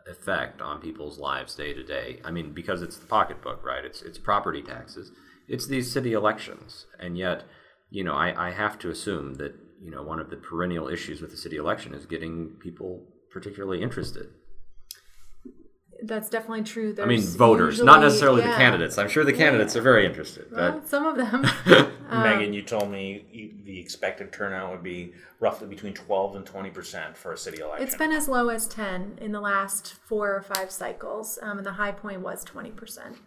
effect 0.10 0.62
on 0.62 0.80
people's 0.82 1.20
lives 1.20 1.56
day 1.56 1.74
to 1.74 1.84
day. 1.84 2.20
I 2.24 2.32
mean, 2.32 2.54
because 2.54 2.82
it's 2.82 2.98
the 2.98 3.06
pocketbook, 3.08 3.63
right? 3.63 3.84
It's 3.86 4.02
it's 4.02 4.17
property 4.17 4.62
taxes. 4.62 5.12
It's 5.48 5.67
these 5.67 5.91
city 5.91 6.13
elections, 6.13 6.86
and 7.00 7.17
yet, 7.17 7.43
you 7.89 8.04
know, 8.04 8.13
I, 8.15 8.48
I 8.50 8.52
have 8.52 8.78
to 8.80 8.89
assume 8.89 9.36
that 9.36 9.54
you 9.82 9.91
know 9.91 10.04
one 10.04 10.20
of 10.20 10.30
the 10.30 10.38
perennial 10.38 10.88
issues 10.88 11.22
with 11.22 11.32
the 11.32 11.38
city 11.38 11.56
election 11.58 11.93
is 11.93 12.06
getting 12.06 12.56
people 12.60 13.04
particularly 13.32 13.82
interested. 13.82 14.28
that's 16.04 16.30
definitely 16.30 16.63
true. 16.63 16.96
I 17.02 17.06
mean, 17.06 17.20
There's 17.20 17.36
voters, 17.36 17.82
not 17.82 17.86
usually- 17.96 18.06
necessarily 18.08 18.41
the 18.43 18.48
candidates. 18.58 18.98
I'm 18.98 19.10
sure 19.10 19.24
the 19.24 19.34
candidates 19.34 19.76
are 19.76 19.82
very 19.82 20.06
interested, 20.06 20.46
Well, 20.52 20.74
but 20.74 20.88
some 20.88 21.06
of 21.06 21.17
them. 21.17 21.46
Megan, 22.12 22.54
you 22.54 22.62
told 22.62 22.89
me 22.91 23.26
you, 23.32 23.54
the 23.65 23.80
expected 23.80 24.32
turnout 24.32 24.72
would 24.72 24.84
be 24.84 25.13
roughly 25.39 25.67
between 25.67 25.93
12 25.93 26.36
and 26.38 26.46
20 26.46 26.70
percent 26.70 27.17
for 27.17 27.32
a 27.34 27.38
city 27.38 27.60
election. 27.60 27.86
it's 27.86 27.96
been 27.96 28.12
as 28.12 28.28
low 28.28 28.50
as 28.50 28.67
10 28.67 29.20
in 29.22 29.32
the 29.32 29.39
last 29.41 29.93
four 29.93 30.36
or 30.36 30.41
five 30.41 30.72
cycles, 30.72 31.38
um, 31.41 31.58
and 31.58 31.65
the 31.65 31.74
high 31.74 31.91
point 31.91 32.22
was 32.22 32.43
20%. 32.46 33.17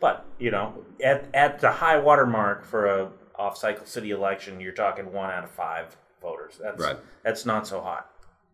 But 0.00 0.24
you 0.38 0.50
know, 0.50 0.84
at 1.04 1.26
at 1.34 1.60
the 1.60 1.70
high 1.70 1.98
water 1.98 2.26
mark 2.26 2.64
for 2.64 2.86
a 2.86 3.10
off-cycle 3.38 3.86
city 3.86 4.10
election, 4.10 4.60
you're 4.60 4.72
talking 4.72 5.12
one 5.12 5.30
out 5.30 5.44
of 5.44 5.50
five 5.50 5.96
voters. 6.22 6.58
That's 6.62 6.80
Right. 6.82 6.96
that's 7.22 7.44
not 7.46 7.66
so 7.66 7.80
hot. 7.80 8.10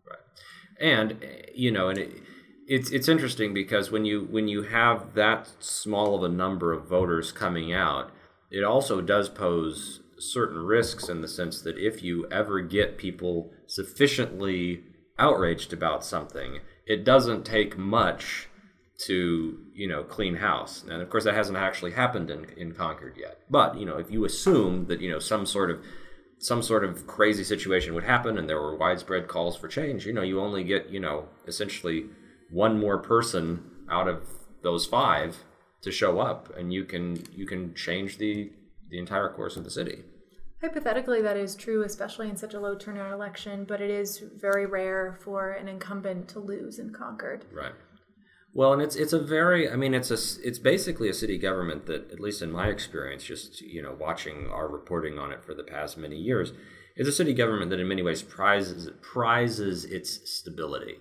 Right. 0.07 0.19
And 0.79 1.23
you 1.55 1.71
know, 1.71 1.87
and 1.89 1.97
it, 1.99 2.11
it's 2.67 2.91
it's 2.91 3.07
interesting 3.07 3.53
because 3.53 3.91
when 3.91 4.03
you 4.03 4.27
when 4.29 4.49
you 4.49 4.63
have 4.63 5.13
that 5.13 5.49
small 5.59 6.15
of 6.15 6.23
a 6.23 6.29
number 6.33 6.73
of 6.73 6.85
voters 6.85 7.31
coming 7.31 7.71
out, 7.73 8.11
it 8.49 8.63
also 8.63 9.01
does 9.01 9.29
pose 9.29 10.01
certain 10.19 10.59
risks 10.59 11.09
in 11.09 11.21
the 11.21 11.27
sense 11.27 11.61
that 11.61 11.77
if 11.77 12.01
you 12.01 12.27
ever 12.31 12.61
get 12.61 12.97
people 12.97 13.51
sufficiently 13.67 14.83
outraged 15.19 15.73
about 15.73 16.03
something, 16.03 16.59
it 16.85 17.03
doesn't 17.03 17.45
take 17.45 17.77
much 17.77 18.47
to 18.99 19.59
you 19.73 19.87
know 19.87 20.03
clean 20.03 20.37
house. 20.37 20.83
And 20.89 21.01
of 21.01 21.09
course 21.09 21.25
that 21.25 21.35
hasn't 21.35 21.57
actually 21.57 21.91
happened 21.91 22.31
in, 22.31 22.45
in 22.57 22.73
concord 22.73 23.15
yet. 23.17 23.39
But 23.49 23.77
you 23.77 23.85
know 23.85 23.97
if 23.97 24.09
you 24.09 24.25
assume 24.25 24.87
that 24.87 25.01
you 25.01 25.11
know 25.11 25.19
some 25.19 25.45
sort 25.45 25.69
of 25.69 25.79
some 26.39 26.61
sort 26.61 26.83
of 26.83 27.07
crazy 27.07 27.43
situation 27.43 27.93
would 27.93 28.03
happen 28.03 28.37
and 28.37 28.49
there 28.49 28.61
were 28.61 28.75
widespread 28.75 29.27
calls 29.27 29.57
for 29.57 29.67
change 29.67 30.05
you 30.05 30.13
know 30.13 30.21
you 30.21 30.39
only 30.39 30.63
get 30.63 30.87
you 30.89 30.99
know 30.99 31.25
essentially 31.47 32.05
one 32.51 32.79
more 32.79 32.99
person 32.99 33.63
out 33.89 34.07
of 34.07 34.21
those 34.61 34.85
five 34.85 35.37
to 35.81 35.91
show 35.91 36.19
up 36.19 36.55
and 36.57 36.73
you 36.73 36.83
can 36.83 37.23
you 37.35 37.45
can 37.45 37.73
change 37.73 38.17
the 38.17 38.51
the 38.89 38.97
entire 38.97 39.29
course 39.29 39.57
of 39.57 39.63
the 39.63 39.69
city 39.69 40.03
Hypothetically, 40.61 41.21
that 41.21 41.37
is 41.37 41.55
true, 41.55 41.83
especially 41.83 42.29
in 42.29 42.35
such 42.35 42.55
a 42.55 42.59
low 42.59 42.73
turnout 42.75 43.11
election, 43.11 43.63
but 43.63 43.79
it 43.79 43.91
is 43.91 44.23
very 44.35 44.65
rare 44.65 45.19
for 45.21 45.51
an 45.51 45.67
incumbent 45.67 46.27
to 46.29 46.39
lose 46.39 46.79
in 46.79 46.91
Concord. 46.91 47.45
Right. 47.53 47.73
Well, 48.55 48.73
and 48.73 48.81
it's 48.81 48.95
it's 48.95 49.13
a 49.13 49.19
very 49.19 49.69
I 49.69 49.75
mean 49.75 49.93
it's 49.93 50.09
a 50.09 50.17
it's 50.43 50.57
basically 50.57 51.09
a 51.09 51.13
city 51.13 51.37
government 51.37 51.85
that 51.85 52.11
at 52.11 52.19
least 52.19 52.41
in 52.41 52.51
my 52.51 52.69
experience 52.69 53.23
just 53.23 53.61
you 53.61 53.83
know 53.83 53.95
watching 53.99 54.47
our 54.49 54.67
reporting 54.67 55.19
on 55.19 55.31
it 55.31 55.43
for 55.45 55.53
the 55.53 55.63
past 55.63 55.95
many 55.95 56.15
years 56.15 56.53
is 56.95 57.07
a 57.07 57.11
city 57.11 57.35
government 57.35 57.69
that 57.69 57.79
in 57.79 57.87
many 57.87 58.01
ways 58.01 58.23
prizes 58.23 58.89
prizes 58.99 59.85
its 59.85 60.27
stability. 60.27 60.95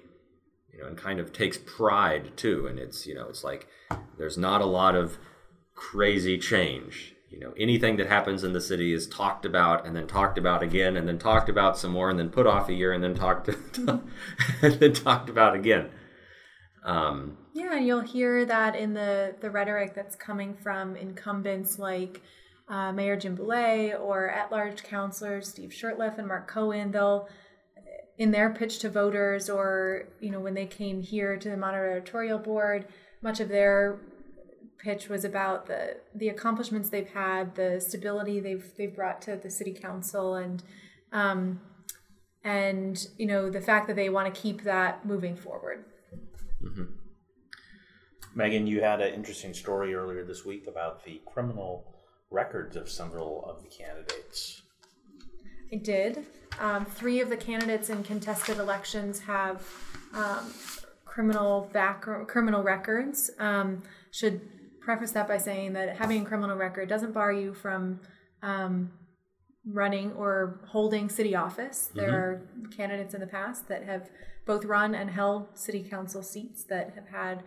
You 0.77 0.83
know, 0.83 0.89
and 0.89 0.99
kind 0.99 1.21
of 1.21 1.33
takes 1.33 1.57
pride 1.57 2.37
too 2.37 2.67
and 2.67 2.79
it's 2.79 3.07
you 3.07 3.15
know 3.15 3.29
it's 3.29 3.43
like 3.43 3.67
there's 4.19 4.37
not 4.37 4.61
a 4.61 4.67
lot 4.67 4.95
of 4.95 5.17
crazy 5.75 6.39
change. 6.39 7.15
You 7.31 7.41
know, 7.41 7.53
anything 7.59 7.97
that 7.97 8.07
happens 8.07 8.45
in 8.45 8.53
the 8.53 8.61
city 8.61 8.93
is 8.93 9.07
talked 9.07 9.45
about 9.45 9.87
and 9.87 9.97
then 9.97 10.07
talked 10.07 10.39
about 10.39 10.63
again 10.63 10.97
and 10.97 11.09
then 11.09 11.19
talked 11.19 11.49
about 11.49 11.77
some 11.77 11.91
more 11.93 12.09
and 12.09 12.19
then 12.19 12.31
put 12.31 12.47
off 12.47 12.69
a 12.69 12.73
year 12.73 12.93
and 12.93 13.03
then 13.03 13.15
talked 13.15 13.49
and 13.79 14.01
then 14.63 14.93
talked 14.93 15.29
about 15.29 15.55
again. 15.55 15.91
Um, 16.85 17.37
Yeah, 17.53 17.77
and 17.77 17.87
you'll 17.87 18.01
hear 18.01 18.47
that 18.47 18.77
in 18.77 18.95
the, 18.95 19.35
the 19.41 19.51
rhetoric 19.51 19.95
that's 19.95 20.15
coming 20.15 20.55
from 20.55 20.95
incumbents 20.95 21.81
like 21.81 22.23
uh, 22.69 22.93
Mayor 22.93 23.17
Jim 23.17 23.37
Bouley 23.37 23.93
or 23.93 24.31
at 24.31 24.53
large 24.53 24.85
councilors 24.85 25.49
Steve 25.49 25.71
Shurtleff 25.71 26.19
and 26.19 26.29
Mark 26.29 26.49
Cohen. 26.49 26.93
They'll, 26.93 27.29
in 28.19 28.31
their 28.31 28.51
pitch 28.51 28.79
to 28.81 28.91
voters 28.91 29.51
or, 29.51 30.09
you 30.21 30.31
know, 30.31 30.41
when 30.41 30.55
they 30.55 30.67
came 30.67 31.03
here 31.03 31.37
to 31.37 31.51
the 31.51 31.57
moderatorial 31.57 32.43
board, 32.43 32.87
much 33.23 33.41
of 33.41 33.49
their 33.49 33.99
pitch 34.79 35.09
was 35.09 35.25
about 35.25 35.67
the 35.67 35.97
the 36.15 36.29
accomplishments 36.29 36.89
they've 36.89 37.09
had, 37.09 37.55
the 37.55 37.81
stability 37.81 38.41
they've 38.41 38.71
they've 38.77 38.95
brought 38.95 39.21
to 39.23 39.37
the 39.37 39.51
city 39.51 39.73
council, 39.73 40.35
and 40.35 40.63
um, 41.13 41.61
and 42.45 43.09
you 43.19 43.27
know 43.27 43.51
the 43.51 43.61
fact 43.61 43.87
that 43.89 43.97
they 43.97 44.09
want 44.09 44.33
to 44.33 44.41
keep 44.41 44.63
that 44.63 45.05
moving 45.05 45.37
forward. 45.37 45.85
Megan, 48.37 48.67
you 48.67 48.83
had 48.83 49.01
an 49.01 49.15
interesting 49.15 49.55
story 49.55 49.95
earlier 49.95 50.23
this 50.23 50.45
week 50.45 50.67
about 50.67 51.03
the 51.05 51.23
criminal 51.25 51.97
records 52.31 52.77
of 52.77 52.91
several 52.91 53.45
of 53.47 53.63
the 53.63 53.69
candidates. 53.69 54.61
I 55.73 55.77
did. 55.77 56.27
Um, 56.61 56.85
three 56.85 57.21
of 57.21 57.29
the 57.29 57.37
candidates 57.37 57.91
in 57.91 58.03
contested 58.03 58.59
elections 58.59 59.21
have 59.21 59.67
um, 60.15 60.53
criminal 61.05 61.71
criminal 62.27 62.63
records. 62.63 63.31
Um, 63.39 63.83
should 64.11 64.41
preface 64.81 65.13
that 65.13 65.27
by 65.27 65.39
saying 65.39 65.73
that 65.75 65.97
having 65.97 66.23
a 66.23 66.25
criminal 66.25 66.57
record 66.57 66.89
doesn't 66.89 67.13
bar 67.13 67.33
you 67.33 67.53
from 67.53 68.01
um, 68.43 68.93
running 69.67 70.13
or 70.13 70.61
holding 70.69 71.09
city 71.09 71.35
office. 71.35 71.91
There 71.95 72.15
are 72.15 72.49
candidates 72.77 73.13
in 73.15 73.21
the 73.21 73.27
past 73.27 73.69
that 73.69 73.85
have 73.85 74.09
both 74.47 74.65
run 74.65 74.95
and 74.95 75.11
held 75.11 75.59
city 75.59 75.83
council 75.83 76.23
seats 76.23 76.65
that 76.65 76.95
have 76.95 77.09
had 77.09 77.43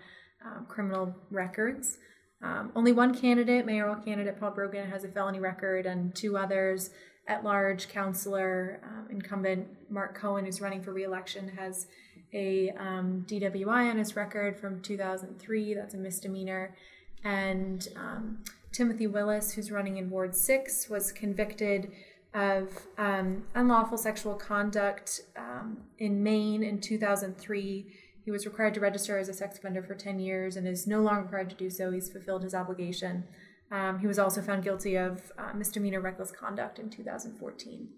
um, 0.45 0.65
criminal 0.67 1.15
records. 1.32 1.98
Um, 2.41 2.72
only 2.76 2.91
one 2.91 3.13
candidate, 3.13 3.65
mayoral 3.65 3.95
candidate 3.95 4.39
Paul 4.39 4.52
Brogan, 4.52 4.89
has 4.89 5.04
a 5.04 5.08
felony 5.10 5.39
record, 5.39 5.86
and 5.86 6.15
two 6.15 6.38
others, 6.38 6.89
at 7.30 7.44
large 7.44 7.88
councilor, 7.89 8.82
um, 8.84 9.08
incumbent 9.12 9.68
Mark 9.89 10.15
Cohen, 10.15 10.46
who's 10.46 10.60
running 10.60 10.82
for 10.82 10.92
reelection, 10.92 11.48
has 11.50 11.88
a 12.34 12.72
um, 12.72 13.26
DWI 13.28 13.89
on 13.89 13.98
his 13.98 14.15
record 14.15 14.58
from 14.58 14.82
2003. 14.82 15.76
That's 15.76 15.94
a 15.94 15.98
misdemeanor. 15.98 16.76
And 17.24 17.88
um, 17.96 18.44
Timothy 18.72 19.08
Willis, 19.08 19.52
who's 19.52 19.72
running 19.72 19.98
in 19.98 20.10
Ward 20.10 20.36
6, 20.36 20.89
was 20.89 21.12
convicted 21.12 21.92
of 22.34 22.70
um, 22.98 23.44
unlawful 23.56 23.98
sexual 23.98 24.36
conduct 24.36 25.22
um, 25.38 25.78
in 26.00 26.22
Maine 26.24 26.63
in 26.63 26.82
2003. 26.82 27.86
He 28.26 28.32
was 28.32 28.46
required 28.46 28.74
to 28.76 28.80
register 28.80 29.18
as 29.18 29.30
a 29.30 29.34
sex 29.34 29.58
offender 29.58 29.82
for 29.82 29.96
10 29.96 30.20
years 30.20 30.56
and 30.56 30.68
is 30.68 30.86
no 30.86 31.02
longer 31.02 31.24
required 31.24 31.50
to 31.52 31.56
do 31.56 31.70
so. 31.70 31.92
He's 31.92 32.10
fulfilled 32.10 32.44
his 32.44 32.54
obligation. 32.54 33.24
Um, 33.71 33.99
he 33.99 34.08
was 34.08 34.17
also 34.17 34.41
found 34.41 34.63
guilty 34.63 34.95
of 34.95 35.32
uh, 35.38 35.53
misdemeanor 35.53 36.01
reckless 36.01 36.32
conduct 36.32 36.79
in 36.79 36.89
2014. 36.89 37.89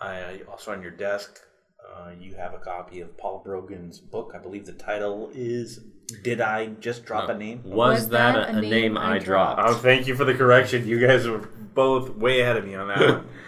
I 0.00 0.40
also 0.50 0.72
on 0.72 0.82
your 0.82 0.90
desk, 0.90 1.38
uh, 1.94 2.10
you 2.18 2.34
have 2.34 2.54
a 2.54 2.58
copy 2.58 3.00
of 3.00 3.16
Paul 3.16 3.42
Brogan's 3.44 4.00
book. 4.00 4.32
I 4.34 4.38
believe 4.38 4.66
the 4.66 4.72
title 4.72 5.30
is 5.34 5.80
"Did 6.22 6.40
I 6.40 6.66
Just 6.66 7.04
Drop 7.04 7.28
a 7.28 7.34
Name?" 7.34 7.62
was, 7.64 8.00
Was 8.00 8.08
that, 8.10 8.34
that 8.34 8.54
a, 8.54 8.58
a 8.58 8.60
name, 8.60 8.98
I 8.98 9.18
dropped? 9.18 9.60
Oh, 9.64 9.74
thank 9.74 10.06
you 10.06 10.14
for 10.14 10.24
the 10.24 10.34
correction. 10.34 10.86
You 10.86 11.04
guys 11.06 11.26
were 11.26 11.38
both 11.38 12.16
way 12.16 12.40
ahead 12.40 12.56
of 12.56 12.64
me 12.64 12.74
on 12.74 12.88
that 12.88 12.98
one. 13.00 13.28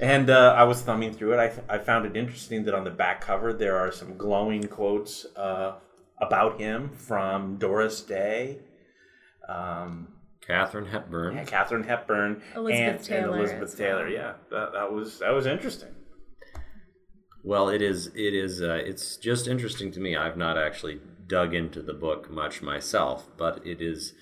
And 0.00 0.28
uh, 0.28 0.54
I 0.56 0.64
was 0.64 0.82
thumbing 0.82 1.12
through 1.12 1.38
it. 1.38 1.62
I, 1.68 1.76
I 1.76 1.78
found 1.78 2.04
it 2.04 2.16
interesting 2.16 2.64
that 2.64 2.74
on 2.74 2.84
the 2.84 2.90
back 2.90 3.20
cover 3.20 3.52
there 3.52 3.78
are 3.78 3.92
some 3.92 4.16
glowing 4.16 4.64
quotes 4.66 5.24
uh, 5.36 5.74
about 6.20 6.60
him 6.60 6.90
from 6.90 7.58
Doris 7.58 8.00
Day, 8.00 8.58
um, 9.48 10.08
Katharine 10.46 10.86
Hepburn. 10.86 11.36
yeah, 11.36 11.44
Katharine 11.44 11.84
Hepburn, 11.84 12.42
Elizabeth 12.54 12.96
and, 12.96 13.04
Taylor 13.04 13.30
and 13.30 13.38
Elizabeth 13.40 13.62
as 13.70 13.74
Taylor. 13.74 14.08
Yeah, 14.08 14.34
that, 14.50 14.72
that 14.72 14.92
was 14.92 15.18
that 15.20 15.30
was 15.30 15.46
interesting. 15.46 15.90
Well, 17.42 17.68
it 17.68 17.82
is. 17.82 18.06
It 18.14 18.34
is. 18.34 18.62
Uh, 18.62 18.80
it's 18.84 19.16
just 19.16 19.46
interesting 19.48 19.92
to 19.92 20.00
me. 20.00 20.16
I've 20.16 20.36
not 20.36 20.56
actually 20.56 21.00
dug 21.26 21.54
into 21.54 21.82
the 21.82 21.94
book 21.94 22.30
much 22.30 22.62
myself, 22.62 23.28
but 23.36 23.66
it 23.66 23.80
is 23.80 24.14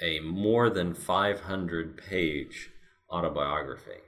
a 0.00 0.20
more 0.20 0.70
than 0.70 0.94
500 0.94 1.96
page 1.96 2.70
autobiography. 3.10 4.00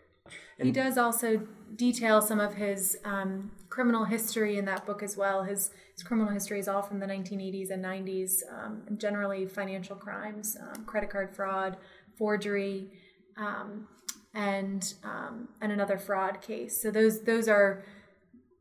He 0.61 0.73
does 0.73 0.99
also 0.99 1.47
detail 1.75 2.21
some 2.21 2.39
of 2.39 2.55
his 2.55 2.99
um, 3.05 3.53
criminal 3.71 4.05
history 4.05 4.59
in 4.59 4.67
that 4.67 4.85
book 4.85 5.03
as 5.03 5.17
well. 5.17 5.45
His, 5.45 5.71
criminal 6.03 6.33
history 6.33 6.59
is 6.59 6.69
all 6.69 6.83
from 6.83 6.99
the 6.99 7.07
1980s 7.07 7.71
and 7.71 7.85
90s, 7.85 8.43
um, 8.53 8.83
generally 8.97 9.47
financial 9.47 9.97
crimes, 9.97 10.57
um, 10.61 10.85
credit 10.85 11.11
card 11.11 11.35
fraud, 11.35 11.77
forgery, 12.17 12.91
um, 13.37 13.89
and 14.35 14.95
um, 15.03 15.49
and 15.61 15.73
another 15.73 15.99
fraud 15.99 16.41
case. 16.41 16.81
So 16.81 16.91
those 16.91 17.23
those 17.23 17.49
are 17.49 17.83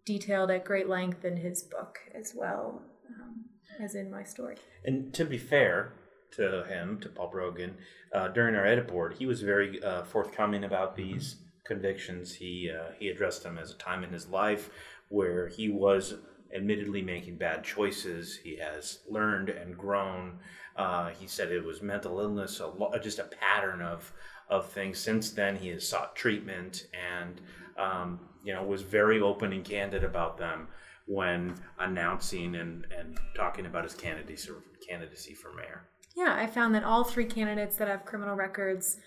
detailed 0.06 0.50
at 0.50 0.66
great 0.66 0.90
length 0.90 1.24
in 1.24 1.38
his 1.38 1.62
book 1.62 2.00
as 2.16 2.34
well 2.36 2.82
um, 3.10 3.46
as 3.80 3.96
in 3.96 4.10
my 4.10 4.24
story. 4.24 4.56
And 4.86 5.14
to 5.14 5.26
be 5.26 5.38
fair 5.38 5.94
to 6.32 6.64
him, 6.64 7.00
to 7.02 7.10
Paul 7.10 7.30
Brogan, 7.30 7.76
uh, 8.14 8.30
during 8.30 8.56
our 8.56 8.66
edit 8.66 8.88
board, 8.88 9.16
he 9.20 9.26
was 9.26 9.42
very 9.42 9.82
uh, 9.84 10.04
forthcoming 10.04 10.64
about 10.64 10.96
these 10.96 11.38
convictions. 11.66 12.34
He 12.34 12.72
uh, 12.72 12.92
he 12.98 13.10
addressed 13.10 13.44
them 13.44 13.58
as 13.58 13.72
a 13.72 13.76
time 13.76 14.04
in 14.04 14.12
his 14.12 14.28
life 14.28 14.70
where 15.10 15.48
he 15.48 15.70
was 15.70 16.16
admittedly 16.54 17.02
making 17.02 17.38
bad 17.38 17.64
choices. 17.64 18.38
He 18.38 18.58
has 18.58 19.00
learned 19.08 19.50
and 19.50 19.78
grown. 19.78 20.40
Uh, 20.76 21.10
he 21.10 21.28
said 21.28 21.52
it 21.52 21.64
was 21.64 21.82
mental 21.82 22.20
illness, 22.20 22.60
a 22.60 22.68
lo- 22.68 22.92
just 23.02 23.20
a 23.20 23.24
pattern 23.24 23.82
of 23.82 24.12
of 24.50 24.70
things. 24.72 24.98
Since 24.98 25.32
then, 25.32 25.56
he 25.56 25.70
has 25.70 25.88
sought 25.88 26.16
treatment 26.16 26.88
and 26.94 27.42
um, 27.78 28.20
you 28.44 28.54
know 28.54 28.64
was 28.64 28.82
very 28.82 29.20
open 29.22 29.54
and 29.54 29.64
candid 29.64 30.04
about 30.04 30.38
them 30.38 30.68
when 31.06 31.56
announcing 31.80 32.56
and, 32.56 32.86
and 32.96 33.18
talking 33.36 33.66
about 33.66 33.84
his 33.84 33.94
candidacy 33.94 34.52
candidacy 34.88 35.34
for 35.34 35.54
mayor. 35.54 35.88
Yeah, 36.16 36.36
I 36.36 36.48
found 36.48 36.76
that 36.76 36.84
all 36.84 37.04
three 37.04 37.26
candidates 37.26 37.78
that 37.78 37.88
have 37.88 38.06
criminal 38.06 38.36
records 38.36 38.98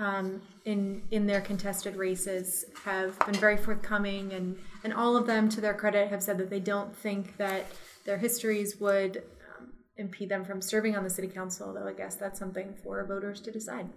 um, 0.00 0.40
in 0.64 1.02
in 1.10 1.26
their 1.26 1.40
contested 1.40 1.94
races 1.94 2.64
have 2.84 3.18
been 3.26 3.34
very 3.34 3.56
forthcoming, 3.56 4.32
and 4.32 4.58
and 4.82 4.94
all 4.94 5.16
of 5.16 5.26
them, 5.26 5.48
to 5.50 5.60
their 5.60 5.74
credit, 5.74 6.08
have 6.08 6.22
said 6.22 6.38
that 6.38 6.50
they 6.50 6.60
don't 6.60 6.96
think 6.96 7.36
that 7.36 7.66
their 8.06 8.16
histories 8.16 8.80
would 8.80 9.22
um, 9.58 9.72
impede 9.98 10.30
them 10.30 10.44
from 10.44 10.62
serving 10.62 10.96
on 10.96 11.04
the 11.04 11.10
city 11.10 11.28
council. 11.28 11.74
Though 11.74 11.86
I 11.86 11.92
guess 11.92 12.16
that's 12.16 12.38
something 12.38 12.74
for 12.82 13.04
voters 13.04 13.40
to 13.42 13.52
decide. 13.52 13.90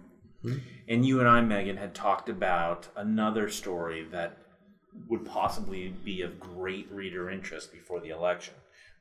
And 0.88 1.06
you 1.06 1.20
and 1.20 1.28
I, 1.28 1.40
Megan, 1.40 1.78
had 1.78 1.94
talked 1.94 2.28
about 2.28 2.88
another 2.96 3.48
story 3.48 4.04
that 4.12 4.36
would 5.08 5.24
possibly 5.24 5.88
be 6.04 6.20
of 6.20 6.38
great 6.38 6.86
reader 6.92 7.30
interest 7.30 7.72
before 7.72 8.00
the 8.00 8.10
election, 8.10 8.54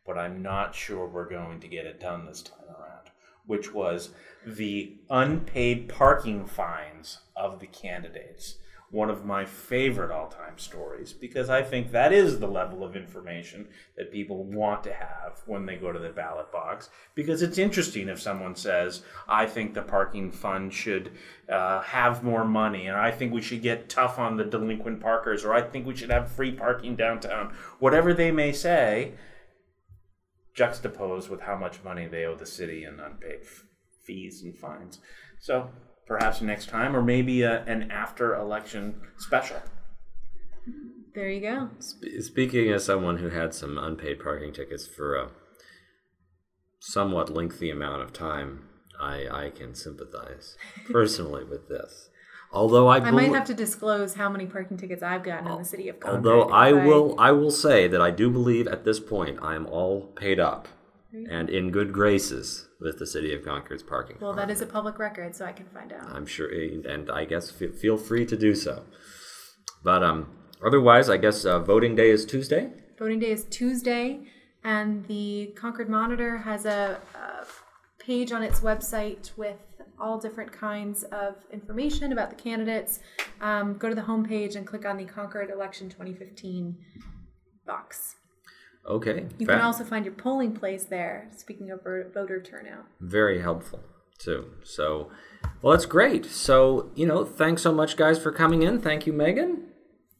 but 0.06 0.18
I'm 0.18 0.41
not 0.41 0.74
sure 0.74 1.06
we're 1.06 1.30
going 1.30 1.60
to 1.60 1.68
get 1.68 1.86
it 1.86 1.99
done 1.99 2.26
this 2.26 2.43
time 2.43 2.70
around, 2.70 3.10
which 3.45 3.73
was 3.73 4.09
the 4.45 4.95
unpaid 5.09 5.89
parking 5.89 6.45
fines 6.45 7.19
of 7.35 7.59
the 7.59 7.67
candidates. 7.67 8.57
One 8.91 9.09
of 9.09 9.25
my 9.25 9.43
favorite 9.43 10.11
all 10.11 10.27
time 10.27 10.59
stories 10.59 11.13
because 11.13 11.49
I 11.49 11.63
think 11.63 11.91
that 11.91 12.13
is 12.13 12.37
the 12.37 12.47
level 12.47 12.83
of 12.83 12.95
information 12.95 13.67
that 13.97 14.11
people 14.11 14.43
want 14.43 14.83
to 14.83 14.93
have 14.93 15.41
when 15.47 15.65
they 15.65 15.77
go 15.77 15.91
to 15.91 15.97
the 15.97 16.09
ballot 16.09 16.51
box. 16.51 16.89
Because 17.15 17.41
it's 17.41 17.57
interesting 17.57 18.07
if 18.07 18.21
someone 18.21 18.55
says, 18.55 19.01
I 19.27 19.47
think 19.47 19.73
the 19.73 19.81
parking 19.81 20.31
fund 20.31 20.71
should 20.75 21.11
uh, 21.49 21.81
have 21.81 22.23
more 22.23 22.45
money, 22.45 22.85
and 22.85 22.95
I 22.95 23.09
think 23.09 23.33
we 23.33 23.41
should 23.41 23.63
get 23.63 23.89
tough 23.89 24.19
on 24.19 24.37
the 24.37 24.45
delinquent 24.45 25.01
parkers, 25.01 25.43
or 25.43 25.55
I 25.55 25.63
think 25.63 25.87
we 25.87 25.95
should 25.95 26.11
have 26.11 26.31
free 26.31 26.51
parking 26.51 26.95
downtown. 26.95 27.55
Whatever 27.79 28.13
they 28.13 28.29
may 28.29 28.51
say, 28.51 29.13
juxtaposed 30.54 31.30
with 31.30 31.41
how 31.41 31.56
much 31.56 31.84
money 31.84 32.08
they 32.08 32.26
owe 32.26 32.36
the 32.36 32.45
city 32.45 32.84
in 32.84 32.99
unpaid 32.99 33.39
f- 33.41 33.64
fees 34.06 34.41
and 34.43 34.58
fines. 34.58 34.99
So 35.39 35.70
perhaps 36.06 36.41
next 36.41 36.70
time, 36.70 36.95
or 36.95 37.01
maybe 37.01 37.41
a, 37.41 37.64
an 37.64 37.91
after 37.91 38.36
election 38.36 39.01
special. 39.18 39.62
There 41.16 41.30
you 41.30 41.41
go. 41.41 41.70
Sp- 41.80 42.22
Speaking 42.22 42.72
as 42.72 42.86
someone 42.86 43.18
who 43.18 43.30
had 43.30 43.54
some 43.54 43.78
unpaid 43.78 44.20
parking 44.20 44.54
tickets 44.54 44.88
for 44.88 45.16
a 45.16 45.30
somewhat 46.80 47.30
lengthy 47.30 47.70
amount 47.70 48.01
of 48.01 48.14
time, 48.14 48.68
I, 48.99 49.28
I 49.32 49.49
can 49.49 49.76
sympathize 49.76 50.58
personally 50.91 51.43
with 51.43 51.68
this. 51.70 52.10
Although 52.54 52.88
I, 52.88 52.97
I 52.97 53.12
might 53.12 53.26
bel- 53.26 53.34
have 53.34 53.47
to 53.47 53.54
disclose 53.54 54.14
how 54.14 54.30
many 54.30 54.45
parking 54.45 54.78
tickets 54.78 55.01
I've 55.01 55.24
gotten 55.24 55.51
in 55.51 55.58
the 55.58 55.66
city 55.66 55.89
of 55.89 55.99
Concord. 55.99 56.26
although 56.26 56.54
I 56.54 56.72
will 56.72 57.16
I 57.20 57.32
will 57.32 57.51
say 57.51 57.88
that 57.88 57.99
I 57.99 58.12
do 58.12 58.30
believe 58.30 58.68
at 58.68 58.86
this 58.86 58.99
point 58.99 59.39
I 59.41 59.56
am 59.56 59.66
all 59.66 60.01
paid 60.16 60.39
up 60.39 60.68
and 61.30 61.49
in 61.49 61.72
good 61.72 61.93
graces 61.93 62.68
with 62.80 62.99
the 62.99 63.06
city 63.08 63.34
of 63.34 63.43
Concord's 63.43 63.84
parking. 63.84 64.18
Well, 64.20 64.34
fund. 64.34 64.49
that 64.49 64.54
is 64.54 64.62
a 64.62 64.66
public 64.66 64.99
record, 64.99 65.36
so 65.36 65.45
I 65.45 65.51
can 65.51 65.66
find 65.68 65.93
out. 65.93 66.12
I'm 66.12 66.26
sure, 66.26 66.49
and 66.51 67.10
I 67.10 67.26
guess 67.26 67.51
feel 67.51 67.97
free 67.97 68.26
to 68.26 68.36
do 68.36 68.56
so. 68.56 68.84
But 69.84 70.04
um, 70.04 70.28
otherwise, 70.66 71.10
I 71.10 71.18
guess 71.18 71.45
uh, 71.45 71.60
voting 71.60 71.95
day 71.95 72.10
is 72.10 72.26
Tuesday. 72.26 72.72
Voting 72.97 73.20
day 73.20 73.32
is 73.32 73.45
Tuesday, 73.45 74.22
and 74.64 75.06
the 75.06 75.54
Concord 75.56 75.89
Monitor 75.89 76.38
has 76.39 76.66
a, 76.66 76.99
a 77.16 77.45
page 78.04 78.32
on 78.32 78.43
its 78.43 78.62
website 78.62 79.36
with 79.38 79.58
all 80.04 80.20
different 80.20 80.51
kinds 80.51 81.04
of 81.04 81.36
information 81.51 82.12
about 82.12 82.30
the 82.30 82.36
candidates. 82.36 82.99
Um, 83.41 83.78
go 83.78 83.88
to 83.89 83.95
the 83.95 84.01
homepage 84.01 84.56
and 84.56 84.68
click 84.68 84.86
on 84.86 84.97
the 84.97 85.06
Concord 85.06 85.49
Election 85.49 85.89
2015 85.89 86.78
box. 87.66 88.16
Okay, 88.86 89.28
You 89.39 89.45
fa- 89.45 89.54
can 89.54 89.62
also 89.62 89.86
find 89.86 90.04
your 90.04 90.14
polling 90.14 90.51
place 90.54 90.84
there. 90.84 91.30
Speaking 91.38 91.72
of 91.72 91.82
voter 91.84 92.41
turnout, 92.41 92.86
very 92.99 93.39
helpful 93.41 93.80
too. 94.20 94.45
So, 94.64 95.10
well, 95.62 95.72
that's 95.72 95.86
great. 95.86 96.26
So, 96.26 96.91
you 96.93 97.06
know, 97.06 97.24
thanks 97.24 97.62
so 97.62 97.72
much, 97.72 97.95
guys, 97.95 98.20
for 98.22 98.32
coming 98.32 98.62
in. 98.62 98.80
Thank 98.82 99.08
you, 99.08 99.14
Megan. 99.14 99.70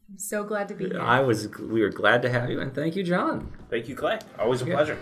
I'm 0.10 0.18
so 0.18 0.44
glad 0.46 0.70
to 0.70 0.76
be 0.76 0.86
here. 0.86 1.02
I 1.02 1.20
was, 1.20 1.50
we 1.60 1.82
were 1.82 1.90
glad 1.90 2.22
to 2.22 2.30
have 2.30 2.50
you, 2.50 2.62
and 2.62 2.74
thank 2.74 2.96
you, 2.96 3.04
Jon. 3.04 3.52
Thank 3.70 3.90
you, 3.90 3.96
Clay. 3.96 4.20
Always 4.40 4.62
a 4.62 4.66
pleasure. 4.66 4.98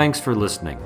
Thanks 0.00 0.18
for 0.18 0.34
listening. 0.34 0.80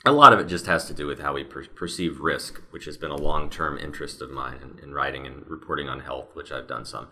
A 0.06 0.12
lot 0.12 0.34
of 0.34 0.40
it 0.40 0.48
just 0.48 0.66
has 0.66 0.86
to 0.88 0.94
do 0.94 1.08
with 1.08 1.20
how 1.20 1.34
we 1.34 1.46
per- 1.46 1.68
perceive 1.68 2.20
risk, 2.20 2.62
which 2.72 2.84
has 2.84 2.98
been 2.98 3.12
a 3.12 3.16
long 3.16 3.50
term 3.50 3.78
interest 3.78 4.22
of 4.22 4.30
mine 4.30 4.60
in, 4.62 4.84
in 4.84 4.94
writing 4.94 5.26
and 5.26 5.48
reporting 5.48 5.88
on 5.88 6.02
health, 6.02 6.36
which 6.36 6.52
I've 6.52 6.68
done 6.68 6.86
some 6.86 7.08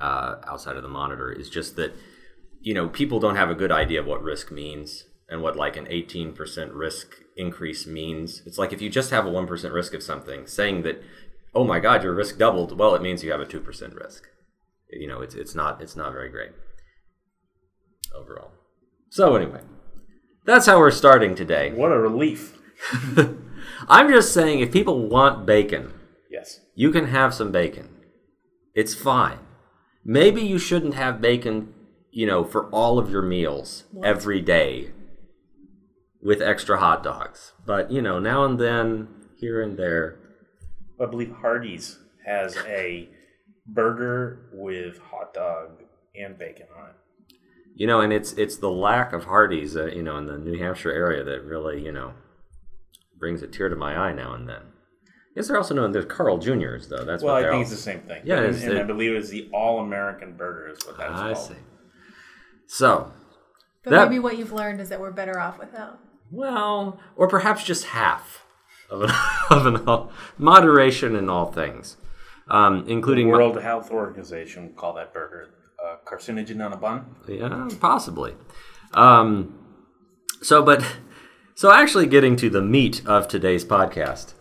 uh, 0.00 0.36
outside 0.46 0.76
of 0.76 0.82
the 0.82 0.88
monitor, 0.88 1.30
is 1.30 1.48
just 1.50 1.76
that, 1.76 1.92
you 2.60 2.74
know, 2.74 2.88
people 2.88 3.20
don't 3.20 3.36
have 3.36 3.50
a 3.50 3.54
good 3.54 3.72
idea 3.72 4.00
of 4.00 4.06
what 4.06 4.22
risk 4.22 4.50
means 4.50 5.04
and 5.28 5.42
what 5.42 5.56
like 5.56 5.76
an 5.76 5.86
18% 5.86 6.70
risk 6.74 7.14
increase 7.36 7.86
means. 7.86 8.42
It's 8.46 8.58
like 8.58 8.72
if 8.72 8.82
you 8.82 8.90
just 8.90 9.10
have 9.10 9.26
a 9.26 9.30
1% 9.30 9.72
risk 9.72 9.94
of 9.94 10.02
something, 10.02 10.46
saying 10.46 10.82
that, 10.82 11.02
oh 11.54 11.64
my 11.64 11.78
God, 11.80 12.02
your 12.02 12.14
risk 12.14 12.38
doubled, 12.38 12.78
well, 12.78 12.94
it 12.94 13.02
means 13.02 13.22
you 13.22 13.30
have 13.30 13.40
a 13.40 13.46
2% 13.46 13.94
risk. 13.94 14.24
You 14.90 15.06
know, 15.06 15.20
it's, 15.22 15.34
it's, 15.34 15.54
not, 15.54 15.80
it's 15.80 15.94
not 15.96 16.12
very 16.12 16.30
great 16.30 16.50
overall. 18.14 18.50
So, 19.08 19.36
anyway, 19.36 19.60
that's 20.44 20.66
how 20.66 20.78
we're 20.78 20.90
starting 20.90 21.34
today. 21.34 21.72
What 21.72 21.92
a 21.92 21.98
relief. 21.98 22.58
I'm 23.88 24.08
just 24.08 24.32
saying, 24.32 24.60
if 24.60 24.72
people 24.72 25.08
want 25.08 25.46
bacon, 25.46 25.92
Yes. 26.30 26.60
you 26.74 26.90
can 26.90 27.06
have 27.06 27.34
some 27.34 27.52
bacon. 27.52 27.88
It's 28.74 28.94
fine. 28.94 29.38
Maybe 30.04 30.42
you 30.42 30.58
shouldn't 30.58 30.94
have 30.94 31.20
bacon 31.20 31.74
you 32.12 32.26
know, 32.26 32.44
for 32.44 32.68
all 32.70 32.98
of 32.98 33.10
your 33.10 33.22
meals 33.22 33.84
every 34.02 34.40
day 34.40 34.90
with 36.22 36.42
extra 36.42 36.78
hot 36.78 37.02
dogs. 37.02 37.52
But, 37.64 37.90
you 37.90 38.02
know, 38.02 38.18
now 38.18 38.44
and 38.44 38.58
then, 38.58 39.08
here 39.36 39.62
and 39.62 39.78
there. 39.78 40.18
I 41.00 41.06
believe 41.06 41.34
Hardee's 41.40 41.98
has 42.26 42.56
a 42.66 43.08
burger 43.66 44.50
with 44.52 44.98
hot 44.98 45.32
dog 45.32 45.82
and 46.14 46.36
bacon 46.36 46.66
on 46.76 46.90
it. 46.90 46.96
You 47.74 47.86
know, 47.86 48.00
and 48.00 48.12
it's 48.12 48.32
it's 48.32 48.56
the 48.56 48.70
lack 48.70 49.14
of 49.14 49.24
Hardee's, 49.24 49.74
uh, 49.76 49.86
you 49.86 50.02
know, 50.02 50.18
in 50.18 50.26
the 50.26 50.36
New 50.36 50.58
Hampshire 50.58 50.92
area 50.92 51.24
that 51.24 51.44
really, 51.44 51.82
you 51.82 51.92
know, 51.92 52.12
brings 53.18 53.42
a 53.42 53.46
tear 53.46 53.70
to 53.70 53.76
my 53.76 53.96
eye 53.96 54.12
now 54.12 54.34
and 54.34 54.46
then. 54.46 54.69
Yes, 55.40 55.48
they're 55.48 55.56
also 55.56 55.74
known. 55.74 55.92
There's 55.92 56.04
Carl 56.04 56.36
Juniors, 56.38 56.88
though. 56.88 57.02
That's 57.04 57.22
Well, 57.22 57.32
what 57.34 57.38
I 57.38 57.42
they're 57.42 57.50
think 57.52 57.56
all- 57.56 57.62
it's 57.62 57.70
the 57.70 57.76
same 57.76 58.00
thing. 58.00 58.22
Yeah, 58.24 58.36
and, 58.36 58.46
it's- 58.46 58.62
and 58.62 58.76
I 58.76 58.80
it- 58.82 58.86
believe 58.86 59.12
it's 59.14 59.30
the 59.30 59.48
All 59.54 59.80
American 59.80 60.36
Burger 60.36 60.68
is 60.68 60.78
what 60.86 60.98
that's 60.98 61.10
I 61.12 61.32
called. 61.32 61.46
see. 61.48 61.54
So, 62.66 63.12
But 63.82 63.90
That- 63.92 64.08
maybe 64.10 64.18
what 64.18 64.36
you've 64.36 64.52
learned 64.52 64.80
is 64.82 64.90
that 64.90 65.00
we're 65.00 65.10
better 65.10 65.40
off 65.40 65.58
without. 65.58 65.98
well, 66.30 67.00
or 67.16 67.26
perhaps 67.28 67.64
just 67.64 67.86
half 67.86 68.44
of 68.90 69.02
an, 69.02 69.10
of 69.50 69.64
an 69.66 69.76
all, 69.88 70.12
moderation 70.36 71.16
in 71.16 71.30
all 71.30 71.50
things, 71.50 71.96
um, 72.48 72.84
including 72.86 73.28
World 73.28 73.58
Health 73.62 73.90
Organization 73.90 74.66
would 74.66 74.76
call 74.76 74.92
that 74.94 75.14
burger 75.14 75.48
uh, 75.82 75.96
carcinogen 76.04 76.62
on 76.64 76.74
a 76.74 76.76
bun. 76.76 77.06
Yeah, 77.26 77.68
possibly. 77.80 78.34
Um, 78.92 79.58
so, 80.42 80.62
but 80.62 80.84
so 81.54 81.72
actually, 81.72 82.06
getting 82.06 82.36
to 82.36 82.50
the 82.50 82.60
meat 82.60 83.00
of 83.06 83.28
today's 83.28 83.64
podcast. 83.64 84.34